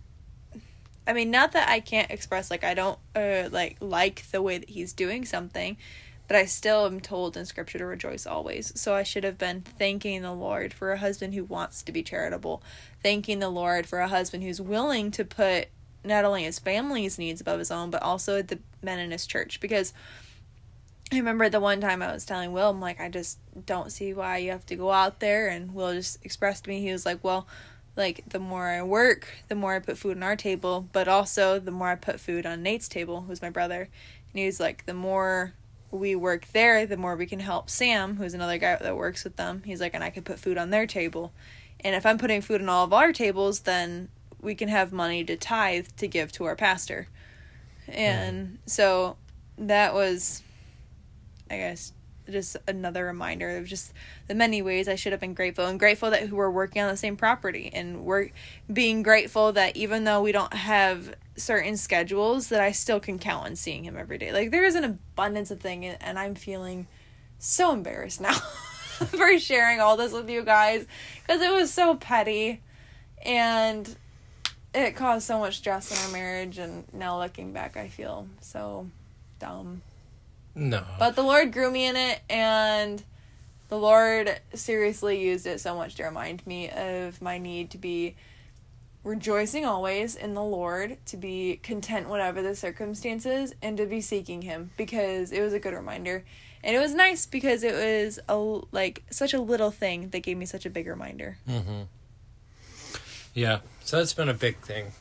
I 1.06 1.14
mean, 1.14 1.32
not 1.32 1.52
that 1.52 1.70
I 1.70 1.80
can't 1.80 2.10
express 2.12 2.50
like 2.50 2.64
I 2.64 2.74
don't 2.74 3.00
uh, 3.16 3.50
like 3.52 3.78
like 3.80 4.24
the 4.32 4.42
way 4.42 4.58
that 4.58 4.70
he's 4.70 4.94
doing 4.94 5.26
something, 5.26 5.78
but 6.28 6.38
I 6.38 6.46
still 6.46 6.86
am 6.86 7.00
told 7.00 7.36
in 7.36 7.46
scripture 7.46 7.78
to 7.78 7.86
rejoice 7.86 8.26
always. 8.26 8.72
So 8.80 8.94
I 8.94 9.04
should 9.04 9.24
have 9.24 9.38
been 9.38 9.62
thanking 9.62 10.22
the 10.22 10.32
Lord 10.32 10.74
for 10.74 10.92
a 10.92 10.98
husband 10.98 11.34
who 11.34 11.44
wants 11.44 11.84
to 11.84 11.92
be 11.92 12.04
charitable, 12.04 12.64
thanking 13.02 13.40
the 13.40 13.50
Lord 13.50 13.86
for 13.86 14.00
a 14.00 14.08
husband 14.08 14.44
who's 14.44 14.62
willing 14.62 15.12
to 15.12 15.26
put 15.26 15.68
not 16.04 16.26
only 16.26 16.44
his 16.44 16.60
family's 16.60 17.18
needs 17.18 17.42
above 17.42 17.60
his 17.60 17.72
own, 17.72 17.90
but 17.90 18.02
also 18.02 18.42
the 18.42 18.60
men 18.82 19.00
in 19.00 19.12
his 19.12 19.26
church 19.26 19.60
because 19.60 19.94
I 21.12 21.18
remember 21.18 21.48
the 21.48 21.60
one 21.60 21.80
time 21.80 22.02
I 22.02 22.12
was 22.12 22.26
telling 22.26 22.54
Will, 22.54 22.72
I'm 22.72 22.82
like, 22.82 23.00
I 23.00 23.08
just 23.08 23.38
don't 23.66 23.92
see 23.92 24.14
why 24.14 24.38
you 24.38 24.52
have 24.52 24.66
to 24.68 24.76
go 24.76 24.92
out 24.92 25.20
there. 25.20 25.48
And 25.48 25.76
Will 25.76 25.94
just 25.94 26.26
expressed 26.26 26.64
to 26.64 26.72
me, 26.72 26.82
he 26.82 26.92
was 26.92 27.06
like, 27.06 27.24
well, 27.24 27.48
like 27.96 28.24
the 28.30 28.40
more 28.40 28.68
I 28.68 28.82
work, 28.82 29.28
the 29.48 29.56
more 29.56 29.76
I 29.76 29.80
put 29.80 29.98
food 30.00 30.18
on 30.18 30.24
our 30.24 30.36
table, 30.36 30.88
but 30.92 31.08
also 31.08 31.60
the 31.60 31.70
more 31.70 31.90
I 31.90 31.96
put 31.96 32.20
food 32.20 32.48
on 32.48 32.64
Nate's 32.64 32.88
table, 32.88 33.22
who's 33.22 33.44
my 33.44 33.52
brother. 33.52 33.82
And 33.82 34.40
he 34.40 34.48
was 34.48 34.60
like, 34.60 34.88
the 34.88 34.96
more 34.96 35.54
we 35.94 36.16
work 36.16 36.48
there, 36.54 36.86
the 36.86 36.98
more 36.98 37.16
we 37.16 37.26
can 37.26 37.40
help 37.40 37.70
Sam, 37.70 38.16
who's 38.16 38.34
another 38.34 38.58
guy 38.58 38.76
that 38.76 38.98
works 38.98 39.24
with 39.24 39.36
them. 39.36 39.62
He's 39.64 39.80
like, 39.80 39.94
and 39.94 40.04
I 40.04 40.10
can 40.10 40.24
put 40.24 40.40
food 40.40 40.58
on 40.58 40.72
their 40.72 40.88
table. 40.88 41.32
And 41.80 41.96
if 41.96 42.06
I'm 42.06 42.18
putting 42.18 42.42
food 42.42 42.62
on 42.62 42.70
all 42.70 42.84
of 42.84 42.94
our 42.94 43.14
tables, 43.14 43.62
then 43.62 44.10
we 44.42 44.56
can 44.56 44.70
have 44.70 44.92
money 44.92 45.24
to 45.24 45.38
tithe 45.38 45.88
to 45.98 46.08
give 46.08 46.32
to 46.34 46.46
our 46.46 46.56
pastor. 46.56 47.08
And 47.88 48.58
so 48.66 49.18
that 49.58 49.94
was 49.94 50.42
I 51.50 51.58
guess 51.58 51.94
just 52.30 52.58
another 52.68 53.06
reminder 53.06 53.58
of 53.58 53.66
just 53.66 53.94
the 54.28 54.36
many 54.36 54.62
ways 54.62 54.88
I 54.88 54.96
should 54.96 55.12
have 55.12 55.22
been 55.22 55.34
grateful 55.34 55.66
and 55.66 55.80
grateful 55.80 56.10
that 56.12 56.30
we're 56.30 56.50
working 56.50 56.82
on 56.82 56.90
the 56.90 56.98
same 56.98 57.18
property 57.18 57.70
and 57.74 58.06
we're 58.06 58.30
being 58.72 59.04
grateful 59.04 59.52
that 59.54 59.76
even 59.76 60.04
though 60.04 60.22
we 60.22 60.32
don't 60.32 60.54
have 60.54 61.16
certain 61.36 61.78
schedules 61.78 62.50
that 62.50 62.62
I 62.62 62.72
still 62.72 63.00
can 63.00 63.20
count 63.20 63.46
on 63.46 63.56
seeing 63.56 63.84
him 63.84 63.98
every 63.98 64.18
day. 64.18 64.32
Like 64.32 64.52
there 64.52 64.66
is 64.66 64.76
an 64.76 64.84
abundance 64.84 65.52
of 65.52 65.60
things 65.60 65.96
and 66.00 66.20
I'm 66.20 66.36
feeling 66.36 66.88
so 67.40 67.74
embarrassed 67.74 68.22
now 68.22 68.34
for 68.34 69.38
sharing 69.40 69.80
all 69.80 69.98
this 69.98 70.14
with 70.14 70.30
you 70.30 70.44
guys 70.44 70.86
because 71.22 71.42
it 71.42 71.52
was 71.52 71.74
so 71.74 71.96
petty 71.96 72.62
and 73.26 73.96
it 74.74 74.96
caused 74.96 75.26
so 75.26 75.40
much 75.40 75.58
stress 75.58 75.92
in 75.92 75.98
our 76.06 76.14
marriage 76.14 76.58
and 76.58 76.86
now 76.94 77.20
looking 77.20 77.52
back 77.52 77.78
I 77.78 77.90
feel 77.90 78.28
so 78.42 78.88
dumb. 79.40 79.82
No. 80.56 80.84
But 81.00 81.16
the 81.16 81.24
Lord 81.24 81.52
grew 81.52 81.72
me 81.72 81.86
in 81.86 81.96
it, 81.96 82.22
and 82.30 83.04
the 83.70 83.78
Lord 83.78 84.40
seriously 84.54 85.20
used 85.20 85.48
it 85.48 85.60
so 85.60 85.76
much 85.76 85.96
to 85.96 86.04
remind 86.04 86.46
me 86.46 86.70
of 86.70 87.22
my 87.22 87.38
need 87.38 87.72
to 87.72 87.78
be 87.78 88.16
rejoicing 89.04 89.66
always 89.66 90.16
in 90.16 90.34
the 90.34 90.44
Lord, 90.44 90.98
to 91.08 91.18
be 91.18 91.60
content 91.64 92.08
whatever 92.08 92.42
the 92.42 92.56
circumstances, 92.56 93.54
and 93.62 93.78
to 93.78 93.86
be 93.86 94.00
seeking 94.00 94.44
Him 94.44 94.72
because 94.78 95.32
it 95.32 95.42
was 95.42 95.54
a 95.54 95.60
good 95.60 95.74
reminder. 95.74 96.24
And 96.64 96.76
it 96.76 96.80
was 96.80 96.94
nice 96.94 97.26
because 97.26 97.64
it 97.64 97.74
was 97.74 98.20
a 98.30 98.62
like 98.72 99.04
such 99.10 99.34
a 99.34 99.42
little 99.42 99.72
thing 99.72 100.10
that 100.10 100.22
gave 100.22 100.38
me 100.38 100.46
such 100.46 100.66
a 100.66 100.70
big 100.70 100.88
reminder. 100.88 101.38
Mm-hmm. 101.50 101.82
Yeah, 103.34 103.60
so 103.84 103.98
that's 103.98 104.14
been 104.14 104.30
a 104.30 104.34
big 104.34 104.58
thing. 104.60 104.94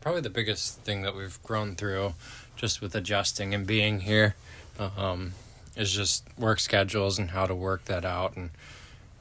Probably 0.00 0.22
the 0.22 0.30
biggest 0.30 0.80
thing 0.80 1.02
that 1.02 1.14
we've 1.14 1.40
grown 1.42 1.76
through 1.76 2.14
just 2.56 2.80
with 2.80 2.94
adjusting 2.94 3.54
and 3.54 3.66
being 3.66 4.00
here 4.00 4.34
um, 4.78 5.32
is 5.76 5.92
just 5.92 6.24
work 6.38 6.60
schedules 6.60 7.18
and 7.18 7.30
how 7.30 7.46
to 7.46 7.54
work 7.54 7.84
that 7.86 8.04
out 8.04 8.36
and 8.36 8.50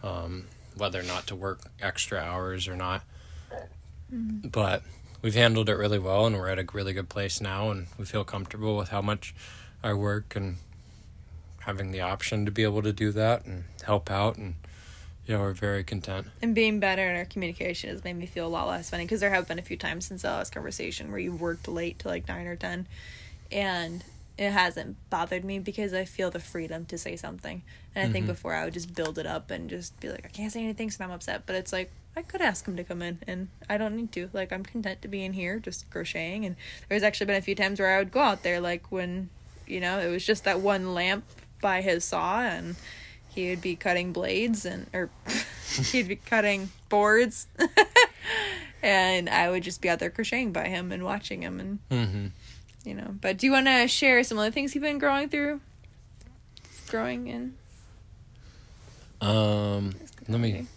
um, 0.03 0.45
whether 0.77 0.99
or 0.99 1.03
not 1.03 1.27
to 1.27 1.35
work 1.35 1.61
extra 1.81 2.19
hours 2.19 2.67
or 2.67 2.75
not. 2.75 3.03
Mm-hmm. 4.13 4.49
But 4.49 4.83
we've 5.21 5.35
handled 5.35 5.69
it 5.69 5.75
really 5.75 5.99
well 5.99 6.25
and 6.25 6.35
we're 6.35 6.49
at 6.49 6.59
a 6.59 6.65
really 6.73 6.93
good 6.93 7.09
place 7.09 7.39
now 7.41 7.69
and 7.71 7.87
we 7.97 8.05
feel 8.05 8.23
comfortable 8.23 8.77
with 8.77 8.89
how 8.89 9.01
much 9.01 9.33
I 9.83 9.93
work 9.93 10.35
and 10.35 10.57
having 11.59 11.91
the 11.91 12.01
option 12.01 12.45
to 12.45 12.51
be 12.51 12.63
able 12.63 12.81
to 12.83 12.91
do 12.93 13.11
that 13.11 13.45
and 13.45 13.63
help 13.83 14.11
out 14.11 14.37
and 14.37 14.55
Yeah, 15.25 15.37
we're 15.37 15.53
very 15.53 15.85
content. 15.85 16.27
And 16.41 16.53
being 16.53 16.81
better 16.81 17.07
in 17.09 17.15
our 17.15 17.23
communication 17.25 17.89
has 17.89 18.03
made 18.03 18.17
me 18.17 18.25
feel 18.25 18.45
a 18.45 18.49
lot 18.49 18.67
less 18.67 18.89
funny 18.89 19.05
because 19.05 19.21
there 19.21 19.29
have 19.29 19.47
been 19.47 19.59
a 19.59 19.63
few 19.63 19.77
times 19.77 20.05
since 20.05 20.23
the 20.23 20.27
last 20.27 20.51
conversation 20.51 21.09
where 21.11 21.19
you've 21.19 21.39
worked 21.39 21.67
late 21.67 21.99
to 21.99 22.09
like 22.09 22.27
nine 22.27 22.45
or 22.45 22.57
ten, 22.57 22.87
and 23.49 24.03
it 24.37 24.51
hasn't 24.51 24.97
bothered 25.09 25.45
me 25.45 25.59
because 25.59 25.93
I 25.93 26.05
feel 26.05 26.31
the 26.31 26.39
freedom 26.39 26.85
to 26.85 26.97
say 26.97 27.15
something. 27.15 27.61
And 27.95 28.09
I 28.09 28.11
think 28.11 28.25
Mhm. 28.25 28.29
before 28.29 28.53
I 28.55 28.65
would 28.65 28.73
just 28.73 28.95
build 28.95 29.19
it 29.19 29.27
up 29.27 29.51
and 29.51 29.69
just 29.69 29.99
be 29.99 30.09
like, 30.09 30.25
I 30.25 30.29
can't 30.29 30.51
say 30.51 30.63
anything, 30.63 30.89
so 30.89 31.03
I'm 31.03 31.11
upset. 31.11 31.43
But 31.45 31.55
it's 31.55 31.71
like 31.71 31.91
I 32.15 32.21
could 32.21 32.41
ask 32.41 32.67
him 32.67 32.75
to 32.77 32.83
come 32.83 33.01
in, 33.01 33.19
and 33.27 33.47
I 33.69 33.77
don't 33.77 33.95
need 33.95 34.11
to. 34.13 34.29
Like 34.33 34.51
I'm 34.53 34.63
content 34.63 35.01
to 35.03 35.07
be 35.07 35.23
in 35.23 35.33
here 35.33 35.59
just 35.59 35.89
crocheting. 35.89 36.45
And 36.45 36.55
there's 36.89 37.03
actually 37.03 37.25
been 37.27 37.35
a 37.37 37.41
few 37.41 37.55
times 37.55 37.79
where 37.79 37.95
I 37.95 37.99
would 37.99 38.11
go 38.11 38.19
out 38.21 38.43
there, 38.43 38.59
like 38.59 38.91
when 38.91 39.29
you 39.67 39.79
know 39.79 39.99
it 39.99 40.09
was 40.09 40.25
just 40.25 40.43
that 40.43 40.59
one 40.61 40.93
lamp 40.93 41.25
by 41.61 41.81
his 41.81 42.03
saw, 42.05 42.41
and 42.41 42.75
he 43.29 43.49
would 43.49 43.61
be 43.61 43.75
cutting 43.75 44.13
blades 44.13 44.63
and 44.65 44.87
or 44.93 45.09
he'd 45.91 46.07
be 46.07 46.15
cutting 46.15 46.69
boards. 46.89 47.47
and 48.83 49.29
I 49.29 49.49
would 49.49 49.63
just 49.63 49.81
be 49.81 49.89
out 49.89 49.99
there 49.99 50.09
crocheting 50.09 50.51
by 50.51 50.67
him 50.67 50.91
and 50.91 51.03
watching 51.03 51.41
him 51.41 51.59
and 51.59 51.79
Mm-hmm. 51.89 52.27
You 52.83 52.93
know. 52.93 53.15
But 53.19 53.37
do 53.37 53.47
you 53.47 53.51
want 53.51 53.67
to 53.67 53.87
share 53.87 54.23
some 54.23 54.37
other 54.37 54.51
things 54.51 54.75
you've 54.75 54.83
been 54.83 54.99
growing 54.99 55.29
through? 55.29 55.61
Growing 56.89 57.27
in. 57.27 57.55
Um, 59.21 59.93
let 60.27 60.39
me. 60.39 60.67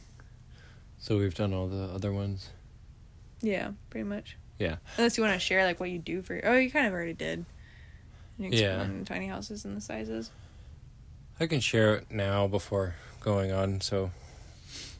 So 0.99 1.19
we've 1.19 1.35
done 1.35 1.53
all 1.53 1.67
the 1.67 1.85
other 1.85 2.13
ones. 2.13 2.51
Yeah, 3.41 3.73
pretty 3.91 4.05
much. 4.05 4.37
Yeah. 4.59 4.77
Unless 4.97 5.19
you 5.19 5.25
want 5.25 5.35
to 5.35 5.41
share 5.41 5.65
like 5.65 5.79
what 5.81 5.91
you 5.91 5.99
do 5.99 6.23
for. 6.23 6.41
Oh, 6.45 6.57
you 6.57 6.71
kind 6.71 6.87
of 6.87 6.93
already 6.93 7.13
did. 7.13 7.45
Yeah. 8.39 8.87
tiny 9.05 9.27
houses 9.29 9.65
and 9.65 9.77
the 9.77 9.81
sizes. 9.81 10.31
I 11.39 11.47
can 11.47 11.61
share 11.61 11.97
it 11.97 12.11
now 12.11 12.47
before 12.47 12.95
going 13.21 13.53
on, 13.53 13.81
so 13.81 14.11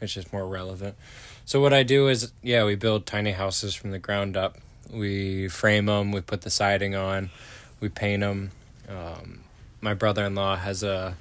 it's 0.01 0.13
just 0.13 0.33
more 0.33 0.47
relevant. 0.47 0.97
So 1.45 1.61
what 1.61 1.73
I 1.73 1.83
do 1.83 2.09
is, 2.09 2.33
yeah, 2.43 2.65
we 2.65 2.75
build 2.75 3.07
tiny 3.07 3.33
houses 3.33 3.75
from 3.75 3.91
the 3.91 3.99
ground 3.99 4.37
up. 4.37 4.59
We 4.91 5.49
frame 5.49 5.87
them, 5.87 6.13
we 6.13 6.21
put 6.21 6.43
the 6.43 6.51
siding 6.51 6.95
on, 6.95 7.31
we 7.81 7.89
paint 7.89 8.21
them. 8.21 8.53
Um, 8.89 9.41
my 9.81 9.95
brother-in-law 9.95 10.57
has 10.57 10.83
a 10.83 11.17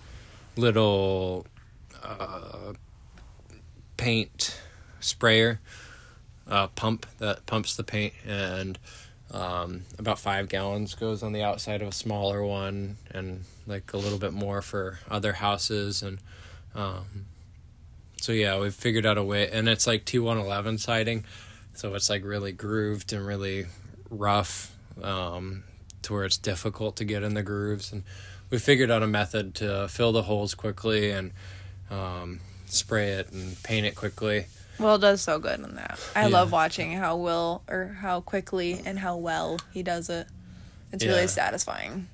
little 0.55 1.45
uh, 2.03 2.73
paint 3.97 4.59
sprayer 4.99 5.59
uh, 6.47 6.67
pump 6.67 7.05
that 7.17 7.45
pumps 7.45 7.75
the 7.75 7.83
paint, 7.83 8.13
and 8.25 8.77
um, 9.31 9.81
about 9.97 10.19
five 10.19 10.47
gallons 10.47 10.93
goes 10.93 11.23
on 11.23 11.33
the 11.33 11.41
outside 11.41 11.81
of 11.81 11.87
a 11.87 11.91
smaller 11.91 12.45
one, 12.45 12.97
and 13.11 13.43
like 13.65 13.93
a 13.93 13.97
little 13.97 14.19
bit 14.19 14.33
more 14.33 14.61
for 14.61 14.99
other 15.09 15.33
houses, 15.33 16.03
and 16.03 16.19
um, 16.75 17.25
so 18.21 18.31
yeah, 18.31 18.59
we've 18.59 18.73
figured 18.73 19.05
out 19.05 19.17
a 19.17 19.23
way, 19.23 19.49
and 19.49 19.67
it's 19.67 19.87
like 19.87 20.05
T 20.05 20.19
one 20.19 20.37
eleven 20.37 20.77
siding, 20.77 21.25
so 21.75 21.93
it's 21.95 22.09
like 22.09 22.23
really 22.23 22.51
grooved 22.51 23.13
and 23.13 23.25
really 23.25 23.67
rough, 24.09 24.75
um, 25.01 25.63
to 26.01 26.13
where 26.13 26.23
it's 26.25 26.37
difficult 26.37 26.95
to 26.97 27.05
get 27.05 27.23
in 27.23 27.33
the 27.33 27.43
grooves, 27.43 27.91
and 27.91 28.03
we 28.49 28.57
figured 28.59 28.91
out 28.91 29.03
a 29.03 29.07
method 29.07 29.55
to 29.55 29.87
fill 29.87 30.11
the 30.11 30.23
holes 30.23 30.53
quickly 30.55 31.11
and 31.11 31.31
um, 31.89 32.39
spray 32.67 33.09
it 33.11 33.31
and 33.31 33.61
paint 33.63 33.85
it 33.85 33.95
quickly. 33.95 34.45
Will 34.79 34.97
does 34.97 35.21
so 35.21 35.39
good 35.39 35.59
in 35.61 35.75
that. 35.75 35.99
I 36.15 36.21
Yeah. 36.23 36.27
love 36.27 36.51
watching 36.51 36.93
how 36.93 37.15
Will 37.17 37.63
or 37.69 37.97
how 38.01 38.21
quickly 38.21 38.81
and 38.85 38.99
how 38.99 39.15
well 39.17 39.57
he 39.71 39.83
does 39.83 40.09
it. 40.09 40.27
It's 40.91 41.03
Yeah. 41.03 41.11
really 41.11 41.27
satisfying. 41.27 42.07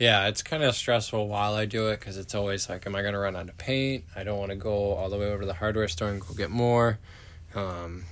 Yeah, 0.00 0.26
it's 0.28 0.42
kind 0.42 0.62
of 0.62 0.74
stressful 0.76 1.26
while 1.28 1.54
I 1.54 1.64
do 1.64 1.88
it 1.88 2.00
because 2.00 2.16
it's 2.16 2.34
always 2.34 2.68
like, 2.68 2.86
am 2.86 2.94
I 2.94 3.02
going 3.02 3.14
to 3.14 3.18
run 3.18 3.34
out 3.36 3.48
of 3.48 3.56
paint? 3.58 4.04
I 4.14 4.22
don't 4.24 4.38
want 4.38 4.50
to 4.50 4.56
go 4.56 4.92
all 4.94 5.08
the 5.08 5.16
way 5.16 5.26
over 5.26 5.40
to 5.40 5.46
the 5.46 5.54
hardware 5.54 5.88
store 5.88 6.10
and 6.10 6.20
go 6.20 6.34
get 6.34 6.50
more. 6.50 6.98
Um, 7.54 8.04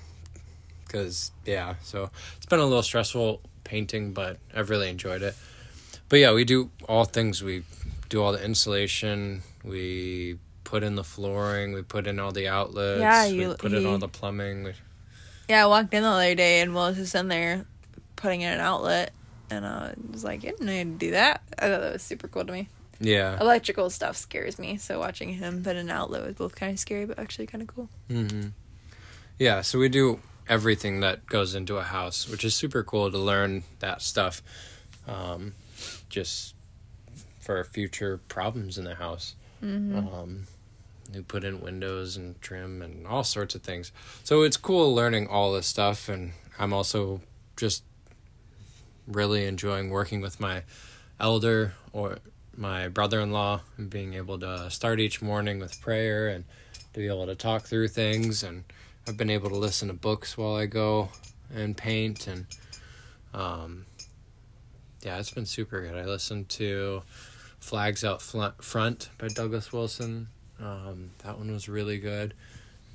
because 0.96 1.30
yeah, 1.44 1.74
so 1.82 2.10
it's 2.36 2.46
been 2.46 2.58
a 2.60 2.64
little 2.64 2.82
stressful 2.82 3.40
painting, 3.64 4.12
but 4.12 4.38
I've 4.54 4.70
really 4.70 4.88
enjoyed 4.88 5.22
it. 5.22 5.34
But 6.08 6.20
yeah, 6.20 6.32
we 6.32 6.44
do 6.44 6.70
all 6.88 7.04
things. 7.04 7.42
We 7.42 7.64
do 8.08 8.22
all 8.22 8.32
the 8.32 8.42
insulation. 8.42 9.42
We 9.64 10.38
put 10.64 10.82
in 10.82 10.94
the 10.94 11.04
flooring. 11.04 11.72
We 11.74 11.82
put 11.82 12.06
in 12.06 12.18
all 12.18 12.32
the 12.32 12.48
outlets. 12.48 13.00
Yeah, 13.00 13.28
we 13.28 13.42
you- 13.44 13.54
put 13.58 13.72
in 13.72 13.84
all 13.86 13.98
the 13.98 14.08
plumbing. 14.08 14.64
We, 14.64 14.72
Yeah, 15.48 15.64
I 15.64 15.66
walked 15.66 15.92
in 15.94 16.02
the 16.02 16.08
other 16.08 16.34
day 16.34 16.60
and 16.60 16.74
Will 16.74 16.86
was 16.88 16.96
just 16.96 17.14
in 17.14 17.28
there 17.28 17.66
putting 18.16 18.40
in 18.40 18.52
an 18.52 18.60
outlet, 18.60 19.12
and 19.50 19.66
I 19.66 19.94
was 20.10 20.24
like, 20.24 20.42
"You 20.42 20.50
didn't 20.52 20.66
need 20.66 20.98
to 21.00 21.06
do 21.06 21.10
that." 21.12 21.42
I 21.58 21.68
thought 21.68 21.80
that 21.82 21.92
was 21.92 22.02
super 22.02 22.28
cool 22.28 22.44
to 22.46 22.52
me. 22.52 22.68
yeah. 22.98 23.38
Electrical 23.40 23.90
stuff 23.90 24.16
scares 24.16 24.58
me, 24.58 24.78
so 24.78 24.98
watching 24.98 25.34
him 25.34 25.62
put 25.62 25.76
an 25.76 25.90
outlet 25.90 26.24
was 26.24 26.34
both 26.36 26.54
kind 26.56 26.72
of 26.72 26.78
scary, 26.78 27.04
but 27.04 27.18
actually 27.18 27.46
kind 27.46 27.60
of 27.62 27.68
cool. 27.68 27.88
hmm 28.08 28.48
Yeah, 29.38 29.60
so 29.60 29.78
we 29.78 29.88
do 29.90 30.18
everything 30.48 31.00
that 31.00 31.26
goes 31.26 31.54
into 31.54 31.76
a 31.76 31.82
house, 31.82 32.28
which 32.28 32.44
is 32.44 32.54
super 32.54 32.82
cool 32.82 33.10
to 33.10 33.18
learn 33.18 33.64
that 33.80 34.02
stuff, 34.02 34.42
um, 35.08 35.52
just 36.08 36.54
for 37.40 37.62
future 37.64 38.18
problems 38.28 38.78
in 38.78 38.84
the 38.84 38.94
house. 38.96 39.34
Um, 39.98 40.46
we 41.14 41.20
put 41.22 41.44
in 41.44 41.60
windows 41.60 42.16
and 42.16 42.40
trim 42.40 42.82
and 42.82 43.06
all 43.06 43.24
sorts 43.24 43.54
of 43.54 43.62
things. 43.62 43.92
So 44.24 44.42
it's 44.42 44.56
cool 44.56 44.94
learning 44.94 45.28
all 45.28 45.52
this 45.52 45.66
stuff, 45.66 46.08
and 46.08 46.32
I'm 46.58 46.72
also 46.72 47.20
just 47.56 47.84
really 49.06 49.46
enjoying 49.46 49.90
working 49.90 50.20
with 50.20 50.40
my 50.40 50.62
elder 51.20 51.74
or 51.92 52.18
my 52.56 52.88
brother-in-law 52.88 53.60
and 53.76 53.90
being 53.90 54.14
able 54.14 54.38
to 54.40 54.70
start 54.70 54.98
each 54.98 55.22
morning 55.22 55.58
with 55.60 55.80
prayer 55.80 56.28
and 56.28 56.44
to 56.92 57.00
be 57.00 57.06
able 57.06 57.26
to 57.26 57.34
talk 57.34 57.62
through 57.62 57.88
things 57.88 58.42
and 58.42 58.64
I've 59.08 59.16
been 59.16 59.30
able 59.30 59.50
to 59.50 59.56
listen 59.56 59.88
to 59.88 59.94
books 59.94 60.36
while 60.36 60.56
I 60.56 60.66
go 60.66 61.08
and 61.54 61.76
paint 61.76 62.26
and 62.26 62.46
um 63.32 63.86
yeah, 65.02 65.18
it's 65.18 65.30
been 65.30 65.46
super 65.46 65.80
good. 65.82 65.94
I 65.96 66.04
listened 66.04 66.48
to 66.50 67.02
Flags 67.60 68.04
Out 68.04 68.20
Front 68.22 69.10
by 69.18 69.28
Douglas 69.28 69.72
Wilson. 69.72 70.26
Um, 70.60 71.10
that 71.22 71.38
one 71.38 71.52
was 71.52 71.68
really 71.68 71.98
good. 71.98 72.34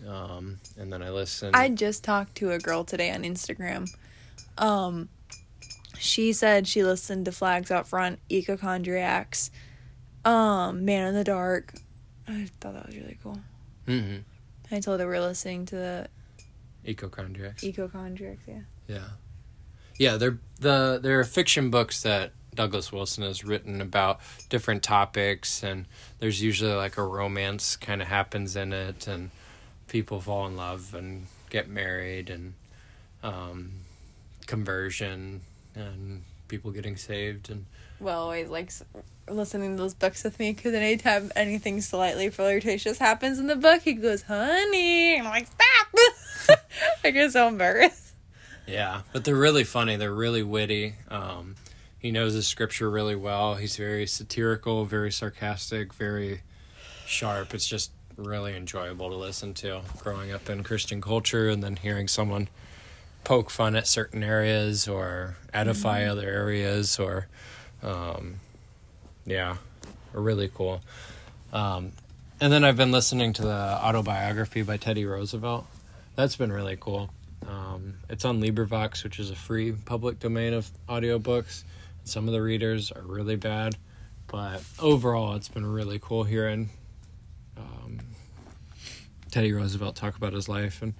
Um, 0.08 0.60
and 0.78 0.92
then 0.92 1.02
I 1.04 1.10
listened. 1.12 1.56
I 1.56 1.70
just 1.70 2.04
talked 2.04 2.36
to 2.36 2.52
a 2.52 2.60
girl 2.60 2.84
today 2.84 3.12
on 3.12 3.24
Instagram. 3.24 3.88
Um, 4.58 5.10
she 5.98 6.34
said 6.34 6.68
she 6.68 6.84
listened 6.84 7.26
to 7.26 7.32
Flags 7.32 7.72
Out 7.72 7.88
Front, 7.88 8.20
Ecochondriacs, 8.30 9.52
um, 10.26 10.84
Man 10.84 11.08
in 11.08 11.14
the 11.14 11.24
Dark. 11.24 11.76
I 12.28 12.50
thought 12.60 12.74
that 12.74 12.88
was 12.88 12.96
really 12.96 13.18
cool. 13.24 13.40
hmm 13.86 14.18
I 14.72 14.80
told 14.80 15.00
her 15.00 15.08
we're 15.08 15.20
listening 15.20 15.66
to 15.68 15.76
the 15.76 16.08
Ecochondriacs. 16.86 17.62
Ecochondriacs. 17.62 18.48
Yeah. 18.48 18.62
Yeah, 18.88 19.08
yeah. 19.98 20.18
They're 20.18 20.40
the 20.60 21.00
they're 21.02 21.24
fiction 21.24 21.70
books 21.70 22.02
that 22.04 22.32
Douglas 22.56 22.92
Wilson 22.92 23.24
has 23.24 23.44
written 23.44 23.82
about 23.82 24.20
different 24.50 24.84
topics, 24.84 25.64
and 25.64 25.86
there's 26.20 26.42
usually 26.42 26.74
like 26.74 26.98
a 26.98 27.04
romance 27.04 27.76
kind 27.76 28.02
of 28.02 28.08
happens 28.08 28.56
in 28.56 28.74
it, 28.74 29.08
and 29.08 29.32
people 29.88 30.20
fall 30.22 30.48
in 30.48 30.56
love 30.56 30.94
and 30.94 31.28
get 31.50 31.70
married, 31.70 32.30
and 32.30 32.54
um, 33.24 33.72
conversion, 34.48 35.42
and 35.76 36.24
people 36.52 36.70
getting 36.70 36.98
saved, 36.98 37.50
and 37.50 37.66
Will, 38.00 38.14
always 38.14 38.50
likes 38.50 38.84
listening 39.28 39.78
to 39.78 39.82
those 39.82 39.94
books 39.94 40.24
with 40.24 40.38
me 40.38 40.52
because 40.52 40.74
anytime 40.74 41.32
anything 41.36 41.82
slightly 41.82 42.30
flirtatious 42.30 43.00
happens 43.00 43.40
in 43.40 43.48
the 43.48 43.56
book, 43.56 43.82
he 43.82 43.94
goes, 43.94 44.24
"Honey," 44.24 45.16
and 45.16 45.28
I'm 45.28 45.34
like, 45.34 45.48
"Stop!" 45.48 46.60
I 47.04 47.12
get 47.12 47.32
so 47.32 47.48
embarrassed. 47.48 48.14
yeah. 48.68 49.02
But 49.14 49.24
they're 49.24 49.36
really 49.36 49.64
funny. 49.64 49.96
They're 49.96 50.14
really 50.14 50.44
witty. 50.44 50.96
Um, 51.10 51.56
he 51.98 52.12
knows 52.12 52.34
his 52.34 52.48
scripture 52.48 52.90
really 52.90 53.16
well. 53.16 53.56
He's 53.56 53.78
very 53.78 54.06
satirical, 54.06 54.86
very 54.86 55.12
sarcastic, 55.12 55.94
very 55.94 56.42
sharp. 57.06 57.54
It's 57.54 57.68
just 57.68 57.92
really 58.18 58.56
enjoyable 58.56 59.10
to 59.10 59.16
listen 59.16 59.54
to 59.54 59.82
growing 60.00 60.32
up 60.32 60.50
in 60.50 60.64
Christian 60.64 61.02
culture 61.02 61.48
and 61.48 61.64
then 61.64 61.78
hearing 61.78 62.08
someone 62.08 62.50
poke 63.24 63.50
fun 63.50 63.76
at 63.76 63.88
certain 63.88 64.24
areas 64.24 64.88
or 64.88 65.36
edify 65.54 66.06
other 66.06 66.28
areas 66.28 67.00
or 67.00 67.28
um, 67.84 68.40
yeah, 69.26 69.58
really 70.14 70.50
cool. 70.54 70.82
Um, 71.54 71.92
and 72.40 72.52
then 72.52 72.64
I've 72.64 72.78
been 72.78 72.92
listening 72.92 73.34
to 73.34 73.44
the 73.44 73.80
autobiography 73.84 74.64
by 74.64 74.78
Teddy 74.78 75.06
Roosevelt. 75.06 75.66
That's 76.16 76.36
been 76.36 76.52
really 76.52 76.78
cool. 76.80 77.12
Um, 77.48 77.96
it's 78.10 78.26
on 78.26 78.42
LibriVox, 78.42 79.04
which 79.04 79.20
is 79.20 79.32
a 79.32 79.36
free 79.36 79.72
public 79.72 80.20
domain 80.20 80.54
of 80.54 80.70
audiobooks. 80.88 81.64
Some 82.04 82.28
of 82.28 82.34
the 82.34 82.42
readers 82.42 82.92
are 82.92 83.02
really 83.02 83.36
bad, 83.36 83.76
but 84.28 84.64
overall, 84.80 85.36
it's 85.36 85.50
been 85.50 85.66
really 85.66 86.00
cool 86.00 86.24
hearing 86.24 86.70
um, 87.58 88.00
Teddy 89.32 89.54
Roosevelt 89.54 89.96
talk 89.96 90.16
about 90.16 90.34
his 90.34 90.50
life 90.50 90.82
and 90.82 90.94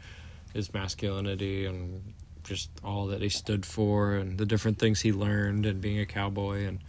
his 0.54 0.74
masculinity 0.74 1.66
and 1.66 2.14
just 2.44 2.70
all 2.84 3.08
that 3.08 3.22
he 3.22 3.30
stood 3.30 3.66
for 3.66 4.16
and 4.16 4.38
the 4.38 4.46
different 4.46 4.80
things 4.80 5.02
he 5.02 5.12
learned 5.12 5.66
and 5.66 5.80
being 5.82 6.00
a 6.00 6.06
cowboy 6.06 6.66
and 6.66 6.80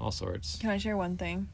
all 0.00 0.10
sorts. 0.10 0.56
Can 0.58 0.70
I 0.70 0.78
share 0.78 0.96
one 0.96 1.16
thing? 1.16 1.48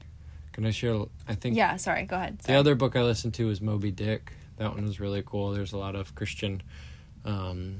Can 0.52 0.66
I 0.66 0.70
share? 0.70 1.04
I 1.28 1.34
think 1.34 1.56
Yeah, 1.56 1.76
sorry. 1.76 2.04
Go 2.04 2.16
ahead. 2.16 2.38
the 2.40 2.54
other 2.54 2.74
book 2.74 2.96
I 2.96 3.02
listened 3.02 3.34
to 3.34 3.46
was 3.46 3.60
Moby 3.60 3.90
Dick. 3.90 4.32
that 4.58 4.74
one 4.74 4.84
was 4.84 5.00
really 5.00 5.22
cool. 5.24 5.52
There's 5.52 5.72
a 5.72 5.78
lot 5.78 5.94
of 5.94 6.14
Christian 6.14 6.62
um, 7.24 7.76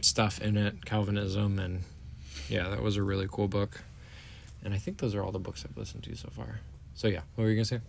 stuff 0.00 0.40
in 0.40 0.56
it, 0.56 0.84
Calvinism, 0.84 1.58
and 1.58 1.80
yeah, 2.48 2.68
that 2.68 2.82
was 2.82 2.96
a 2.96 3.02
really 3.02 3.26
cool 3.30 3.48
book. 3.48 3.80
And 4.64 4.74
I 4.74 4.78
think 4.78 4.98
those 4.98 5.14
are 5.14 5.22
all 5.22 5.32
the 5.32 5.38
books 5.38 5.64
I've 5.68 5.76
listened 5.76 6.02
to 6.04 6.14
so 6.16 6.28
far. 6.30 6.60
So 6.94 7.08
yeah, 7.08 7.20
what 7.34 7.44
were 7.44 7.50
you 7.50 7.56
gonna 7.56 7.64
say? 7.64 7.80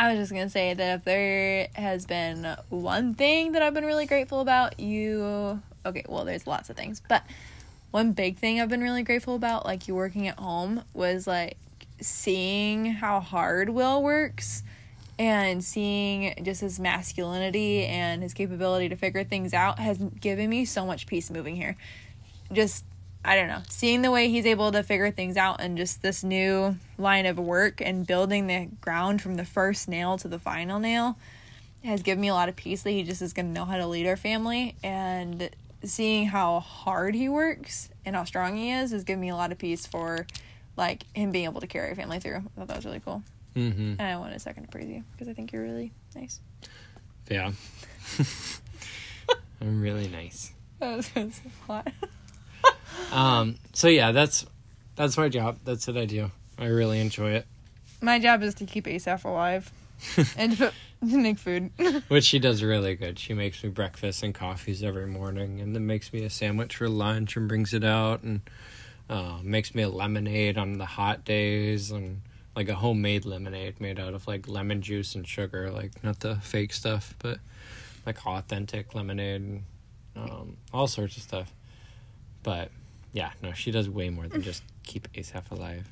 I 0.00 0.14
was 0.14 0.18
just 0.18 0.32
gonna 0.32 0.48
say 0.48 0.72
that 0.72 0.94
if 1.00 1.04
there 1.04 1.68
has 1.74 2.06
been 2.06 2.56
one 2.70 3.12
thing 3.12 3.52
that 3.52 3.60
I've 3.60 3.74
been 3.74 3.84
really 3.84 4.06
grateful 4.06 4.40
about, 4.40 4.80
you 4.80 5.60
okay, 5.84 6.04
well 6.08 6.24
there's 6.24 6.46
lots 6.46 6.70
of 6.70 6.76
things, 6.76 7.02
but 7.06 7.22
one 7.90 8.12
big 8.12 8.38
thing 8.38 8.62
I've 8.62 8.70
been 8.70 8.80
really 8.80 9.02
grateful 9.02 9.34
about, 9.34 9.66
like 9.66 9.88
you 9.88 9.94
working 9.94 10.26
at 10.26 10.38
home, 10.38 10.84
was 10.94 11.26
like 11.26 11.58
seeing 12.00 12.86
how 12.86 13.20
hard 13.20 13.68
Will 13.68 14.02
works 14.02 14.62
and 15.18 15.62
seeing 15.62 16.32
just 16.44 16.62
his 16.62 16.80
masculinity 16.80 17.84
and 17.84 18.22
his 18.22 18.32
capability 18.32 18.88
to 18.88 18.96
figure 18.96 19.22
things 19.22 19.52
out 19.52 19.78
has 19.78 19.98
given 19.98 20.48
me 20.48 20.64
so 20.64 20.86
much 20.86 21.06
peace 21.06 21.30
moving 21.30 21.56
here. 21.56 21.76
Just 22.50 22.86
I 23.24 23.36
don't 23.36 23.48
know, 23.48 23.62
seeing 23.68 24.02
the 24.02 24.10
way 24.10 24.28
he's 24.28 24.46
able 24.46 24.72
to 24.72 24.82
figure 24.82 25.10
things 25.10 25.36
out 25.36 25.60
and 25.60 25.76
just 25.76 26.00
this 26.00 26.24
new 26.24 26.76
line 26.96 27.26
of 27.26 27.38
work 27.38 27.82
and 27.82 28.06
building 28.06 28.46
the 28.46 28.68
ground 28.80 29.20
from 29.20 29.34
the 29.36 29.44
first 29.44 29.88
nail 29.88 30.16
to 30.18 30.28
the 30.28 30.38
final 30.38 30.78
nail 30.78 31.18
has 31.84 32.02
given 32.02 32.20
me 32.20 32.28
a 32.28 32.34
lot 32.34 32.48
of 32.48 32.56
peace 32.56 32.82
that 32.82 32.90
he 32.90 33.02
just 33.02 33.22
is 33.22 33.32
going 33.32 33.46
to 33.46 33.52
know 33.52 33.64
how 33.64 33.76
to 33.76 33.86
lead 33.86 34.06
our 34.06 34.16
family 34.16 34.74
and 34.82 35.50
seeing 35.84 36.26
how 36.26 36.60
hard 36.60 37.14
he 37.14 37.28
works 37.28 37.90
and 38.04 38.16
how 38.16 38.24
strong 38.24 38.56
he 38.56 38.70
is 38.70 38.90
has 38.90 39.04
given 39.04 39.20
me 39.20 39.28
a 39.28 39.36
lot 39.36 39.52
of 39.52 39.58
peace 39.58 39.86
for 39.86 40.26
like 40.76 41.04
him 41.14 41.30
being 41.30 41.44
able 41.44 41.60
to 41.60 41.66
carry 41.66 41.90
our 41.90 41.94
family 41.94 42.20
through. 42.20 42.36
I 42.36 42.58
thought 42.58 42.68
that 42.68 42.76
was 42.76 42.84
really 42.84 43.00
cool. 43.00 43.22
Mm-hmm. 43.56 43.94
And 43.98 44.02
I 44.02 44.16
want 44.16 44.34
a 44.34 44.38
second 44.38 44.64
to 44.64 44.68
praise 44.68 44.88
you 44.88 45.04
because 45.12 45.28
I 45.28 45.34
think 45.34 45.52
you're 45.52 45.62
really 45.62 45.92
nice. 46.14 46.40
Yeah. 47.30 47.52
I'm 49.60 49.80
really 49.80 50.08
nice. 50.08 50.52
That 50.80 50.96
was, 50.96 51.08
that 51.10 51.26
was 51.26 51.40
a 51.44 51.72
lot. 51.72 51.92
Um, 53.12 53.56
so 53.72 53.88
yeah, 53.88 54.12
that's 54.12 54.46
that's 54.96 55.16
my 55.16 55.28
job. 55.28 55.58
That's 55.64 55.86
what 55.86 55.96
I 55.96 56.04
do. 56.04 56.30
I 56.58 56.66
really 56.66 57.00
enjoy 57.00 57.32
it. 57.32 57.46
My 58.00 58.18
job 58.18 58.42
is 58.42 58.54
to 58.56 58.66
keep 58.66 58.86
Asaph 58.86 59.24
alive 59.24 59.72
and 60.36 60.56
to, 60.58 60.72
to 61.08 61.16
make 61.18 61.38
food. 61.38 61.70
Which 62.08 62.24
she 62.24 62.38
does 62.38 62.62
really 62.62 62.94
good. 62.94 63.18
She 63.18 63.34
makes 63.34 63.62
me 63.62 63.70
breakfast 63.70 64.22
and 64.22 64.34
coffees 64.34 64.82
every 64.82 65.06
morning, 65.06 65.60
and 65.60 65.74
then 65.74 65.86
makes 65.86 66.12
me 66.12 66.24
a 66.24 66.30
sandwich 66.30 66.76
for 66.76 66.88
lunch 66.88 67.36
and 67.36 67.48
brings 67.48 67.74
it 67.74 67.84
out, 67.84 68.22
and 68.22 68.40
uh, 69.08 69.38
makes 69.42 69.74
me 69.74 69.82
a 69.82 69.88
lemonade 69.88 70.58
on 70.58 70.78
the 70.78 70.86
hot 70.86 71.24
days, 71.24 71.90
and 71.90 72.22
like 72.56 72.68
a 72.68 72.74
homemade 72.74 73.24
lemonade 73.24 73.80
made 73.80 73.98
out 73.98 74.14
of 74.14 74.26
like 74.26 74.48
lemon 74.48 74.82
juice 74.82 75.14
and 75.14 75.26
sugar, 75.26 75.70
like 75.70 76.02
not 76.04 76.20
the 76.20 76.36
fake 76.36 76.72
stuff, 76.72 77.14
but 77.18 77.38
like 78.06 78.26
authentic 78.26 78.94
lemonade, 78.94 79.40
and 79.40 79.62
um, 80.16 80.56
all 80.72 80.86
sorts 80.86 81.16
of 81.16 81.22
stuff. 81.22 81.52
But 82.42 82.70
yeah, 83.12 83.30
no, 83.42 83.52
she 83.52 83.70
does 83.70 83.88
way 83.88 84.10
more 84.10 84.28
than 84.28 84.42
just 84.42 84.62
keep 84.84 85.08
Asaph 85.14 85.50
alive. 85.50 85.86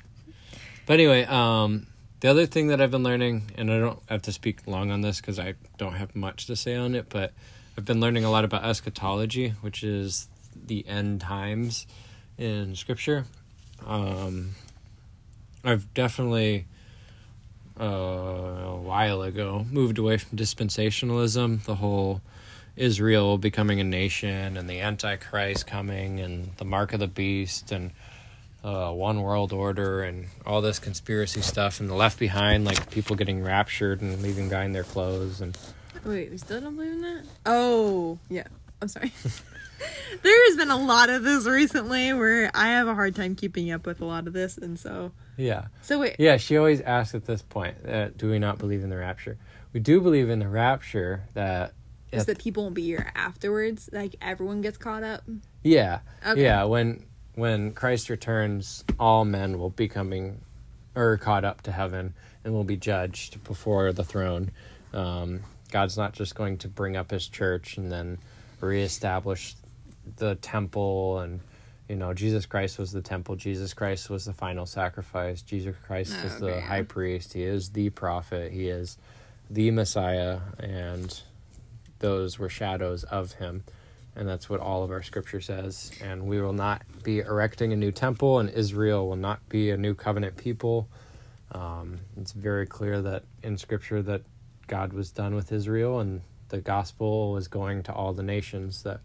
But 0.85 0.93
anyway, 0.93 1.23
um, 1.25 1.87
the 2.21 2.29
other 2.29 2.45
thing 2.45 2.67
that 2.67 2.81
I've 2.81 2.91
been 2.91 3.03
learning, 3.03 3.51
and 3.57 3.71
I 3.71 3.79
don't 3.79 3.99
have 4.09 4.23
to 4.23 4.31
speak 4.31 4.65
long 4.67 4.91
on 4.91 5.01
this 5.01 5.21
because 5.21 5.39
I 5.39 5.53
don't 5.77 5.93
have 5.93 6.15
much 6.15 6.47
to 6.47 6.55
say 6.55 6.75
on 6.75 6.95
it, 6.95 7.07
but 7.09 7.33
I've 7.77 7.85
been 7.85 7.99
learning 7.99 8.25
a 8.25 8.31
lot 8.31 8.43
about 8.43 8.65
eschatology, 8.65 9.49
which 9.61 9.83
is 9.83 10.27
the 10.65 10.85
end 10.87 11.21
times 11.21 11.87
in 12.37 12.75
Scripture. 12.75 13.25
Um, 13.85 14.55
I've 15.63 15.93
definitely 15.93 16.65
uh, 17.79 17.85
a 17.85 18.75
while 18.75 19.21
ago 19.21 19.65
moved 19.71 19.97
away 19.97 20.17
from 20.17 20.37
dispensationalism, 20.37 21.63
the 21.63 21.75
whole 21.75 22.21
Israel 22.79 23.37
becoming 23.37 23.79
a 23.79 23.83
nation 23.83 24.57
and 24.57 24.69
the 24.69 24.79
Antichrist 24.79 25.67
coming 25.67 26.19
and 26.19 26.49
the 26.57 26.65
mark 26.65 26.93
of 26.93 26.99
the 26.99 27.07
beast 27.07 27.71
and 27.71 27.91
uh, 28.63 28.91
one 28.91 29.21
world 29.21 29.53
order 29.53 30.03
and 30.03 30.27
all 30.45 30.61
this 30.61 30.79
conspiracy 30.79 31.41
stuff 31.41 31.79
and 31.79 31.89
the 31.89 31.93
left 31.93 32.17
behind, 32.19 32.65
like 32.65 32.89
people 32.89 33.15
getting 33.15 33.43
raptured 33.43 34.01
and 34.01 34.21
leaving 34.21 34.49
behind 34.49 34.73
their 34.73 34.83
clothes 34.83 35.41
and 35.41 35.57
Wait, 36.05 36.31
we 36.31 36.37
still 36.37 36.61
don't 36.61 36.75
believe 36.75 36.93
in 36.93 37.01
that? 37.01 37.23
Oh, 37.45 38.19
yeah. 38.29 38.45
I'm 38.81 38.87
sorry. 38.87 39.11
there 40.23 40.45
has 40.47 40.55
been 40.55 40.71
a 40.71 40.77
lot 40.77 41.09
of 41.09 41.23
this 41.23 41.45
recently 41.45 42.13
where 42.13 42.49
I 42.53 42.69
have 42.69 42.87
a 42.87 42.95
hard 42.95 43.15
time 43.15 43.35
keeping 43.35 43.71
up 43.71 43.85
with 43.85 43.99
a 43.99 44.05
lot 44.05 44.27
of 44.27 44.33
this, 44.33 44.57
and 44.57 44.79
so. 44.79 45.11
yeah. 45.35 45.65
So 45.81 45.99
wait. 45.99 46.15
Yeah, 46.17 46.37
she 46.37 46.57
always 46.57 46.79
asks 46.81 47.15
at 47.15 47.25
this 47.25 47.41
point, 47.41 47.85
uh, 47.85 48.09
do 48.09 48.29
we 48.29 48.39
not 48.39 48.59
believe 48.59 48.83
in 48.83 48.89
the 48.89 48.97
rapture? 48.97 49.37
We 49.73 49.81
do 49.81 49.99
believe 49.99 50.29
in 50.29 50.39
the 50.39 50.47
rapture 50.47 51.23
that 51.33 51.73
Is 52.11 52.25
that 52.25 52.39
people 52.39 52.63
won't 52.63 52.75
be 52.75 52.83
here 52.83 53.11
afterwards? 53.15 53.89
Like 53.91 54.15
everyone 54.21 54.61
gets 54.61 54.77
caught 54.77 55.03
up? 55.03 55.23
Yeah. 55.63 55.99
Okay. 56.25 56.43
Yeah, 56.43 56.63
when 56.63 57.05
when 57.35 57.73
Christ 57.73 58.09
returns, 58.09 58.83
all 58.99 59.25
men 59.25 59.59
will 59.59 59.69
be 59.69 59.87
coming 59.87 60.41
or 60.95 61.17
caught 61.17 61.45
up 61.45 61.61
to 61.63 61.71
heaven 61.71 62.13
and 62.43 62.53
will 62.53 62.63
be 62.63 62.77
judged 62.77 63.43
before 63.43 63.93
the 63.93 64.03
throne. 64.03 64.51
Um, 64.93 65.41
God's 65.71 65.97
not 65.97 66.13
just 66.13 66.35
going 66.35 66.57
to 66.59 66.67
bring 66.67 66.97
up 66.97 67.11
his 67.11 67.27
church 67.27 67.77
and 67.77 67.91
then 67.91 68.17
reestablish 68.59 69.55
the 70.17 70.35
temple 70.35 71.19
and 71.19 71.39
you 71.87 71.95
know, 71.95 72.13
Jesus 72.13 72.45
Christ 72.45 72.77
was 72.77 72.91
the 72.91 73.01
temple. 73.01 73.35
Jesus 73.35 73.73
Christ 73.73 74.11
was 74.11 74.25
the 74.25 74.33
final 74.33 74.67
sacrifice. 74.67 75.41
Jesus 75.41 75.75
Christ 75.87 76.15
Oh, 76.21 76.27
is 76.27 76.39
the 76.39 76.61
high 76.61 76.83
priest. 76.83 77.33
He 77.33 77.41
is 77.41 77.69
the 77.71 77.89
prophet. 77.89 78.51
He 78.51 78.69
is 78.69 78.99
the 79.49 79.71
Messiah 79.71 80.39
and 80.59 81.19
those 81.99 82.39
were 82.39 82.49
shadows 82.49 83.03
of 83.05 83.33
him. 83.33 83.63
And 84.15 84.27
that's 84.27 84.49
what 84.49 84.59
all 84.59 84.83
of 84.83 84.91
our 84.91 85.03
scripture 85.03 85.39
says. 85.39 85.91
And 86.01 86.23
we 86.27 86.41
will 86.41 86.53
not 86.53 86.81
be 87.03 87.19
erecting 87.19 87.71
a 87.71 87.75
new 87.75 87.91
temple, 87.91 88.39
and 88.39 88.49
Israel 88.49 89.07
will 89.07 89.15
not 89.15 89.47
be 89.49 89.69
a 89.69 89.77
new 89.77 89.93
covenant 89.93 90.35
people. 90.35 90.89
Um, 91.51 91.99
it's 92.17 92.31
very 92.33 92.65
clear 92.65 93.01
that 93.01 93.23
in 93.43 93.57
scripture 93.57 94.01
that 94.03 94.23
God 94.67 94.93
was 94.93 95.11
done 95.11 95.35
with 95.35 95.51
Israel, 95.51 95.99
and 95.99 96.21
the 96.49 96.59
gospel 96.59 97.31
was 97.31 97.47
going 97.47 97.83
to 97.83 97.93
all 97.93 98.13
the 98.13 98.23
nations, 98.23 98.83
that 98.83 99.01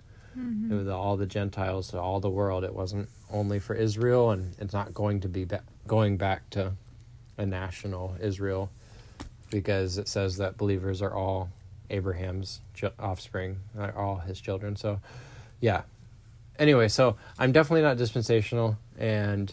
was 0.68 0.88
all 0.88 1.16
the 1.16 1.26
Gentiles, 1.26 1.88
to 1.88 2.01
all 2.01 2.20
the 2.20 2.30
world. 2.30 2.64
It 2.64 2.74
wasn't 2.74 3.09
only 3.30 3.61
for 3.61 3.74
Israel, 3.74 4.30
and 4.30 4.55
it's 4.59 4.72
not 4.74 4.92
going 4.92 5.20
to 5.20 5.28
be 5.28 5.45
ba- 5.45 5.62
going 5.86 6.16
back 6.16 6.51
to 6.51 6.72
a 7.38 7.47
national 7.47 8.16
Israel 8.20 8.70
because 9.51 9.99
it 9.99 10.09
says 10.09 10.38
that 10.38 10.57
believers 10.57 11.03
are 11.03 11.14
all 11.14 11.51
Abraham's 11.91 12.61
offspring, 12.99 13.61
all 13.97 14.16
his 14.16 14.41
children. 14.41 14.76
So, 14.76 15.01
yeah. 15.61 15.82
Anyway, 16.59 16.89
so 16.89 17.16
I'm 17.39 17.53
definitely 17.53 17.82
not 17.82 17.97
dispensational, 17.97 18.76
and 18.97 19.53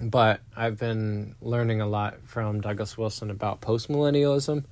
but 0.00 0.40
I've 0.56 0.78
been 0.78 1.34
learning 1.40 1.80
a 1.80 1.86
lot 1.86 2.18
from 2.24 2.60
Douglas 2.60 2.96
Wilson 2.96 3.30
about 3.30 3.60
postmillennialism, 3.60 4.64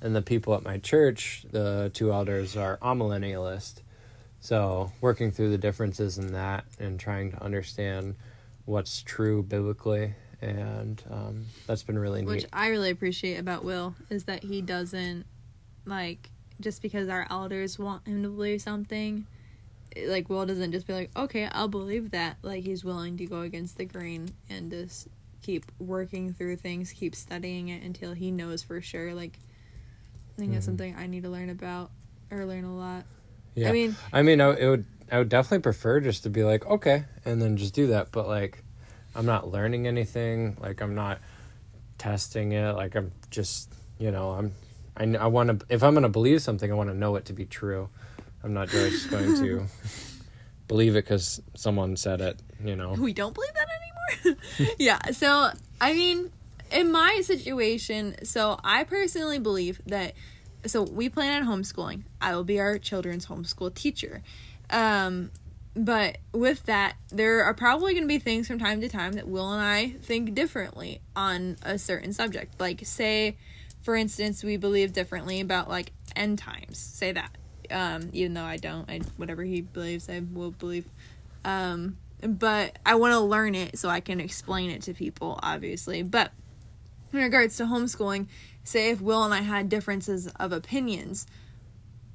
and 0.00 0.16
the 0.16 0.22
people 0.22 0.54
at 0.54 0.62
my 0.62 0.78
church, 0.78 1.44
the 1.50 1.90
two 1.92 2.12
elders, 2.12 2.56
are 2.56 2.78
amillennialist. 2.78 3.82
So, 4.40 4.92
working 5.00 5.30
through 5.30 5.50
the 5.50 5.58
differences 5.58 6.18
in 6.18 6.32
that 6.32 6.64
and 6.80 6.98
trying 6.98 7.32
to 7.32 7.42
understand 7.42 8.16
what's 8.64 9.02
true 9.02 9.42
biblically, 9.42 10.14
and 10.40 11.02
um, 11.10 11.46
that's 11.66 11.84
been 11.84 11.98
really 11.98 12.22
Which 12.22 12.28
neat. 12.28 12.42
Which 12.44 12.50
I 12.52 12.68
really 12.68 12.90
appreciate 12.90 13.38
about 13.38 13.64
Will 13.64 13.94
is 14.10 14.24
that 14.24 14.42
he 14.42 14.60
doesn't 14.60 15.26
like 15.84 16.30
just 16.60 16.82
because 16.82 17.08
our 17.08 17.26
elders 17.30 17.78
want 17.78 18.06
him 18.06 18.22
to 18.22 18.28
believe 18.28 18.62
something. 18.62 19.26
Like 20.06 20.30
Will 20.30 20.46
doesn't 20.46 20.72
just 20.72 20.86
be 20.86 20.94
like, 20.94 21.10
okay, 21.16 21.46
I'll 21.52 21.68
believe 21.68 22.12
that. 22.12 22.38
Like 22.42 22.64
he's 22.64 22.84
willing 22.84 23.16
to 23.18 23.26
go 23.26 23.40
against 23.42 23.76
the 23.78 23.84
grain 23.84 24.30
and 24.48 24.70
just 24.70 25.08
keep 25.42 25.70
working 25.78 26.32
through 26.32 26.56
things, 26.56 26.92
keep 26.92 27.14
studying 27.14 27.68
it 27.68 27.82
until 27.82 28.12
he 28.14 28.30
knows 28.30 28.62
for 28.62 28.80
sure. 28.80 29.12
Like 29.12 29.38
I 30.36 30.40
think 30.40 30.52
that's 30.52 30.64
Mhm. 30.64 30.66
something 30.66 30.96
I 30.96 31.06
need 31.06 31.24
to 31.24 31.28
learn 31.30 31.50
about 31.50 31.90
or 32.30 32.46
learn 32.46 32.64
a 32.64 32.74
lot. 32.74 33.04
Yeah. 33.54 33.68
I 33.68 33.72
mean, 33.72 33.96
I 34.12 34.22
mean, 34.22 34.40
I, 34.40 34.54
it 34.54 34.68
would. 34.68 34.84
I 35.10 35.18
would 35.18 35.28
definitely 35.28 35.58
prefer 35.60 36.00
just 36.00 36.22
to 36.22 36.30
be 36.30 36.42
like, 36.42 36.64
okay, 36.64 37.04
and 37.26 37.42
then 37.42 37.58
just 37.58 37.74
do 37.74 37.88
that. 37.88 38.12
But 38.12 38.26
like, 38.26 38.64
I'm 39.14 39.26
not 39.26 39.50
learning 39.50 39.86
anything. 39.86 40.56
Like, 40.58 40.80
I'm 40.80 40.94
not 40.94 41.20
testing 41.98 42.52
it. 42.52 42.72
Like, 42.72 42.94
I'm 42.94 43.12
just, 43.30 43.70
you 43.98 44.10
know, 44.10 44.30
I'm. 44.30 44.52
I, 45.02 45.24
I 45.24 45.26
want 45.26 45.60
to. 45.60 45.66
If 45.68 45.82
I'm 45.82 45.94
going 45.94 46.02
to 46.02 46.08
believe 46.08 46.42
something, 46.42 46.70
I 46.70 46.74
want 46.74 46.90
to 46.90 46.96
know 46.96 47.16
it 47.16 47.26
to 47.26 47.32
be 47.32 47.44
true. 47.44 47.88
I'm 48.44 48.54
not 48.54 48.68
just 48.68 49.10
going 49.10 49.36
to 49.36 49.66
believe 50.68 50.96
it 50.96 51.04
because 51.04 51.42
someone 51.54 51.96
said 51.96 52.20
it. 52.20 52.40
You 52.64 52.76
know. 52.76 52.92
we 52.92 53.12
don't 53.12 53.34
believe 53.34 53.52
that 53.54 53.68
anymore. 54.24 54.38
yeah. 54.78 55.10
So, 55.10 55.50
I 55.80 55.92
mean, 55.92 56.30
in 56.70 56.90
my 56.90 57.20
situation, 57.22 58.24
so 58.24 58.58
I 58.62 58.84
personally 58.84 59.38
believe 59.38 59.80
that 59.86 60.14
so 60.64 60.82
we 60.82 61.08
plan 61.08 61.42
on 61.42 61.48
homeschooling. 61.48 62.02
I 62.20 62.36
will 62.36 62.44
be 62.44 62.60
our 62.60 62.78
children's 62.78 63.26
homeschool 63.26 63.74
teacher. 63.74 64.22
Um 64.70 65.30
but 65.74 66.18
with 66.32 66.66
that, 66.66 66.96
there 67.08 67.44
are 67.44 67.54
probably 67.54 67.94
going 67.94 68.04
to 68.04 68.08
be 68.08 68.18
things 68.18 68.46
from 68.46 68.58
time 68.58 68.82
to 68.82 68.90
time 68.90 69.14
that 69.14 69.26
Will 69.26 69.50
and 69.50 69.62
I 69.62 69.92
think 70.02 70.34
differently 70.34 71.00
on 71.16 71.56
a 71.62 71.78
certain 71.78 72.12
subject. 72.12 72.60
Like 72.60 72.80
say 72.84 73.36
for 73.82 73.96
instance, 73.96 74.42
we 74.42 74.56
believe 74.56 74.92
differently 74.92 75.40
about 75.40 75.68
like 75.68 75.92
end 76.16 76.38
times. 76.38 76.78
Say 76.78 77.12
that. 77.12 77.36
Um, 77.70 78.10
even 78.12 78.34
though 78.34 78.44
I 78.44 78.56
don't, 78.56 78.88
I 78.88 79.00
whatever 79.16 79.42
he 79.42 79.60
believes, 79.60 80.08
I 80.08 80.22
will 80.32 80.50
believe. 80.50 80.86
Um, 81.44 81.96
but 82.22 82.78
I 82.86 82.94
want 82.94 83.12
to 83.12 83.20
learn 83.20 83.54
it 83.54 83.78
so 83.78 83.88
I 83.88 84.00
can 84.00 84.20
explain 84.20 84.70
it 84.70 84.82
to 84.82 84.94
people, 84.94 85.38
obviously. 85.42 86.02
But 86.02 86.32
in 87.12 87.18
regards 87.18 87.56
to 87.56 87.64
homeschooling, 87.64 88.26
say 88.64 88.90
if 88.90 89.00
Will 89.00 89.24
and 89.24 89.34
I 89.34 89.40
had 89.40 89.68
differences 89.68 90.28
of 90.38 90.52
opinions, 90.52 91.26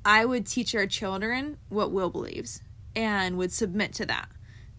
I 0.06 0.26
would 0.26 0.46
teach 0.46 0.74
our 0.74 0.88
children 0.88 1.58
what 1.70 1.92
Will 1.92 2.10
believes 2.10 2.62
and 2.96 3.38
would 3.38 3.52
submit 3.52 3.94
to 3.94 4.06
that 4.06 4.30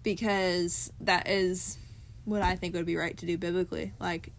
because 0.03 0.93
that 1.01 1.29
is 1.29 1.77
what 2.25 2.43
I 2.43 2.57
think 2.57 2.75
would 2.75 2.87
be 2.87 2.97
right 2.97 3.17
to 3.19 3.27
do 3.27 3.37
biblically. 3.37 3.93
Like 4.01 4.33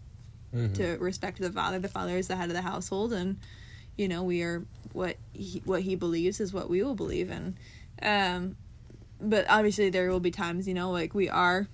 Mhm. 0.54 0.74
to 0.74 0.96
respect 0.98 1.38
the 1.38 1.52
father. 1.52 1.78
The 1.78 1.88
father 1.88 2.16
is 2.16 2.28
the 2.28 2.36
head 2.36 2.48
of 2.48 2.54
the 2.54 2.62
household, 2.62 3.12
and 3.12 3.36
you 3.96 4.08
know 4.08 4.22
we 4.22 4.42
are 4.42 4.64
what 4.92 5.16
he, 5.32 5.62
what 5.64 5.82
he 5.82 5.94
believes 5.94 6.40
is 6.40 6.52
what 6.52 6.68
we 6.68 6.82
will 6.82 6.94
believe. 6.94 7.30
And 7.30 7.56
um, 8.02 8.56
but 9.20 9.46
obviously 9.48 9.90
there 9.90 10.10
will 10.10 10.20
be 10.20 10.30
times 10.30 10.66
you 10.66 10.74
know 10.74 10.90
like 10.90 11.14
we 11.14 11.28
are 11.28 11.68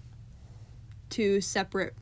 two 1.10 1.40
separate 1.40 1.94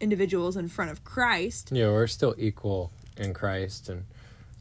individuals 0.00 0.56
in 0.56 0.66
front 0.68 0.90
of 0.90 1.04
Christ, 1.04 1.70
Yeah, 1.72 1.88
we're 1.88 2.06
still 2.06 2.34
equal 2.38 2.90
in 3.16 3.34
Christ, 3.34 3.88
and 3.88 4.04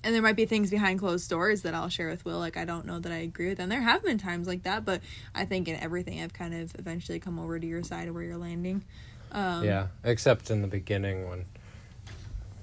and 0.03 0.15
there 0.15 0.21
might 0.21 0.35
be 0.37 0.45
things 0.45 0.69
behind 0.69 0.99
closed 0.99 1.29
doors 1.29 1.61
that 1.63 1.73
I'll 1.73 1.89
share 1.89 2.09
with 2.09 2.23
Will. 2.25 2.39
Like 2.39 2.55
I 2.57 2.65
don't 2.65 2.85
know 2.85 2.99
that 2.99 3.11
I 3.11 3.17
agree 3.17 3.49
with, 3.49 3.59
and 3.59 3.71
there 3.71 3.81
have 3.81 4.03
been 4.03 4.17
times 4.17 4.47
like 4.47 4.63
that. 4.63 4.85
But 4.85 5.01
I 5.33 5.45
think 5.45 5.67
in 5.67 5.75
everything, 5.75 6.21
I've 6.21 6.33
kind 6.33 6.53
of 6.53 6.73
eventually 6.77 7.19
come 7.19 7.39
over 7.39 7.59
to 7.59 7.65
your 7.67 7.83
side 7.83 8.07
of 8.07 8.13
where 8.13 8.23
you're 8.23 8.37
landing. 8.37 8.83
Um, 9.31 9.63
yeah, 9.63 9.87
except 10.03 10.49
in 10.51 10.61
the 10.61 10.67
beginning 10.67 11.29
when, 11.29 11.45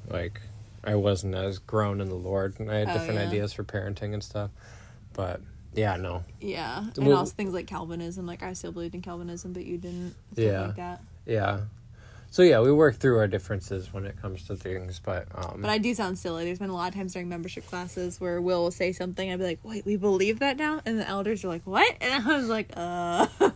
like, 0.09 0.41
I 0.85 0.95
wasn't 0.95 1.35
as 1.35 1.59
grown 1.59 2.01
in 2.01 2.09
the 2.09 2.15
Lord, 2.15 2.59
and 2.61 2.71
I 2.71 2.77
had 2.79 2.89
Oh, 2.89 2.93
different 2.95 3.15
yeah. 3.21 3.27
ideas 3.29 3.53
for 3.53 3.65
parenting 3.65 4.15
and 4.15 4.23
stuff. 4.23 4.51
But 5.13 5.41
yeah, 5.75 5.97
no, 5.97 6.25
Yeah, 6.41 6.79
and 6.97 7.07
Well- 7.07 7.19
also 7.19 7.33
things 7.35 7.53
like 7.55 7.67
Calvinism. 7.67 8.27
Like 8.27 8.43
I 8.43 8.53
still 8.53 8.73
believed 8.73 8.95
in 8.95 9.03
Calvinism, 9.03 9.53
but 9.53 9.65
you 9.65 9.79
didn't. 9.79 10.15
Yeah. 10.35 10.67
like 10.67 10.77
that. 10.77 11.03
yeah. 11.25 11.61
So 12.31 12.43
yeah, 12.43 12.61
we 12.61 12.71
work 12.71 12.97
through 12.97 13.19
our 13.19 13.27
differences 13.29 13.93
when 13.95 14.05
it 14.05 14.21
comes 14.21 14.43
to 14.49 14.57
things, 14.57 15.01
but 15.03 15.27
um, 15.35 15.63
But 15.63 15.71
I 15.71 15.79
do 15.79 15.95
sound 15.95 16.19
silly. 16.19 16.45
There's 16.45 16.59
been 16.59 16.71
a 16.71 16.75
lot 16.75 16.89
of 16.89 16.95
times 16.95 17.15
during 17.15 17.29
membership 17.31 17.67
classes 17.67 18.21
where 18.21 18.41
Will 18.43 18.65
will 18.65 18.71
say 18.71 18.93
something. 18.93 19.31
I'd 19.33 19.39
be 19.39 19.45
like, 19.45 19.61
"Wait, 19.63 19.87
we 19.87 19.97
believe 19.97 20.41
that 20.41 20.57
now?" 20.59 20.83
And 20.85 20.99
the 20.99 21.09
elders 21.09 21.45
are 21.45 21.49
like, 21.49 21.63
"What?" 21.67 21.91
And 22.01 22.13
I 22.29 22.37
was 22.37 22.49
like, 22.49 22.69
"Uh, 22.77 23.27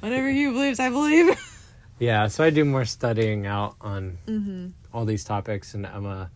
whatever 0.00 0.28
he 0.30 0.46
believes, 0.46 0.80
I 0.80 0.90
believe." 0.90 1.36
yeah, 1.98 2.26
so 2.28 2.44
I 2.44 2.50
do 2.50 2.64
more 2.64 2.84
studying 2.84 3.46
out 3.46 3.76
on 3.80 4.18
mm-hmm. 4.26 4.68
all 4.92 5.04
these 5.04 5.24
topics, 5.24 5.74
and 5.74 5.86
Emma 5.86 6.30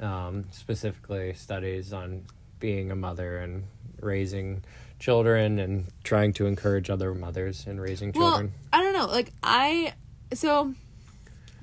um, 0.00 0.44
specifically 0.52 1.34
studies 1.34 1.92
on 1.92 2.24
being 2.58 2.90
a 2.90 2.96
mother 2.96 3.38
and 3.38 3.64
raising 4.00 4.62
children 4.98 5.58
and 5.58 5.86
trying 6.04 6.32
to 6.34 6.46
encourage 6.46 6.90
other 6.90 7.14
mothers 7.14 7.66
in 7.66 7.80
raising 7.80 8.12
Well, 8.12 8.30
children. 8.30 8.52
I 8.72 8.82
don't 8.82 8.92
know. 8.92 9.06
Like 9.06 9.32
I, 9.42 9.94
so 10.32 10.74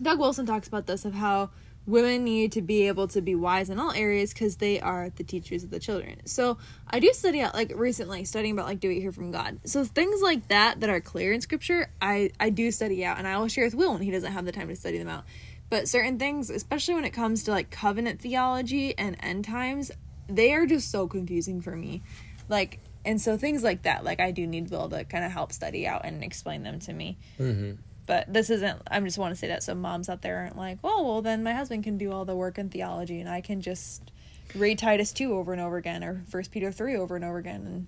Doug 0.01 0.19
Wilson 0.19 0.45
talks 0.45 0.67
about 0.67 0.87
this 0.87 1.05
of 1.05 1.13
how 1.13 1.51
women 1.87 2.25
need 2.25 2.51
to 2.51 2.61
be 2.61 2.87
able 2.87 3.07
to 3.07 3.21
be 3.21 3.33
wise 3.33 3.69
in 3.69 3.79
all 3.79 3.93
areas 3.93 4.33
because 4.33 4.57
they 4.57 4.79
are 4.79 5.09
the 5.15 5.23
teachers 5.23 5.63
of 5.63 5.71
the 5.71 5.79
children. 5.79 6.17
So 6.25 6.57
I 6.87 6.99
do 6.99 7.11
study 7.13 7.39
out 7.39 7.55
like 7.55 7.71
recently 7.73 8.25
studying 8.25 8.53
about 8.53 8.67
like 8.67 8.81
do 8.81 8.89
we 8.89 8.99
hear 8.99 9.13
from 9.13 9.31
God. 9.31 9.59
So 9.63 9.85
things 9.85 10.21
like 10.21 10.49
that 10.49 10.81
that 10.81 10.89
are 10.89 10.99
clear 10.99 11.31
in 11.31 11.39
scripture, 11.39 11.89
I 12.01 12.31
I 12.39 12.49
do 12.49 12.71
study 12.71 13.05
out 13.05 13.17
and 13.17 13.27
I 13.27 13.37
will 13.39 13.47
share 13.47 13.63
with 13.65 13.73
Will 13.73 13.93
when 13.93 14.01
he 14.01 14.11
doesn't 14.11 14.33
have 14.33 14.45
the 14.45 14.51
time 14.51 14.67
to 14.67 14.75
study 14.75 14.97
them 14.97 15.07
out. 15.07 15.23
But 15.69 15.87
certain 15.87 16.19
things, 16.19 16.49
especially 16.49 16.93
when 16.93 17.05
it 17.05 17.11
comes 17.11 17.43
to 17.45 17.51
like 17.51 17.71
covenant 17.71 18.19
theology 18.21 18.97
and 18.97 19.15
end 19.21 19.45
times, 19.45 19.91
they 20.27 20.53
are 20.53 20.65
just 20.65 20.91
so 20.91 21.07
confusing 21.07 21.61
for 21.61 21.75
me. 21.75 22.03
Like 22.49 22.79
and 23.05 23.21
so 23.21 23.37
things 23.37 23.63
like 23.63 23.83
that, 23.83 24.03
like 24.03 24.19
I 24.19 24.31
do 24.31 24.45
need 24.45 24.69
Will 24.69 24.89
to 24.89 25.05
kind 25.05 25.23
of 25.23 25.31
help 25.31 25.53
study 25.53 25.87
out 25.87 26.01
and 26.03 26.21
explain 26.21 26.63
them 26.63 26.79
to 26.81 26.91
me. 26.91 27.17
hmm 27.37 27.71
But 28.07 28.33
this 28.33 28.49
isn't. 28.49 28.81
I 28.89 28.99
just 29.01 29.17
want 29.17 29.33
to 29.33 29.39
say 29.39 29.47
that 29.47 29.61
so 29.61 29.75
moms 29.75 30.09
out 30.09 30.21
there 30.21 30.37
aren't 30.37 30.57
like, 30.57 30.79
oh 30.83 31.03
well, 31.03 31.21
then 31.21 31.43
my 31.43 31.53
husband 31.53 31.83
can 31.83 31.97
do 31.97 32.11
all 32.11 32.25
the 32.25 32.35
work 32.35 32.57
in 32.57 32.69
theology, 32.69 33.19
and 33.19 33.29
I 33.29 33.41
can 33.41 33.61
just 33.61 34.11
read 34.55 34.79
Titus 34.79 35.11
two 35.11 35.33
over 35.33 35.51
and 35.51 35.61
over 35.61 35.77
again, 35.77 36.03
or 36.03 36.23
First 36.29 36.51
Peter 36.51 36.71
three 36.71 36.95
over 36.95 37.15
and 37.15 37.25
over 37.25 37.37
again, 37.37 37.67
and 37.67 37.87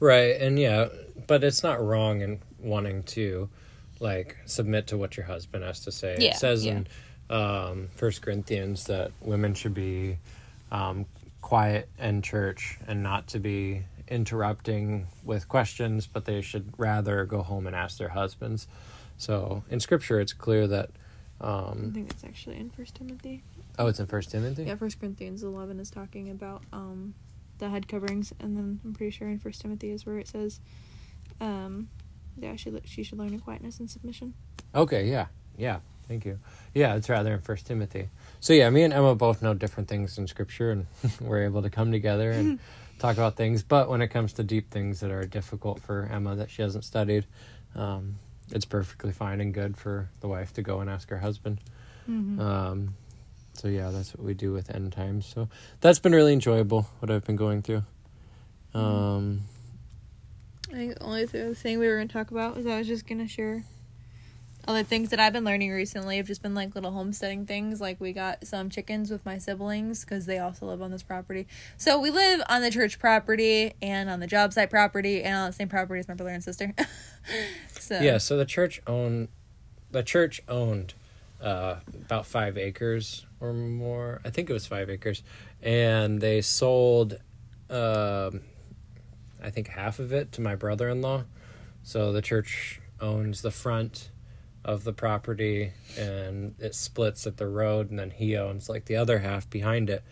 Right, 0.00 0.40
and 0.40 0.58
yeah, 0.58 0.88
but 1.26 1.44
it's 1.44 1.62
not 1.62 1.82
wrong 1.82 2.20
in 2.20 2.40
wanting 2.58 3.04
to 3.04 3.48
like 4.00 4.36
submit 4.44 4.88
to 4.88 4.98
what 4.98 5.16
your 5.16 5.26
husband 5.26 5.64
has 5.64 5.80
to 5.84 5.92
say. 5.92 6.16
Yeah, 6.18 6.30
it 6.30 6.36
says 6.36 6.66
yeah. 6.66 6.72
in 6.72 6.86
um, 7.30 7.88
First 7.94 8.22
Corinthians 8.22 8.84
that 8.84 9.12
women 9.20 9.54
should 9.54 9.74
be 9.74 10.18
um, 10.72 11.06
quiet 11.40 11.88
in 11.98 12.22
church 12.22 12.78
and 12.86 13.02
not 13.02 13.28
to 13.28 13.38
be 13.38 13.84
interrupting 14.08 15.06
with 15.22 15.48
questions, 15.48 16.06
but 16.06 16.24
they 16.24 16.40
should 16.40 16.74
rather 16.76 17.24
go 17.24 17.42
home 17.42 17.66
and 17.66 17.74
ask 17.74 17.98
their 17.98 18.08
husbands. 18.08 18.66
So 19.18 19.64
in 19.70 19.80
Scripture, 19.80 20.20
it's 20.20 20.32
clear 20.32 20.66
that. 20.68 20.90
Um, 21.40 21.88
I 21.90 21.94
think 21.94 22.10
it's 22.10 22.24
actually 22.24 22.56
in 22.58 22.70
First 22.70 22.94
Timothy. 22.94 23.42
oh, 23.78 23.86
it's 23.88 23.98
in 24.00 24.06
First 24.06 24.30
Timothy. 24.30 24.64
Yeah, 24.64 24.76
First 24.76 25.00
Corinthians 25.00 25.42
eleven 25.42 25.80
is 25.80 25.90
talking 25.90 26.30
about 26.30 26.62
um 26.72 27.14
the 27.58 27.68
head 27.70 27.88
coverings, 27.88 28.32
and 28.40 28.56
then 28.56 28.80
I'm 28.84 28.94
pretty 28.94 29.10
sure 29.10 29.28
in 29.28 29.38
First 29.38 29.60
Timothy 29.60 29.90
is 29.90 30.06
where 30.06 30.18
it 30.18 30.28
says, 30.28 30.60
um, 31.40 31.88
yeah, 32.36 32.56
she 32.56 32.72
she 32.84 33.02
should 33.02 33.18
learn 33.18 33.32
in 33.32 33.40
quietness 33.40 33.78
and 33.80 33.90
submission. 33.90 34.34
Okay, 34.74 35.04
yeah, 35.06 35.26
yeah. 35.56 35.80
Thank 36.08 36.26
you. 36.26 36.38
Yeah, 36.74 36.96
it's 36.96 37.08
rather 37.08 37.32
in 37.32 37.40
First 37.40 37.66
Timothy. 37.66 38.10
So 38.40 38.52
yeah, 38.52 38.68
me 38.70 38.82
and 38.82 38.92
Emma 38.92 39.14
both 39.14 39.40
know 39.42 39.54
different 39.54 39.88
things 39.88 40.18
in 40.18 40.26
Scripture, 40.26 40.70
and 40.70 40.86
we're 41.20 41.44
able 41.44 41.62
to 41.62 41.70
come 41.70 41.92
together 41.92 42.30
and 42.30 42.58
talk 42.98 43.16
about 43.16 43.36
things. 43.36 43.62
But 43.62 43.88
when 43.88 44.02
it 44.02 44.08
comes 44.08 44.34
to 44.34 44.44
deep 44.44 44.70
things 44.70 45.00
that 45.00 45.10
are 45.10 45.24
difficult 45.24 45.80
for 45.80 46.08
Emma 46.12 46.36
that 46.36 46.50
she 46.50 46.62
hasn't 46.62 46.84
studied, 46.84 47.26
um, 47.74 48.16
it's 48.54 48.64
perfectly 48.64 49.12
fine 49.12 49.40
and 49.40 49.52
good 49.52 49.76
for 49.76 50.08
the 50.20 50.28
wife 50.28 50.52
to 50.54 50.62
go 50.62 50.80
and 50.80 50.88
ask 50.88 51.10
her 51.10 51.18
husband. 51.18 51.60
Mm-hmm. 52.08 52.40
Um, 52.40 52.94
so 53.54 53.68
yeah, 53.68 53.90
that's 53.90 54.14
what 54.14 54.24
we 54.24 54.34
do 54.34 54.52
with 54.52 54.74
end 54.74 54.92
times. 54.92 55.26
So 55.26 55.48
that's 55.80 55.98
been 55.98 56.14
really 56.14 56.32
enjoyable. 56.32 56.88
What 57.00 57.10
I've 57.10 57.24
been 57.24 57.36
going 57.36 57.62
through. 57.62 57.82
Um, 58.72 59.42
I 60.70 60.74
think 60.74 60.98
the 60.98 61.02
only 61.04 61.26
th- 61.26 61.56
thing 61.56 61.78
we 61.78 61.86
were 61.86 61.96
going 61.96 62.08
to 62.08 62.12
talk 62.12 62.30
about 62.30 62.56
was 62.56 62.66
I 62.66 62.78
was 62.78 62.86
just 62.86 63.06
going 63.06 63.18
to 63.18 63.28
share 63.28 63.64
other 64.66 64.82
things 64.82 65.10
that 65.10 65.20
I've 65.20 65.32
been 65.32 65.44
learning 65.44 65.70
recently 65.70 66.16
have 66.16 66.26
just 66.26 66.42
been 66.42 66.54
like 66.54 66.74
little 66.74 66.92
homesteading 66.92 67.46
things. 67.46 67.80
Like 67.80 68.00
we 68.00 68.12
got 68.12 68.46
some 68.46 68.70
chickens 68.70 69.10
with 69.10 69.24
my 69.24 69.38
siblings 69.38 70.04
because 70.04 70.26
they 70.26 70.38
also 70.38 70.66
live 70.66 70.82
on 70.82 70.90
this 70.90 71.02
property. 71.02 71.46
So 71.76 71.98
we 71.98 72.10
live 72.10 72.42
on 72.48 72.62
the 72.62 72.70
church 72.70 72.98
property 72.98 73.74
and 73.82 74.08
on 74.08 74.20
the 74.20 74.26
job 74.26 74.52
site 74.52 74.70
property 74.70 75.22
and 75.22 75.36
on 75.36 75.46
the 75.48 75.52
same 75.52 75.68
property 75.68 76.00
as 76.00 76.08
my 76.08 76.14
brother 76.14 76.32
and 76.32 76.42
sister. 76.42 76.72
so 77.78 78.00
Yeah, 78.00 78.18
so 78.18 78.36
the 78.36 78.44
church 78.44 78.80
owned 78.86 79.28
the 79.90 80.02
church 80.02 80.42
owned 80.48 80.94
uh, 81.40 81.76
about 81.94 82.26
five 82.26 82.58
acres 82.58 83.26
or 83.40 83.52
more. 83.52 84.20
I 84.24 84.30
think 84.30 84.50
it 84.50 84.52
was 84.52 84.66
five 84.66 84.90
acres, 84.90 85.22
and 85.62 86.20
they 86.20 86.40
sold, 86.40 87.14
um, 87.70 88.40
I 89.42 89.50
think 89.50 89.68
half 89.68 89.98
of 89.98 90.12
it 90.12 90.32
to 90.32 90.40
my 90.40 90.56
brother-in-law. 90.56 91.24
So 91.82 92.12
the 92.12 92.22
church 92.22 92.80
owns 93.00 93.42
the 93.42 93.50
front 93.50 94.10
of 94.64 94.84
the 94.84 94.92
property, 94.92 95.72
and 95.98 96.54
it 96.58 96.74
splits 96.74 97.26
at 97.26 97.36
the 97.36 97.46
road, 97.46 97.90
and 97.90 97.98
then 97.98 98.10
he 98.10 98.36
owns 98.36 98.68
like 98.68 98.86
the 98.86 98.96
other 98.96 99.18
half 99.18 99.48
behind 99.50 99.90
it, 99.90 100.02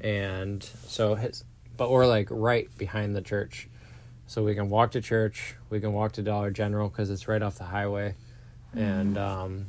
and 0.00 0.62
so 0.62 1.14
his. 1.14 1.44
But 1.76 1.90
we're 1.90 2.06
like 2.06 2.28
right 2.30 2.68
behind 2.78 3.16
the 3.16 3.22
church, 3.22 3.68
so 4.26 4.44
we 4.44 4.54
can 4.54 4.68
walk 4.70 4.92
to 4.92 5.00
church. 5.00 5.56
We 5.70 5.80
can 5.80 5.92
walk 5.92 6.12
to 6.12 6.22
Dollar 6.22 6.50
General 6.50 6.88
because 6.88 7.10
it's 7.10 7.26
right 7.26 7.42
off 7.42 7.56
the 7.58 7.64
highway, 7.64 8.14
and 8.74 9.16
um, 9.18 9.66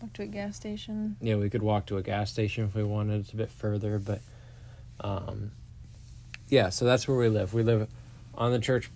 Walk 0.00 0.12
to 0.14 0.22
a 0.22 0.26
gas 0.26 0.56
station. 0.56 1.16
yeah, 1.20 1.36
we 1.36 1.48
could 1.48 1.62
walk 1.62 1.86
to 1.86 1.96
a 1.98 2.02
gas 2.02 2.30
station 2.30 2.64
if 2.64 2.74
we 2.74 2.82
wanted. 2.82 3.20
It's 3.20 3.32
a 3.32 3.36
bit 3.36 3.50
further, 3.52 3.98
but 4.00 4.20
um, 5.00 5.52
yeah. 6.48 6.70
So 6.70 6.84
that's 6.84 7.06
where 7.06 7.16
we 7.16 7.28
live. 7.28 7.54
We 7.54 7.62
live 7.62 7.88
on 8.34 8.50
the 8.50 8.58
church, 8.58 8.90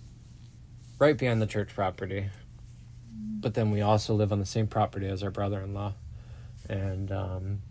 right 0.99 1.17
behind 1.17 1.41
the 1.41 1.47
church 1.47 1.69
property, 1.73 2.27
but 3.39 3.53
then 3.53 3.71
we 3.71 3.81
also 3.81 4.13
live 4.13 4.31
on 4.31 4.39
the 4.39 4.45
same 4.45 4.67
property 4.67 5.07
as 5.07 5.23
our 5.23 5.31
brother-in-law, 5.31 5.93
and 6.69 7.11
um, 7.11 7.61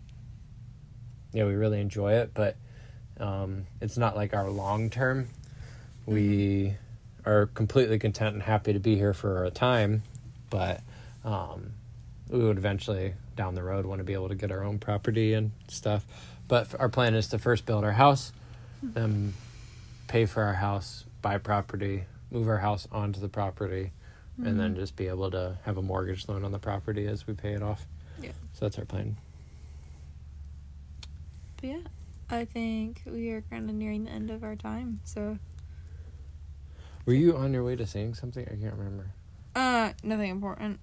yeah, 1.33 1.45
we 1.45 1.55
really 1.55 1.81
enjoy 1.81 2.13
it. 2.13 2.31
But 2.33 2.55
um, 3.19 3.67
it's 3.81 3.97
not 3.97 4.15
like 4.15 4.33
our 4.33 4.49
long 4.49 4.89
term. 4.89 5.29
We 6.05 6.75
are 7.25 7.47
completely 7.47 7.99
content 7.99 8.33
and 8.33 8.43
happy 8.43 8.73
to 8.73 8.79
be 8.79 8.95
here 8.95 9.13
for 9.13 9.43
a 9.43 9.51
time, 9.51 10.03
but 10.49 10.81
um, 11.25 11.73
we 12.29 12.39
would 12.39 12.57
eventually 12.57 13.13
down 13.35 13.55
the 13.55 13.63
road 13.63 13.85
want 13.85 13.99
to 13.99 14.03
be 14.03 14.13
able 14.13 14.29
to 14.29 14.35
get 14.35 14.51
our 14.51 14.63
own 14.63 14.79
property 14.79 15.33
and 15.33 15.51
stuff. 15.67 16.05
But 16.47 16.79
our 16.79 16.89
plan 16.89 17.13
is 17.13 17.27
to 17.29 17.37
first 17.37 17.65
build 17.65 17.83
our 17.83 17.91
house, 17.91 18.31
then 18.81 19.33
pay 20.07 20.25
for 20.25 20.43
our 20.43 20.53
house, 20.53 21.03
buy 21.21 21.37
property, 21.37 22.05
move 22.31 22.47
our 22.47 22.59
house 22.59 22.87
onto 22.91 23.19
the 23.19 23.27
property, 23.27 23.91
and 24.43 24.59
then 24.59 24.75
just 24.75 24.95
be 24.95 25.07
able 25.07 25.31
to 25.31 25.57
have 25.63 25.77
a 25.77 25.81
mortgage 25.81 26.27
loan 26.27 26.43
on 26.45 26.51
the 26.51 26.59
property 26.59 27.07
as 27.07 27.25
we 27.25 27.33
pay 27.33 27.53
it 27.53 27.63
off. 27.63 27.85
Yeah. 28.21 28.31
So 28.53 28.65
that's 28.65 28.77
our 28.77 28.85
plan. 28.85 29.17
But 31.59 31.69
yeah, 31.69 31.79
I 32.29 32.45
think 32.45 33.01
we 33.05 33.29
are 33.31 33.41
kind 33.49 33.69
of 33.69 33.75
nearing 33.75 34.05
the 34.05 34.11
end 34.11 34.29
of 34.29 34.43
our 34.43 34.55
time. 34.55 34.99
So, 35.05 35.39
Were 37.05 37.13
you 37.13 37.35
on 37.35 37.51
your 37.53 37.63
way 37.63 37.75
to 37.75 37.87
saying 37.87 38.13
something? 38.15 38.45
I 38.45 38.55
can't 38.61 38.75
remember. 38.75 39.07
uh, 39.55 39.93
nothing 40.03 40.29
important. 40.29 40.79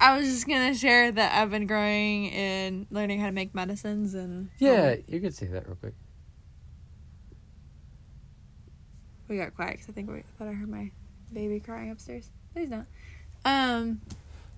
I 0.00 0.16
was 0.16 0.28
just 0.28 0.46
gonna 0.46 0.74
share 0.76 1.10
that 1.10 1.34
I've 1.34 1.50
been 1.50 1.66
growing 1.66 2.30
and 2.30 2.86
learning 2.90 3.18
how 3.18 3.26
to 3.26 3.32
make 3.32 3.52
medicines 3.52 4.14
and 4.14 4.50
Yeah, 4.60 4.94
you 5.08 5.20
could 5.20 5.34
say 5.34 5.46
that 5.48 5.66
real 5.66 5.74
quick. 5.74 5.94
we 9.28 9.36
got 9.36 9.54
quiet 9.56 9.72
because 9.72 9.88
I 9.88 9.92
think 9.92 10.08
we 10.10 10.22
thought 10.38 10.46
I 10.48 10.52
heard 10.52 10.68
my 10.68 10.90
baby 11.32 11.60
crying 11.60 11.90
upstairs. 11.90 12.30
Please 12.54 12.68
not. 12.68 12.86
Um, 13.44 14.00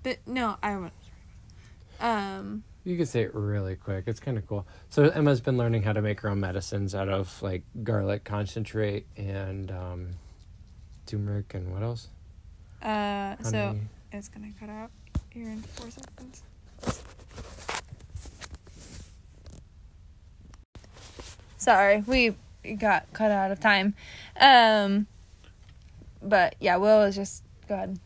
but 0.02 0.18
no, 0.26 0.56
I 0.62 0.76
won't. 0.76 0.92
Um, 2.00 2.64
You 2.84 2.96
could 2.96 3.08
say 3.08 3.22
it 3.22 3.34
really 3.34 3.76
quick. 3.76 4.04
It's 4.06 4.20
kind 4.20 4.38
of 4.38 4.46
cool. 4.46 4.66
So 4.88 5.04
Emma's 5.10 5.40
been 5.40 5.56
learning 5.58 5.82
how 5.82 5.92
to 5.92 6.00
make 6.02 6.20
her 6.20 6.28
own 6.30 6.40
medicines 6.40 6.94
out 6.94 7.08
of 7.08 7.42
like 7.42 7.62
garlic 7.82 8.24
concentrate 8.24 9.06
and 9.16 9.70
um, 9.70 10.08
turmeric 11.06 11.52
and 11.54 11.72
what 11.72 11.82
else? 11.82 12.08
uh, 12.82 13.36
so 13.42 13.76
it's 14.12 14.28
gonna 14.28 14.52
cut 14.58 14.70
out 14.70 14.90
here 15.30 15.48
in 15.48 15.60
four 15.60 15.90
seconds. 15.90 16.42
Sorry, 21.58 22.02
we 22.06 22.34
got 22.76 23.12
cut 23.12 23.30
out 23.30 23.50
of 23.50 23.60
time. 23.60 23.94
Um, 24.40 25.06
but 26.22 26.56
yeah, 26.60 26.76
Will 26.76 27.02
is 27.02 27.16
just 27.16 27.42
go 27.68 27.74
ahead. 27.74 27.98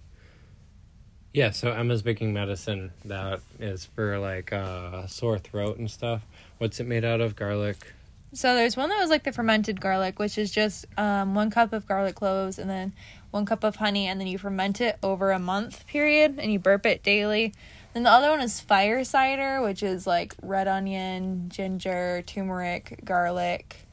Yeah, 1.32 1.50
so 1.50 1.72
Emma's 1.72 2.04
making 2.04 2.32
medicine 2.32 2.92
that 3.06 3.40
is 3.58 3.84
for 3.84 4.18
like 4.18 4.52
uh, 4.52 5.06
sore 5.06 5.38
throat 5.38 5.78
and 5.78 5.90
stuff. 5.90 6.22
What's 6.58 6.78
it 6.78 6.86
made 6.86 7.04
out 7.04 7.20
of? 7.20 7.34
Garlic. 7.34 7.92
So 8.34 8.54
there's 8.54 8.76
one 8.76 8.88
that 8.88 9.00
was 9.00 9.10
like 9.10 9.24
the 9.24 9.32
fermented 9.32 9.80
garlic, 9.80 10.18
which 10.18 10.38
is 10.38 10.50
just 10.50 10.86
um, 10.96 11.34
one 11.34 11.50
cup 11.50 11.72
of 11.72 11.86
garlic 11.86 12.16
cloves 12.16 12.58
and 12.58 12.68
then 12.68 12.92
one 13.30 13.46
cup 13.46 13.64
of 13.64 13.76
honey, 13.76 14.06
and 14.06 14.20
then 14.20 14.28
you 14.28 14.38
ferment 14.38 14.80
it 14.80 14.96
over 15.02 15.32
a 15.32 15.38
month 15.40 15.86
period, 15.88 16.38
and 16.38 16.52
you 16.52 16.58
burp 16.60 16.86
it 16.86 17.02
daily. 17.02 17.52
Then 17.92 18.04
the 18.04 18.10
other 18.10 18.30
one 18.30 18.40
is 18.40 18.60
fire 18.60 19.02
cider, 19.04 19.60
which 19.60 19.82
is 19.82 20.06
like 20.06 20.34
red 20.42 20.68
onion, 20.68 21.48
ginger, 21.48 22.22
turmeric, 22.26 23.00
garlic, 23.04 23.86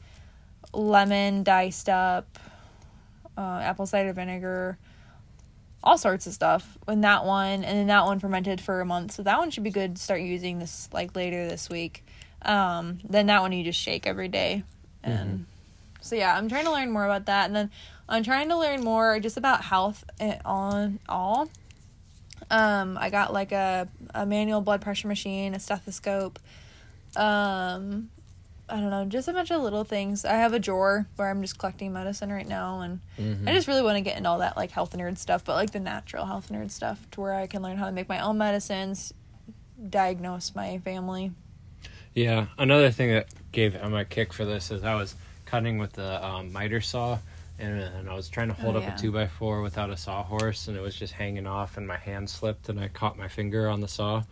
lemon 0.72 1.42
diced 1.42 1.88
up, 1.88 2.38
uh, 3.36 3.60
apple 3.62 3.86
cider 3.86 4.12
vinegar, 4.12 4.78
all 5.82 5.98
sorts 5.98 6.26
of 6.26 6.32
stuff. 6.32 6.78
And 6.86 7.04
that 7.04 7.24
one, 7.24 7.64
and 7.64 7.78
then 7.78 7.86
that 7.88 8.04
one 8.04 8.20
fermented 8.20 8.60
for 8.60 8.80
a 8.80 8.86
month. 8.86 9.12
So 9.12 9.22
that 9.22 9.38
one 9.38 9.50
should 9.50 9.64
be 9.64 9.70
good 9.70 9.96
to 9.96 10.02
start 10.02 10.20
using 10.20 10.58
this 10.58 10.88
like 10.92 11.16
later 11.16 11.48
this 11.48 11.68
week. 11.68 12.04
Um, 12.42 12.98
then 13.08 13.26
that 13.26 13.40
one 13.40 13.52
you 13.52 13.64
just 13.64 13.80
shake 13.80 14.06
every 14.06 14.28
day. 14.28 14.64
And 15.02 15.46
so 16.00 16.16
yeah, 16.16 16.36
I'm 16.36 16.48
trying 16.48 16.64
to 16.64 16.72
learn 16.72 16.90
more 16.90 17.04
about 17.04 17.26
that. 17.26 17.46
And 17.46 17.56
then 17.56 17.70
I'm 18.08 18.22
trying 18.22 18.48
to 18.48 18.58
learn 18.58 18.82
more 18.82 19.18
just 19.20 19.36
about 19.36 19.62
health 19.62 20.04
on 20.44 20.98
all. 21.08 21.48
Um, 22.50 22.98
I 23.00 23.10
got 23.10 23.32
like 23.32 23.52
a, 23.52 23.88
a 24.14 24.26
manual 24.26 24.60
blood 24.60 24.80
pressure 24.80 25.08
machine, 25.08 25.54
a 25.54 25.60
stethoscope. 25.60 26.38
Um, 27.16 28.10
I 28.72 28.80
don't 28.80 28.90
know, 28.90 29.04
just 29.04 29.28
a 29.28 29.32
bunch 29.34 29.50
of 29.50 29.60
little 29.60 29.84
things. 29.84 30.24
I 30.24 30.34
have 30.34 30.54
a 30.54 30.58
drawer 30.58 31.06
where 31.16 31.28
I'm 31.28 31.42
just 31.42 31.58
collecting 31.58 31.92
medicine 31.92 32.32
right 32.32 32.48
now, 32.48 32.80
and 32.80 33.00
Mhm. 33.18 33.46
I 33.48 33.52
just 33.52 33.68
really 33.68 33.82
want 33.82 33.96
to 33.96 34.00
get 34.00 34.16
into 34.16 34.28
all 34.30 34.38
that 34.38 34.56
like 34.56 34.70
health 34.70 34.96
nerd 34.96 35.18
stuff, 35.18 35.44
but 35.44 35.54
like 35.56 35.72
the 35.72 35.80
natural 35.80 36.24
health 36.24 36.48
nerd 36.48 36.70
stuff, 36.70 37.06
to 37.12 37.20
where 37.20 37.34
I 37.34 37.46
can 37.46 37.60
learn 37.62 37.76
how 37.76 37.86
to 37.86 37.92
make 37.92 38.08
my 38.08 38.20
own 38.20 38.38
medicines, 38.38 39.12
diagnose 39.90 40.54
my 40.54 40.78
family. 40.78 41.32
Yeah, 42.14 42.46
another 42.58 42.90
thing 42.90 43.10
that 43.10 43.26
gave 43.52 43.74
Emma 43.74 43.98
a 43.98 44.04
kick 44.04 44.32
for 44.32 44.44
this 44.44 44.70
is 44.70 44.84
I 44.84 44.94
was 44.94 45.14
cutting 45.44 45.78
with 45.78 45.92
the 45.92 46.24
um, 46.24 46.52
miter 46.52 46.80
saw, 46.80 47.18
and, 47.58 47.78
and 47.80 48.08
I 48.08 48.14
was 48.14 48.28
trying 48.28 48.48
to 48.48 48.54
hold 48.54 48.76
Oh, 48.76 48.78
up 48.78 48.84
yeah. 48.84 48.94
a 48.94 48.98
two 48.98 49.12
by 49.12 49.26
four 49.26 49.60
without 49.62 49.90
a 49.90 49.96
sawhorse, 49.96 50.68
and 50.68 50.76
it 50.76 50.80
was 50.80 50.94
just 50.96 51.12
hanging 51.14 51.46
off, 51.46 51.76
and 51.76 51.86
my 51.86 51.96
hand 51.98 52.30
slipped, 52.30 52.68
and 52.68 52.80
I 52.80 52.88
caught 52.88 53.18
my 53.18 53.28
finger 53.28 53.68
on 53.68 53.80
the 53.80 53.88
saw, 53.88 54.22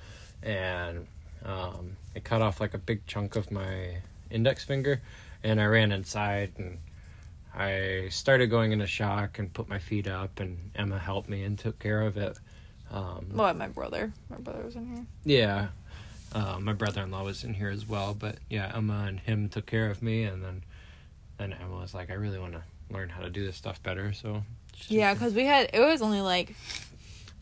and 0.42 1.06
um, 1.44 1.96
it 2.14 2.24
cut 2.24 2.42
off 2.42 2.60
like 2.60 2.74
a 2.74 2.78
big 2.78 3.06
chunk 3.06 3.36
of 3.36 3.50
my 3.50 3.96
index 4.30 4.64
finger, 4.64 5.00
and 5.42 5.60
I 5.60 5.66
ran 5.66 5.92
inside, 5.92 6.52
and 6.58 6.78
I 7.54 8.08
started 8.10 8.48
going 8.48 8.72
into 8.72 8.86
shock 8.86 9.38
and 9.38 9.52
put 9.52 9.68
my 9.68 9.78
feet 9.78 10.06
up, 10.08 10.40
and 10.40 10.70
Emma 10.74 10.98
helped 10.98 11.28
me 11.28 11.42
and 11.44 11.58
took 11.58 11.78
care 11.78 12.02
of 12.02 12.16
it. 12.16 12.38
Um, 12.90 13.26
Well, 13.32 13.52
my 13.54 13.68
brother, 13.68 14.12
my 14.28 14.36
brother 14.38 14.64
was 14.64 14.76
in 14.76 14.86
here. 14.86 15.06
yeah. 15.24 15.68
Uh, 16.32 16.60
my 16.60 16.72
brother 16.72 17.02
in 17.02 17.10
law 17.10 17.24
was 17.24 17.42
in 17.42 17.54
here 17.54 17.70
as 17.70 17.88
well, 17.88 18.14
but 18.14 18.36
yeah, 18.48 18.70
Emma 18.72 19.04
and 19.08 19.18
him 19.18 19.48
took 19.48 19.66
care 19.66 19.90
of 19.90 20.00
me, 20.00 20.22
and 20.22 20.44
then 20.44 20.62
then 21.38 21.52
Emma 21.54 21.74
was 21.80 21.92
like, 21.92 22.08
I 22.10 22.14
really 22.14 22.38
want 22.38 22.52
to 22.52 22.62
learn 22.88 23.08
how 23.08 23.22
to 23.22 23.30
do 23.30 23.44
this 23.44 23.56
stuff 23.56 23.82
better. 23.82 24.12
So 24.12 24.44
Yeah, 24.86 25.12
because 25.12 25.34
we 25.34 25.44
had 25.46 25.70
it 25.72 25.80
was 25.80 26.00
only 26.02 26.20
like 26.20 26.54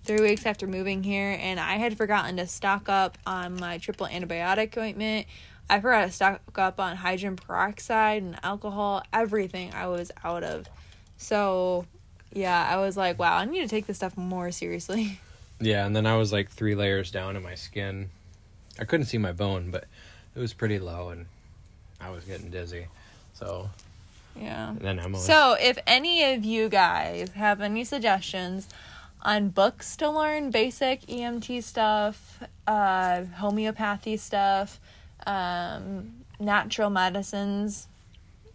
three 0.05 0.23
weeks 0.23 0.47
after 0.47 0.67
moving 0.67 1.03
here, 1.03 1.37
and 1.39 1.61
I 1.61 1.75
had 1.77 1.99
forgotten 1.99 2.39
to 2.39 2.47
stock 2.47 2.89
up 2.89 3.19
on 3.27 3.57
my 3.61 3.77
triple 3.77 4.07
antibiotic 4.07 4.75
ointment. 4.79 5.27
I 5.71 5.81
forgot 5.81 6.07
to 6.07 6.13
stock 6.13 6.41
up 6.57 6.81
on 6.81 6.97
hydrogen 6.97 7.37
peroxide 7.37 8.23
and 8.23 8.39
alcohol. 8.43 9.03
Everything 9.13 9.73
I 9.75 9.87
was 9.89 10.11
out 10.25 10.43
of. 10.43 10.67
So, 11.19 11.87
yeah, 12.33 12.67
I 12.71 12.77
was 12.77 12.97
like, 12.97 13.19
wow, 13.19 13.37
I 13.37 13.45
need 13.45 13.61
to 13.61 13.69
take 13.69 13.87
this 13.87 13.97
stuff 13.97 14.17
more 14.17 14.51
seriously. 14.51 15.21
yeah, 15.61 15.85
and 15.85 15.95
then 15.95 16.07
I 16.07 16.17
was 16.17 16.33
like 16.33 16.49
three 16.51 16.75
layers 16.75 17.11
down 17.11 17.37
in 17.37 17.43
my 17.43 17.55
skin. 17.55 18.11
I 18.79 18.85
couldn't 18.85 19.07
see 19.07 19.19
my 19.19 19.33
bone, 19.33 19.71
but 19.71 19.85
it 20.35 20.41
was 20.41 20.53
pretty 20.53 20.79
low, 20.79 21.09
and 21.09 21.27
I 22.01 22.11
was 22.11 22.25
getting 22.25 22.51
dizzy. 22.51 22.87
So 23.35 23.69
Yeah. 24.37 24.71
and 24.71 24.79
then 24.79 25.13
was 25.13 25.25
So, 25.25 25.57
if 25.61 25.79
any 25.87 26.33
of 26.33 26.45
you 26.45 26.69
guys 26.69 27.31
have 27.31 27.61
any 27.61 27.85
suggestions 27.85 28.69
on 29.23 29.49
books 29.49 29.97
to 29.97 30.09
learn 30.09 30.51
basic 30.51 31.03
EMT 31.07 31.63
stuff, 31.63 32.43
uh, 32.67 33.25
homeopathy 33.25 34.17
stuff, 34.17 34.79
um, 35.27 36.25
natural 36.39 36.91
medicines, 36.91 37.89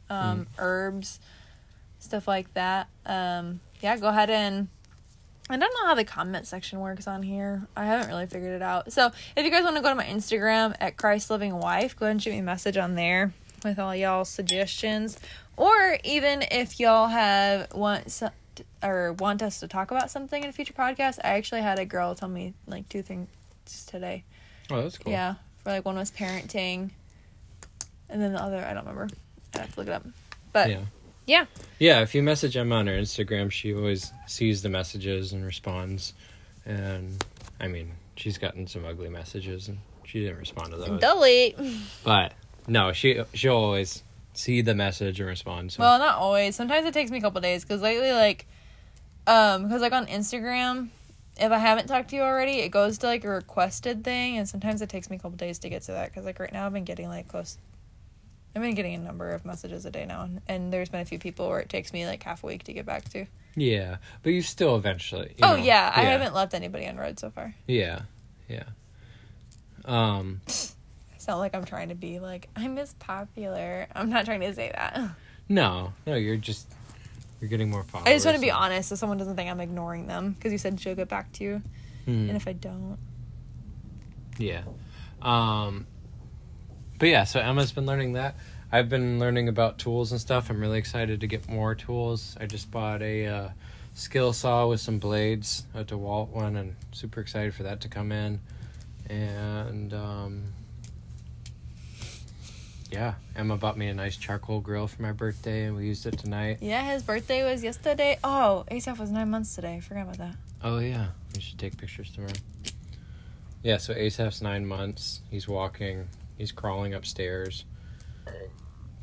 um, 0.10 0.48
herbs, 0.58 1.20
stuff 2.00 2.28
like 2.28 2.54
that, 2.54 2.88
um, 3.06 3.60
yeah, 3.82 3.98
go 3.98 4.08
ahead 4.08 4.30
and. 4.30 4.68
I 5.50 5.58
don't 5.58 5.74
know 5.74 5.88
how 5.88 5.94
the 5.94 6.06
comment 6.06 6.48
section 6.48 6.80
works 6.80 7.06
on 7.06 7.22
here. 7.22 7.68
I 7.76 7.84
haven't 7.84 8.08
really 8.08 8.28
figured 8.28 8.54
it 8.54 8.62
out. 8.62 8.94
So, 8.94 9.12
if 9.36 9.44
you 9.44 9.52
guys 9.52 9.66
want 9.66 9.76
to 9.76 9.82
go 9.82 9.90
to 9.90 9.96
my 9.96 10.06
Instagram 10.06 10.74
at 10.80 10.96
Christ 10.96 11.30
Living 11.30 11.60
Wife, 11.60 12.00
go 12.00 12.06
ahead 12.06 12.12
and 12.12 12.24
shoot 12.24 12.32
me 12.32 12.38
a 12.38 12.44
message 12.44 12.78
on 12.78 12.96
there 12.96 13.34
with 13.66 13.78
all 13.78 13.94
y'all 13.94 14.24
suggestions 14.24 15.20
or 15.58 15.98
even 16.04 16.44
if 16.52 16.80
y'all 16.80 17.08
have 17.08 17.72
want 17.74 18.12
some, 18.12 18.32
or 18.82 19.14
want 19.14 19.42
us 19.42 19.60
to 19.60 19.68
talk 19.68 19.92
about 19.92 20.12
something 20.12 20.44
in 20.44 20.50
a 20.50 20.54
future 20.54 20.74
podcast 20.74 21.20
i 21.24 21.30
actually 21.30 21.62
had 21.62 21.80
a 21.80 21.86
girl 21.86 22.16
tell 22.16 22.30
me 22.30 22.54
like 22.68 22.88
two 22.90 23.02
things 23.02 23.28
today 23.88 24.24
oh 24.72 24.82
that's 24.82 24.98
cool 24.98 25.12
yeah 25.12 25.36
for 25.64 25.72
like 25.72 25.86
one 25.86 25.96
was 25.96 26.12
parenting 26.12 26.92
and 28.10 28.22
then 28.22 28.34
the 28.34 28.42
other 28.42 28.58
i 28.58 28.74
don't 28.74 28.86
remember. 28.86 29.10
I 29.56 29.60
have 29.60 29.74
to 29.74 29.80
look 29.80 29.88
it 29.88 29.94
up. 29.94 30.06
But 30.52 30.70
yeah. 30.70 30.82
yeah. 31.26 31.46
Yeah 31.80 32.02
if 32.02 32.16
you 32.16 32.24
message 32.24 32.58
Emma 32.58 32.76
on 32.76 32.88
her 32.88 32.94
Instagram, 32.94 33.52
she 33.52 33.74
always 33.74 34.12
sees 34.28 34.62
the 34.62 34.70
messages 34.70 35.34
and 35.34 35.46
responds, 35.46 36.14
and 36.66 37.24
I 37.60 37.68
mean 37.68 37.92
she's 38.16 38.38
gotten 38.38 38.68
some 38.68 38.86
ugly 38.86 39.10
messages 39.10 39.68
and 39.68 39.78
she 40.04 40.22
didn't 40.22 40.38
respond 40.38 40.72
to 40.72 40.78
those. 40.78 41.00
delete. 41.00 41.58
But 42.04 42.34
no, 42.68 42.94
she 42.94 43.22
she'll 43.34 43.56
always 43.56 44.04
see 44.34 44.62
the 44.62 44.76
message 44.76 45.20
and 45.20 45.30
respond. 45.30 45.72
So. 45.72 45.82
Well 45.84 46.00
not 46.00 46.18
always. 46.18 46.56
Sometimes 46.56 46.86
it 46.86 46.94
takes 46.94 47.12
me 47.12 47.20
a 47.20 47.22
couple 47.22 47.42
days 47.42 47.64
because 47.64 47.82
lately 47.82 48.12
like 48.12 48.48
um 49.26 49.64
because 49.64 49.82
like 49.82 49.94
on 49.94 50.06
instagram 50.08 50.90
if 51.38 51.52
i 51.52 51.58
haven't 51.58 51.88
talked 51.88 52.10
to 52.10 52.16
you 52.16 52.22
already 52.22 52.60
it 52.60 52.70
goes 52.70 52.98
to 52.98 53.08
like 53.08 53.24
a 53.24 53.30
requested 53.30 54.04
thing 54.04 54.38
and 54.38 54.48
sometimes 54.48 54.82
it 54.82 54.90
takes 54.90 55.10
me 55.10 55.16
a 55.16 55.20
couple 55.20 55.38
days 55.38 55.60
to 55.60 55.70
get 55.70 55.82
to 55.82 55.92
that 55.92 56.10
because 56.10 56.26
like 56.26 56.40
right 56.40 56.54
now 56.54 56.66
i've 56.66 56.74
been 56.74 56.84
getting 56.84 57.08
like 57.08 57.28
close 57.28 57.58
i've 58.56 58.62
been 58.62 58.76
getting 58.76 58.96
a 58.96 59.00
number 59.00 59.32
of 59.32 59.46
messages 59.46 59.86
a 59.86 59.92
day 59.92 60.06
now 60.06 60.30
and, 60.48 60.72
there's 60.72 60.90
been 60.90 61.02
a 61.02 61.06
few 61.06 61.20
people 61.20 61.50
where 61.50 61.60
it 61.60 61.70
takes 61.70 61.92
me 61.94 62.06
like 62.06 62.22
half 62.24 62.44
a 62.44 62.48
week 62.48 62.64
to 62.64 62.74
get 62.74 62.86
back 62.86 63.08
to 63.10 63.26
yeah, 63.56 63.98
but 64.24 64.32
you 64.32 64.42
still 64.42 64.76
eventually. 64.76 65.36
you 65.38 65.44
oh 65.44 65.56
know, 65.56 65.64
yeah 65.64 65.92
i 65.96 66.02
haven't 66.02 66.34
left 66.34 66.56
anybody 66.56 66.86
unread 66.86 67.20
so 67.20 67.30
far 67.30 67.54
Yeah, 67.68 68.02
yeah. 68.50 68.64
Um, 69.86 70.42
i 70.48 71.18
sound 71.18 71.40
like 71.40 71.54
i'm 71.54 71.66
trying 71.66 71.90
to 71.90 71.96
be 71.96 72.20
like 72.20 72.50
i'm 72.56 72.78
as 72.78 72.94
popular 72.96 73.88
i'm 73.96 74.10
not 74.10 74.26
trying 74.26 74.42
to 74.42 74.54
say 74.54 74.72
that 74.74 75.12
no, 75.50 75.94
no, 76.08 76.16
you're 76.16 76.38
just 76.38 76.68
you're 77.44 77.50
getting 77.50 77.70
more 77.70 77.84
followers. 77.84 78.08
i 78.08 78.14
just 78.14 78.26
want 78.26 78.36
to 78.38 78.42
be 78.42 78.48
so- 78.48 78.56
honest 78.56 78.88
so 78.88 78.96
someone 78.96 79.18
doesn't 79.18 79.36
think 79.36 79.52
i'm 79.52 79.60
ignoring 79.60 80.08
them 80.08 80.32
because 80.32 80.54
you 80.54 80.58
said 80.58 80.80
she'll 80.80 80.96
get 80.96 81.10
back 81.10 81.30
to 81.34 81.44
you 81.44 81.62
Mhm. 82.08 82.30
and 82.30 82.38
if 82.38 82.48
i 82.48 82.54
don't 82.54 82.98
Yeah. 84.38 84.62
Um 85.22 85.86
but 87.00 87.10
yeah, 87.10 87.26
so 87.26 87.40
Emma's 87.42 87.72
been 87.74 87.86
learning 87.86 88.14
that. 88.14 88.36
I've 88.72 88.88
been 88.88 89.20
learning 89.20 89.50
about 89.50 89.78
tools 89.78 90.12
and 90.14 90.22
stuff. 90.22 90.50
I'm 90.50 90.60
really 90.62 90.80
excited 90.80 91.20
to 91.22 91.28
get 91.28 91.50
more 91.50 91.76
tools. 91.76 92.38
I 92.40 92.46
just 92.46 92.72
bought 92.72 93.02
a 93.02 93.26
uh, 93.28 93.50
skill 93.94 94.32
saw 94.32 94.68
with 94.68 94.80
some 94.80 95.00
blades, 95.00 95.66
a 95.74 95.84
DeWalt 95.84 96.30
one, 96.30 96.56
and 96.56 96.76
super 96.94 97.20
excited 97.20 97.54
for 97.54 97.64
that 97.64 97.82
to 97.82 97.90
come 97.90 98.12
in. 98.14 98.40
And 99.10 99.94
um 99.94 100.44
yeah, 102.94 103.16
Emma 103.36 103.58
bought 103.58 103.76
me 103.76 103.88
a 103.88 103.94
nice 103.94 104.16
charcoal 104.16 104.60
grill 104.60 104.86
for 104.88 105.02
my 105.02 105.12
birthday, 105.12 105.66
and 105.66 105.76
we 105.76 105.88
used 105.88 106.06
it 106.06 106.18
tonight. 106.20 106.60
Yeah, 106.62 106.84
his 106.94 107.02
birthday 107.02 107.44
was 107.44 107.64
yesterday. 107.64 108.20
Oh, 108.24 108.66
Asaph 108.70 109.00
was 109.00 109.10
nine 109.10 109.32
months 109.32 109.56
today. 109.56 109.76
I 109.78 109.80
forgot 109.80 110.04
about 110.04 110.18
that. 110.20 110.36
Oh 110.64 110.78
yeah, 110.78 111.08
we 111.36 111.42
should 111.42 111.58
take 111.58 111.76
pictures 111.78 112.12
tomorrow. 112.12 112.34
Yeah, 113.64 113.78
so 113.78 113.94
Asaph's 113.94 114.42
nine 114.44 114.66
months. 114.68 115.22
He's 115.32 115.48
walking. 115.48 116.08
He's 116.38 116.52
crawling 116.52 116.94
upstairs, 116.94 117.66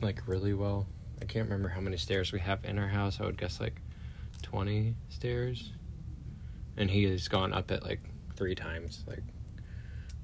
like 0.00 0.22
really 0.26 0.54
well. 0.54 0.86
I 1.20 1.24
can't 1.24 1.46
remember 1.48 1.68
how 1.68 1.80
many 1.80 1.96
stairs 1.96 2.32
we 2.32 2.38
have 2.40 2.64
in 2.64 2.78
our 2.78 2.88
house. 2.88 3.20
I 3.20 3.24
would 3.24 3.38
guess 3.38 3.58
like 3.60 3.80
twenty 4.42 4.94
stairs, 5.08 5.72
and 6.76 6.88
he 6.90 7.04
has 7.04 7.26
gone 7.26 7.52
up 7.52 7.70
it 7.72 7.82
like 7.82 8.00
three 8.36 8.54
times, 8.54 9.02
like 9.08 9.24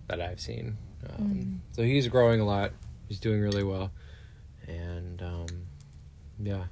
that 0.06 0.20
I've 0.20 0.40
seen. 0.40 0.76
Um, 1.18 1.26
Mm. 1.26 1.58
So 1.74 1.82
he's 1.82 2.06
growing 2.08 2.40
a 2.40 2.44
lot. 2.46 2.70
He's 3.08 3.20
doing 3.20 3.40
really 3.40 3.62
well, 3.62 3.90
and 4.66 5.22
um, 5.22 5.46
yeah, 6.42 6.64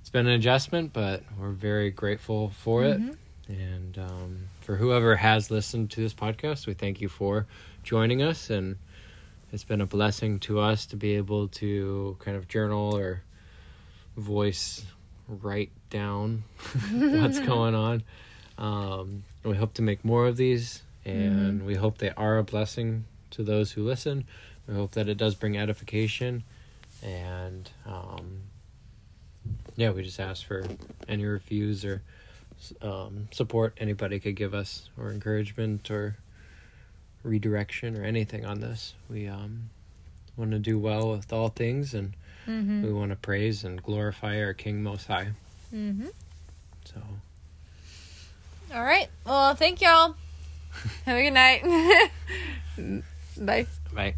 it's 0.00 0.10
been 0.10 0.26
an 0.26 0.32
adjustment, 0.32 0.92
but 0.92 1.22
we're 1.38 1.50
very 1.50 1.90
grateful 1.90 2.50
for 2.50 2.84
it. 2.84 2.98
Mhm. 3.00 3.16
And 3.48 3.98
um, 3.98 4.38
for 4.60 4.76
whoever 4.76 5.16
has 5.16 5.50
listened 5.50 5.90
to 5.92 6.00
this 6.00 6.12
podcast, 6.14 6.66
we 6.66 6.74
thank 6.74 7.00
you 7.00 7.08
for 7.08 7.46
joining 7.82 8.20
us. 8.22 8.50
And 8.50 8.76
it's 9.52 9.64
been 9.64 9.80
a 9.80 9.86
blessing 9.86 10.38
to 10.40 10.60
us 10.60 10.84
to 10.86 10.96
be 10.96 11.16
able 11.16 11.48
to 11.48 12.16
kind 12.20 12.36
of 12.36 12.46
journal 12.48 12.94
or 12.94 13.22
voice, 14.18 14.84
write 15.28 15.70
down 15.88 16.44
what's 16.92 17.38
going 17.46 17.74
on. 17.74 18.02
Um, 18.58 19.24
we 19.44 19.56
hope 19.56 19.72
to 19.74 19.82
make 19.82 20.04
more 20.04 20.26
of 20.26 20.36
these, 20.36 20.82
and 21.04 21.64
we 21.64 21.74
hope 21.74 21.98
they 21.98 22.10
are 22.10 22.36
a 22.38 22.44
blessing 22.44 23.04
to 23.30 23.42
those 23.42 23.72
who 23.72 23.82
listen. 23.84 24.24
We 24.68 24.74
hope 24.74 24.92
that 24.92 25.08
it 25.08 25.16
does 25.16 25.34
bring 25.34 25.56
edification. 25.56 26.44
And 27.02 27.68
um, 27.86 28.40
yeah, 29.76 29.90
we 29.90 30.02
just 30.02 30.20
ask 30.20 30.44
for 30.46 30.64
any 31.08 31.24
reviews 31.24 31.84
or 31.84 32.02
um, 32.82 33.28
support 33.30 33.74
anybody 33.78 34.18
could 34.20 34.34
give 34.36 34.52
us, 34.52 34.90
or 34.98 35.10
encouragement, 35.12 35.90
or 35.90 36.16
redirection, 37.22 37.96
or 37.96 38.02
anything 38.04 38.44
on 38.44 38.60
this. 38.60 38.94
We 39.08 39.28
um, 39.28 39.70
want 40.36 40.50
to 40.50 40.58
do 40.58 40.78
well 40.78 41.10
with 41.12 41.32
all 41.32 41.48
things, 41.48 41.94
and 41.94 42.14
Mhm. 42.48 42.82
we 42.82 42.92
want 42.92 43.10
to 43.10 43.16
praise 43.16 43.62
and 43.64 43.80
glorify 43.82 44.42
our 44.42 44.54
King 44.54 44.82
Most 44.82 45.06
High. 45.06 45.28
Mhm. 45.72 46.10
So, 46.84 47.00
All 48.74 48.84
right. 48.84 49.08
Well, 49.24 49.54
thank 49.54 49.80
y'all. 49.80 50.14
Have 51.06 51.16
a 51.16 51.22
good 51.22 51.30
night. 51.32 51.62
Bye. 53.38 53.66
bye. 53.94 54.14